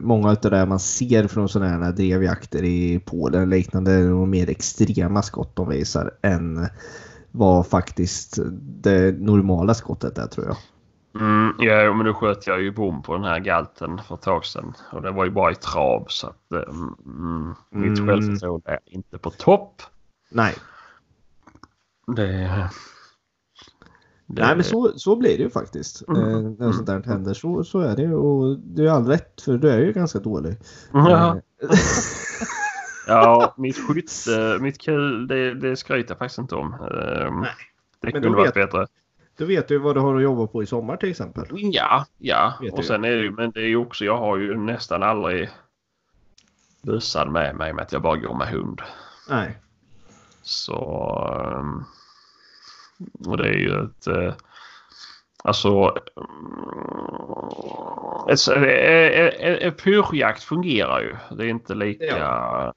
många 0.00 0.28
av 0.28 0.36
det 0.36 0.66
man 0.66 0.80
ser 0.80 1.28
från 1.28 1.48
sådana 1.48 1.84
här 1.84 1.92
drevjakter 1.92 2.64
i 2.64 3.00
Polen 3.04 3.40
och 3.40 3.48
liknande 3.48 3.92
är 3.92 4.26
mer 4.26 4.50
extrema 4.50 5.22
skott 5.22 5.56
de 5.56 5.68
visar 5.68 6.10
än 6.22 6.68
vad 7.30 7.66
faktiskt 7.66 8.38
det 8.60 9.20
normala 9.20 9.74
skottet 9.74 10.18
är 10.18 10.26
tror 10.26 10.46
jag. 10.46 10.56
Mm, 11.14 11.54
ja, 11.58 11.92
men 11.94 12.06
då 12.06 12.14
sköt 12.14 12.46
jag 12.46 12.62
ju 12.62 12.72
bom 12.72 13.02
på 13.02 13.14
den 13.14 13.24
här 13.24 13.38
galten 13.38 14.00
för 14.08 14.14
ett 14.14 14.22
tag 14.22 14.44
sedan. 14.44 14.74
Och 14.92 15.02
det 15.02 15.10
var 15.10 15.24
ju 15.24 15.30
bara 15.30 15.52
i 15.52 15.54
trav 15.54 16.04
så 16.08 16.26
att 16.26 16.52
mm, 16.52 16.94
mm. 17.06 17.54
mitt 17.70 17.98
Mm. 17.98 18.08
självförtroende 18.08 18.70
är 18.70 18.78
inte 18.84 19.18
på 19.18 19.30
topp. 19.30 19.82
Nej, 20.30 20.54
Det... 22.06 22.24
det 24.26 24.42
Nej 24.42 24.56
men 24.56 24.64
så, 24.64 24.92
så 24.96 25.16
blir 25.16 25.36
det 25.36 25.42
ju 25.42 25.50
faktiskt. 25.50 26.08
Mm. 26.08 26.22
Eh, 26.22 26.52
när 26.58 26.72
sånt 26.72 26.86
där 26.86 27.02
händer 27.02 27.34
så, 27.34 27.64
så 27.64 27.80
är 27.80 27.96
det 27.96 28.02
ju. 28.02 28.14
Och 28.14 28.58
det 28.58 28.86
är 28.86 28.90
all 28.90 29.06
rätt 29.06 29.40
för 29.40 29.58
du 29.58 29.70
är 29.70 29.78
ju 29.78 29.92
ganska 29.92 30.18
dålig. 30.18 30.56
Ja, 30.92 31.40
Eh, 31.62 31.68
ja, 33.06 33.54
mitt 33.58 33.76
skytte, 33.88 34.58
mitt 34.60 34.80
kul, 34.80 35.26
det, 35.28 35.54
det 35.54 35.76
skryter 35.76 36.10
jag 36.10 36.18
faktiskt 36.18 36.38
inte 36.38 36.54
om. 36.54 36.74
Ehm, 36.74 37.40
Nej, 37.40 37.50
Det 38.00 38.12
kunde 38.12 38.28
då 38.28 38.34
varit 38.34 38.46
vet- 38.46 38.54
bättre. 38.70 38.86
Du 39.36 39.46
vet 39.46 39.68
du 39.68 39.78
vad 39.78 39.96
du 39.96 40.00
har 40.00 40.16
att 40.16 40.22
jobba 40.22 40.46
på 40.46 40.62
i 40.62 40.66
sommar 40.66 40.96
till 40.96 41.10
exempel. 41.10 41.44
Ja, 41.50 42.06
ja. 42.18 42.54
Vet 42.60 42.72
Och 42.72 42.84
sen 42.84 43.04
är 43.04 43.10
det 43.10 43.22
ju, 43.22 43.30
men 43.30 43.50
det 43.50 43.60
är 43.60 43.66
ju 43.68 43.76
också, 43.76 44.04
jag 44.04 44.16
har 44.18 44.36
ju 44.36 44.56
nästan 44.56 45.02
aldrig 45.02 45.50
bössan 46.82 47.32
med 47.32 47.56
mig 47.56 47.72
med 47.72 47.82
att 47.82 47.92
jag 47.92 48.02
bara 48.02 48.16
går 48.16 48.34
med 48.34 48.48
hund. 48.48 48.80
Nej. 49.30 49.58
Så... 50.42 50.74
ehm, 51.56 51.84
Och 53.30 53.36
det 53.36 53.48
är 53.48 53.52
ju 53.58 53.84
ett... 53.84 54.06
eh, 54.06 54.34
Alltså... 55.44 55.94
Ett, 58.28 58.48
ett, 58.48 59.34
ett, 59.40 59.62
ett 59.62 59.82
pyrschjakt 59.82 60.42
fungerar 60.42 61.00
ju. 61.00 61.16
Det 61.36 61.44
är 61.44 61.48
inte 61.48 61.74
lika 61.74 62.04
Ja. 62.18 62.74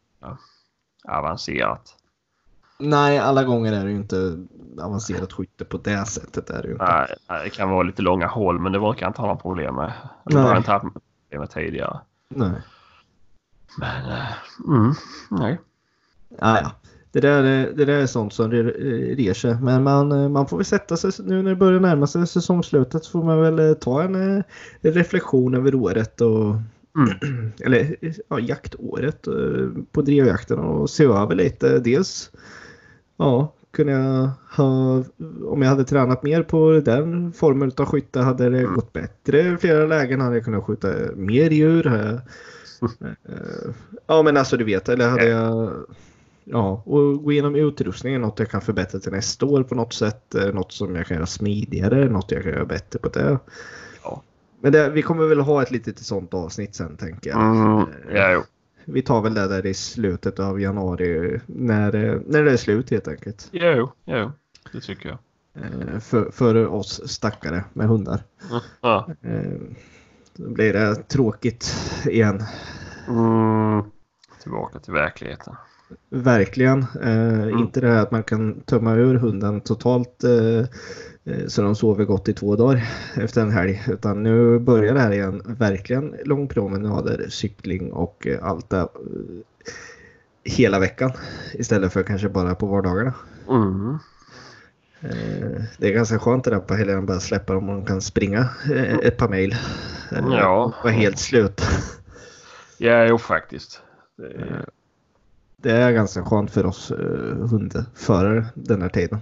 Avancerat. 1.07 1.95
Nej, 2.79 3.19
alla 3.19 3.43
gånger 3.43 3.73
är 3.73 3.83
det 3.85 3.91
ju 3.91 3.97
inte 3.97 4.37
avancerat 4.81 5.33
skytte 5.33 5.65
på 5.65 5.77
det 5.77 6.05
sättet. 6.05 6.49
Är 6.49 6.61
det 6.61 6.67
ju 6.67 6.73
inte. 6.73 6.85
Nej, 7.29 7.43
det 7.43 7.49
kan 7.49 7.69
vara 7.69 7.83
lite 7.83 8.01
långa 8.01 8.27
håll 8.27 8.59
men 8.59 8.71
det 8.71 8.79
brukar 8.79 9.01
jag 9.05 9.09
inte 9.09 9.21
ha 9.21 9.27
några 9.27 9.39
problem 9.41 9.75
med. 9.75 9.91
Det 10.25 10.39
har 10.39 10.57
inte 10.57 10.71
haft 10.71 10.83
problem 10.83 11.39
med 11.39 11.49
tidigare. 11.49 11.99
Nej. 12.29 12.61
Men... 13.79 14.11
eh, 14.11 14.25
Mm, 14.67 14.93
nej. 15.31 15.59
Ah, 16.39 16.57
ja. 16.59 16.71
Det 17.11 17.19
där, 17.19 17.43
är- 17.43 17.73
det 17.73 17.85
där 17.85 17.93
är 17.97 18.05
sånt 18.05 18.33
som 18.33 18.51
re- 18.51 19.15
rer 19.15 19.33
sig. 19.33 19.55
Men 19.61 19.83
man, 19.83 20.11
eh, 20.11 20.29
man 20.29 20.47
får 20.47 20.57
väl 20.57 20.65
sätta 20.65 20.97
sig 20.97 21.11
nu 21.25 21.41
när 21.41 21.49
det 21.49 21.55
börjar 21.55 21.79
närma 21.79 22.07
sig 22.07 22.27
säsongslutet 22.27 23.03
så 23.05 23.11
får 23.11 23.23
man 23.23 23.41
väl 23.41 23.59
eh, 23.59 23.73
ta 23.73 24.03
en 24.03 24.37
eh, 24.37 24.43
reflektion 24.81 25.53
över 25.55 25.75
året 25.75 26.21
och 26.21 26.55
Mm. 26.97 27.51
eller 27.63 27.95
ja, 28.27 28.39
jaktåret 28.39 29.27
eh, 29.27 29.83
på 29.91 30.01
drevjakten 30.01 30.59
och 30.59 30.89
se 30.89 31.03
över 31.03 31.35
lite. 31.35 31.79
Dels 31.79 32.31
ja, 33.17 33.53
kunde 33.71 33.93
jag 33.93 34.29
ha, 34.57 35.03
om 35.45 35.61
jag 35.61 35.69
hade 35.69 35.85
tränat 35.85 36.23
mer 36.23 36.43
på 36.43 36.81
den 36.85 37.33
formen 37.33 37.71
av 37.77 37.85
skytte 37.85 38.19
hade 38.19 38.49
det 38.49 38.63
gått 38.63 38.93
bättre 38.93 39.41
i 39.41 39.57
flera 39.57 39.85
lägen. 39.85 40.21
Hade 40.21 40.35
jag 40.35 40.45
kunnat 40.45 40.63
skjuta 40.63 40.93
mer 41.15 41.49
djur. 41.49 41.85
Jag, 41.85 42.19
ja 44.07 44.23
men 44.23 44.37
alltså 44.37 44.57
du 44.57 44.63
vet, 44.63 44.89
eller 44.89 45.09
hade 45.09 45.27
jag 45.27 45.71
Ja, 46.45 46.83
och 46.85 47.23
gå 47.23 47.31
igenom 47.31 47.55
utrustningen, 47.55 48.21
något 48.21 48.39
jag 48.39 48.49
kan 48.49 48.61
förbättra 48.61 48.99
till 48.99 49.11
nästa 49.11 49.45
år 49.45 49.63
på 49.63 49.75
något 49.75 49.93
sätt. 49.93 50.35
Något 50.53 50.71
som 50.71 50.95
jag 50.95 51.07
kan 51.07 51.17
göra 51.17 51.25
smidigare, 51.25 52.09
något 52.09 52.31
jag 52.31 52.43
kan 52.43 52.51
göra 52.51 52.65
bättre 52.65 52.99
på 52.99 53.09
det. 53.09 53.39
Ja. 54.63 54.69
Men 54.69 54.71
det, 54.71 54.89
vi 54.89 55.01
kommer 55.01 55.25
väl 55.25 55.39
ha 55.39 55.61
ett 55.61 55.71
litet 55.71 55.99
sånt 55.99 56.33
avsnitt 56.33 56.75
sen 56.75 56.97
tänker 56.97 57.29
jag. 57.29 57.41
Mm, 57.41 57.85
ja, 58.13 58.31
jo. 58.31 58.41
Vi 58.85 59.01
tar 59.01 59.21
väl 59.21 59.33
det 59.33 59.47
där 59.47 59.65
i 59.65 59.73
slutet 59.73 60.39
av 60.39 60.61
januari 60.61 61.39
när, 61.45 61.95
eh, 61.95 62.19
när 62.27 62.43
det 62.43 62.51
är 62.51 62.57
slut 62.57 62.91
helt 62.91 63.07
enkelt. 63.07 63.49
Jo, 63.51 63.91
jo, 64.05 64.31
det 64.71 64.79
tycker 64.81 65.09
jag. 65.09 65.17
Eh, 65.65 65.99
För, 65.99 66.31
för 66.31 66.67
oss 66.67 67.01
stackare 67.09 67.63
med 67.73 67.87
hundar. 67.87 68.23
Mm, 68.49 68.61
Ja. 68.81 69.09
Eh, 69.21 69.59
Då 70.35 70.49
blir 70.49 70.73
det 70.73 70.95
tråkigt 70.95 71.75
igen. 72.05 72.43
Mm, 73.07 73.83
tillbaka 74.41 74.79
till 74.79 74.93
verkligheten. 74.93 75.55
Verkligen. 76.09 76.85
Eh, 77.03 77.59
Inte 77.59 77.81
det 77.81 77.87
här 77.87 78.01
att 78.01 78.11
man 78.11 78.23
kan 78.23 78.61
tömma 78.61 78.93
ur 78.93 79.15
hunden 79.15 79.61
totalt 79.61 80.23
eh, 80.23 80.31
eh, 80.31 80.65
så 81.47 81.61
de 81.61 81.75
sover 81.75 82.05
gott 82.05 82.29
i 82.29 82.33
två 82.33 82.55
dagar 82.55 82.83
efter 83.15 83.41
en 83.41 83.51
helg. 83.51 83.83
Utan 83.87 84.23
nu 84.23 84.59
börjar 84.59 84.93
det 84.93 84.99
här 84.99 85.11
igen. 85.11 85.41
Verkligen 85.45 86.15
långpromenader, 86.25 87.25
cykling 87.29 87.93
och 87.93 88.27
eh, 88.27 88.43
allt 88.43 88.69
det. 88.69 88.77
Eh, 88.77 88.87
hela 90.43 90.79
veckan 90.79 91.11
istället 91.53 91.93
för 91.93 92.03
kanske 92.03 92.29
bara 92.29 92.55
på 92.55 92.65
vardagarna. 92.65 93.13
Mm. 93.49 93.97
Eh, 95.01 95.61
det 95.77 95.87
är 95.87 95.93
ganska 95.93 96.19
skönt 96.19 96.43
det 96.43 96.51
där 96.51 96.59
på 96.59 96.73
helgen 96.73 97.05
bara 97.05 97.19
släppa 97.19 97.53
dem 97.53 97.69
och 97.69 97.75
de 97.75 97.85
kan 97.85 98.01
springa 98.01 98.49
eh, 98.73 98.93
ett 98.93 99.17
par 99.17 99.29
mil. 99.29 99.55
Eh, 100.11 100.27
Ja. 100.31 100.73
Vara 100.83 100.93
helt 100.93 101.19
slut. 101.19 101.61
Ja, 102.77 103.05
jo 103.05 103.17
faktiskt. 103.17 103.81
Det 104.17 104.25
är, 104.25 104.65
Det 105.57 105.71
är 105.71 105.91
ganska 105.91 106.25
skönt 106.25 106.51
för 106.51 106.65
oss 106.65 106.91
eh, 106.91 107.47
hundförare 107.47 108.45
den 108.53 108.81
här 108.81 108.89
tiden. 108.89 109.19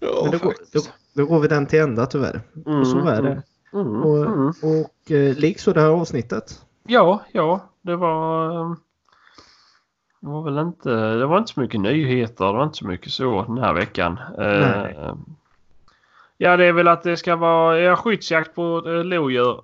Ja, 0.00 0.20
Men 0.22 0.30
då, 0.32 0.38
går- 0.38 0.54
då, 0.72 0.80
då 1.14 1.26
går 1.26 1.40
vi 1.40 1.48
den 1.48 1.66
till 1.66 1.80
ända 1.80 2.06
tyvärr. 2.06 2.40
och 2.66 2.86
så 2.86 2.98
är 2.98 3.22
det. 3.22 3.42
Mm, 3.72 4.02
Och, 4.02 4.26
mm. 4.26 4.48
och 4.48 5.10
eh, 5.10 5.36
likså 5.36 5.72
det 5.72 5.80
här 5.80 5.88
avsnittet. 5.88 6.64
Ja, 6.86 7.24
ja, 7.32 7.60
det 7.82 7.96
var... 7.96 8.60
ehm, 8.60 8.76
Det 10.20 10.26
var 10.28 10.42
väl 10.42 10.58
inte... 10.58 10.90
Det 10.90 11.26
var 11.26 11.38
inte 11.38 11.52
så 11.52 11.60
mycket 11.60 11.80
nyheter. 11.80 12.44
Det 12.46 12.52
var 12.52 12.64
inte 12.64 12.78
så 12.78 12.86
mycket 12.86 13.12
så 13.12 13.42
den 13.42 13.58
här 13.58 13.72
veckan. 13.74 14.18
Eh, 14.38 15.14
Ja, 16.38 16.56
det 16.56 16.64
är 16.64 16.72
väl 16.72 16.88
att 16.88 17.02
det 17.02 17.16
ska 17.16 17.36
vara 17.36 17.78
ja, 17.80 17.96
skyddsjakt 17.96 18.54
på 18.54 18.82
eh, 18.86 19.04
lodjur. 19.04 19.62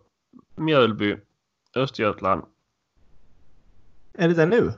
Mjölby, 0.57 1.17
Östergötland. 1.77 2.43
Är 4.15 4.29
det 4.29 4.35
det 4.35 4.47
nu? 4.47 4.73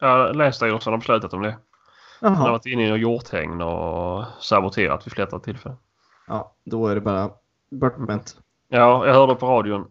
Ja, 0.00 0.32
Länsstyrelsen 0.32 0.92
har 0.92 0.98
beslutat 0.98 1.32
om 1.34 1.42
det. 1.42 1.56
De 2.26 2.34
har 2.34 2.44
Jaha. 2.44 2.52
varit 2.52 2.66
inne 2.66 2.96
i 2.96 2.98
hjorthägn 2.98 3.62
och 3.62 4.24
saboterat 4.40 5.06
vid 5.06 5.12
flera 5.12 5.38
tillfällen. 5.38 5.78
Ja, 6.26 6.52
då 6.64 6.86
är 6.88 6.94
det 6.94 7.00
bara 7.00 7.30
bortmätt. 7.70 8.36
Ja, 8.68 9.06
jag 9.06 9.14
hörde 9.14 9.34
på 9.34 9.46
radion 9.46 9.86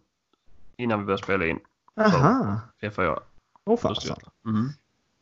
innan 0.77 0.99
vi 0.99 1.05
började 1.05 1.23
spela 1.23 1.45
in. 1.45 1.59
Aha. 1.99 2.59
P4. 2.81 3.19
Åh 3.65 3.77
fasen. 3.77 3.91
Östergötland. 3.91 4.33
Mm. 4.45 4.67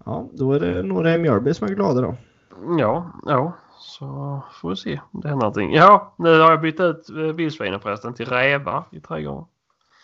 Ja, 0.05 0.29
då 0.33 0.53
är 0.53 0.59
det 0.59 0.83
några 0.83 1.15
i 1.15 1.17
Mjölby 1.17 1.53
som 1.53 1.67
är 1.67 1.71
glada 1.75 2.01
då. 2.01 2.15
Ja, 2.79 3.11
ja. 3.25 3.53
Så 3.77 4.41
får 4.61 4.69
vi 4.69 4.75
se 4.75 5.01
om 5.11 5.21
det 5.21 5.27
händer 5.27 5.41
någonting. 5.45 5.73
Ja, 5.73 6.13
nu 6.17 6.39
har 6.39 6.51
jag 6.51 6.61
bytt 6.61 6.79
ut 6.79 7.09
eh, 7.09 7.15
vildsvinen 7.15 7.79
förresten 7.79 8.13
till 8.13 8.25
rävar 8.25 8.83
i 8.91 8.99
trädgården. 8.99 9.45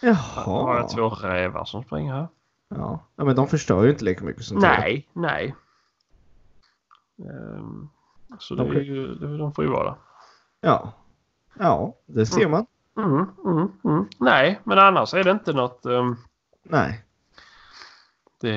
Nu 0.01 0.14
har 0.14 0.53
Jaha. 0.53 0.78
jag 0.78 0.89
två 0.89 1.10
rävar 1.10 1.66
som 1.66 1.84
springer 1.84 2.14
här. 2.14 2.28
Ja. 2.70 2.99
ja, 3.16 3.24
men 3.24 3.36
de 3.36 3.47
förstör 3.47 3.84
ju 3.84 3.89
inte 3.89 4.05
lika 4.05 4.24
mycket 4.26 4.43
som. 4.43 4.60
Nej, 4.60 5.07
nej. 5.14 5.45
Ehm, 5.45 5.55
så 8.39 8.55
De 8.55 8.70
det 8.70 8.80
är 8.80 8.84
ju, 8.84 9.15
de 9.15 9.53
får 9.53 9.65
ju 9.65 9.72
vara. 9.72 9.95
Ja. 10.61 10.93
Ja, 11.59 11.95
det 12.05 12.26
ser 12.26 12.47
man. 12.47 12.65
Mm, 12.97 13.26
mm, 13.45 13.72
mm. 13.84 14.05
Nej, 14.20 14.59
men 14.63 14.80
annars 14.80 15.13
är 15.13 15.24
det 15.24 15.32
inte 15.32 15.53
något... 15.53 15.86
ehm, 15.86 16.15
Nej. 16.63 17.03
det... 18.41 18.51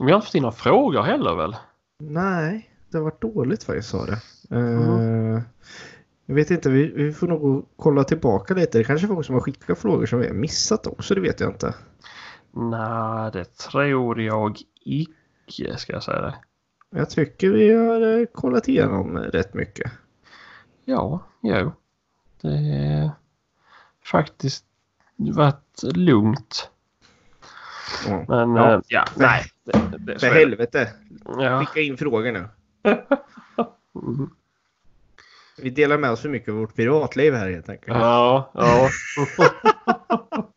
Vi 0.00 0.10
har 0.10 0.14
inte 0.14 0.26
fått 0.26 0.34
in 0.34 0.42
några 0.42 0.56
frågor 0.56 1.02
heller 1.02 1.34
väl? 1.34 1.56
Nej, 1.98 2.70
det 2.90 2.98
har 2.98 3.04
varit 3.04 3.20
dåligt 3.20 3.64
faktiskt 3.64 3.88
sa 3.88 4.06
det. 4.06 4.18
Mm. 4.50 5.34
Eh, 5.34 5.42
jag 6.26 6.34
vet 6.34 6.50
inte, 6.50 6.70
vi, 6.70 6.92
vi 6.92 7.12
får 7.12 7.26
nog 7.26 7.66
kolla 7.76 8.04
tillbaka 8.04 8.54
lite. 8.54 8.78
Det 8.78 8.84
kanske 8.84 9.06
är 9.06 9.08
folk 9.08 9.26
som 9.26 9.34
har 9.34 9.42
skickat 9.42 9.78
frågor 9.78 10.06
som 10.06 10.18
vi 10.18 10.26
har 10.26 10.34
missat 10.34 10.86
också, 10.86 11.14
det 11.14 11.20
vet 11.20 11.40
jag 11.40 11.50
inte. 11.50 11.74
Nej, 12.50 13.30
det 13.32 13.44
tror 13.44 13.84
jag 13.84 14.56
ska 15.78 15.92
jag 15.92 16.02
säga 16.02 16.20
det. 16.20 16.34
Jag 16.90 17.10
tycker 17.10 17.50
vi 17.50 17.72
har 17.72 18.18
eh, 18.20 18.26
kollat 18.26 18.68
igenom 18.68 19.18
rätt 19.18 19.54
mycket. 19.54 19.92
Ja, 20.84 21.26
jo. 21.42 21.72
Det 22.40 22.48
är 22.48 23.10
faktiskt 24.04 24.64
varit 25.16 25.82
lugnt. 25.82 26.70
Ja. 28.08 28.24
Men 28.28 28.56
Ja. 28.56 28.70
ja, 28.72 28.82
ja 28.88 29.04
nej. 29.16 29.44
Det, 29.64 29.98
det, 29.98 30.18
För 30.18 30.26
helvete, 30.26 30.88
Ja. 31.38 31.64
skicka 31.64 31.80
in 31.80 31.96
frågor 31.96 32.32
nu. 32.32 32.48
Mm. 33.94 34.30
Vi 35.58 35.70
delar 35.70 35.98
med 35.98 36.10
oss 36.10 36.20
för 36.20 36.28
mycket 36.28 36.48
av 36.48 36.54
vårt 36.54 36.76
privatliv 36.76 37.34
här 37.34 37.50
helt 37.50 37.68
enkelt. 37.68 37.96
Ja, 37.96 38.50
ja. 38.54 38.88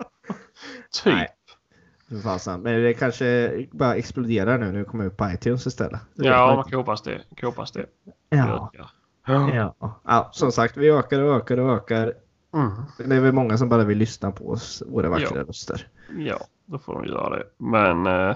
typ. 1.03 1.13
Nej. 1.13 1.34
För 2.15 2.29
Fasen. 2.29 2.61
Men 2.61 2.83
det 2.83 2.93
kanske 2.93 3.51
bara 3.71 3.95
exploderar 3.95 4.57
nu 4.57 4.65
när 4.71 4.79
vi 4.79 4.85
kommer 4.85 5.05
ut 5.05 5.17
på 5.17 5.29
iTunes 5.31 5.67
istället. 5.67 5.99
Det 6.13 6.27
Ja, 6.27 6.55
man 6.55 6.63
kan 6.65 6.79
hoppas 6.79 7.01
det. 7.01 7.21
Kan 7.35 7.47
hoppas 7.47 7.71
det. 7.71 7.85
ja. 8.29 8.71
Ja. 9.27 9.73
Ja. 9.79 9.99
ja, 10.03 10.29
som 10.33 10.51
sagt, 10.51 10.77
vi 10.77 10.89
ökar 10.89 11.21
och 11.21 11.35
ökar 11.35 11.57
och 11.57 11.73
ökar. 11.75 12.13
Mm. 12.53 12.71
Det 12.97 13.15
är 13.15 13.19
väl 13.19 13.31
många 13.33 13.57
som 13.57 13.69
bara 13.69 13.83
vill 13.83 13.97
lyssna 13.97 14.31
på 14.31 14.49
oss, 14.49 14.83
våra 14.87 15.09
vackra 15.09 15.37
Ja. 15.37 15.43
röster. 15.43 15.87
Ja, 16.17 16.37
då 16.65 16.77
får 16.79 16.93
de 16.93 17.05
göra 17.05 17.29
det. 17.37 17.43
Men 17.57 18.05
eh, 18.07 18.35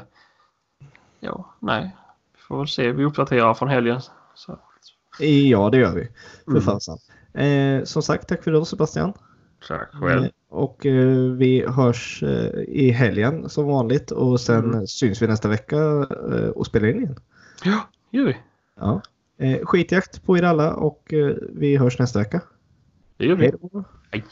ja, 1.19 1.53
nej. 1.59 1.95
Vi 2.33 2.39
får 2.41 2.57
väl 2.57 2.67
se. 2.67 2.91
Vi 2.91 3.05
uppdaterar 3.05 3.53
från 3.53 3.69
helgen. 3.69 4.01
Så. 4.33 4.59
Ja, 5.19 5.69
det 5.69 5.77
gör 5.77 5.95
vi. 5.95 6.07
För 6.45 6.51
Mm. 6.51 6.61
fasen. 6.63 6.97
Eh, 7.33 7.83
som 7.83 8.01
sagt, 8.01 8.27
tack 8.27 8.43
för 8.43 8.51
idag 8.51 8.67
Sebastian. 8.67 9.13
Tack 9.67 9.89
själv. 9.93 10.23
Eh, 10.23 10.29
och 10.49 10.85
eh, 10.85 11.31
vi 11.31 11.65
hörs 11.67 12.23
eh, 12.23 12.61
i 12.67 12.89
helgen 12.91 13.49
som 13.49 13.65
vanligt 13.67 14.11
och 14.11 14.39
sen 14.39 14.73
Mm. 14.73 14.87
syns 14.87 15.21
vi 15.21 15.27
nästa 15.27 15.47
vecka 15.47 15.77
eh, 16.31 16.49
och 16.49 16.65
spelar 16.65 16.87
in 16.87 16.97
igen. 16.97 17.15
Ja, 17.63 17.89
gör 18.11 18.25
vi. 18.25 18.37
Ja. 18.79 19.01
Skitjakt 19.63 20.23
på 20.25 20.37
er 20.37 20.43
alla 20.43 20.73
och 20.73 21.13
vi 21.49 21.77
hörs 21.77 21.99
nästa 21.99 22.19
vecka. 22.19 22.41
Det 23.17 23.25
gör 23.25 23.35
vi. 23.35 23.43
Hej 23.43 23.53
då. 23.61 23.83
Hej. 24.11 24.23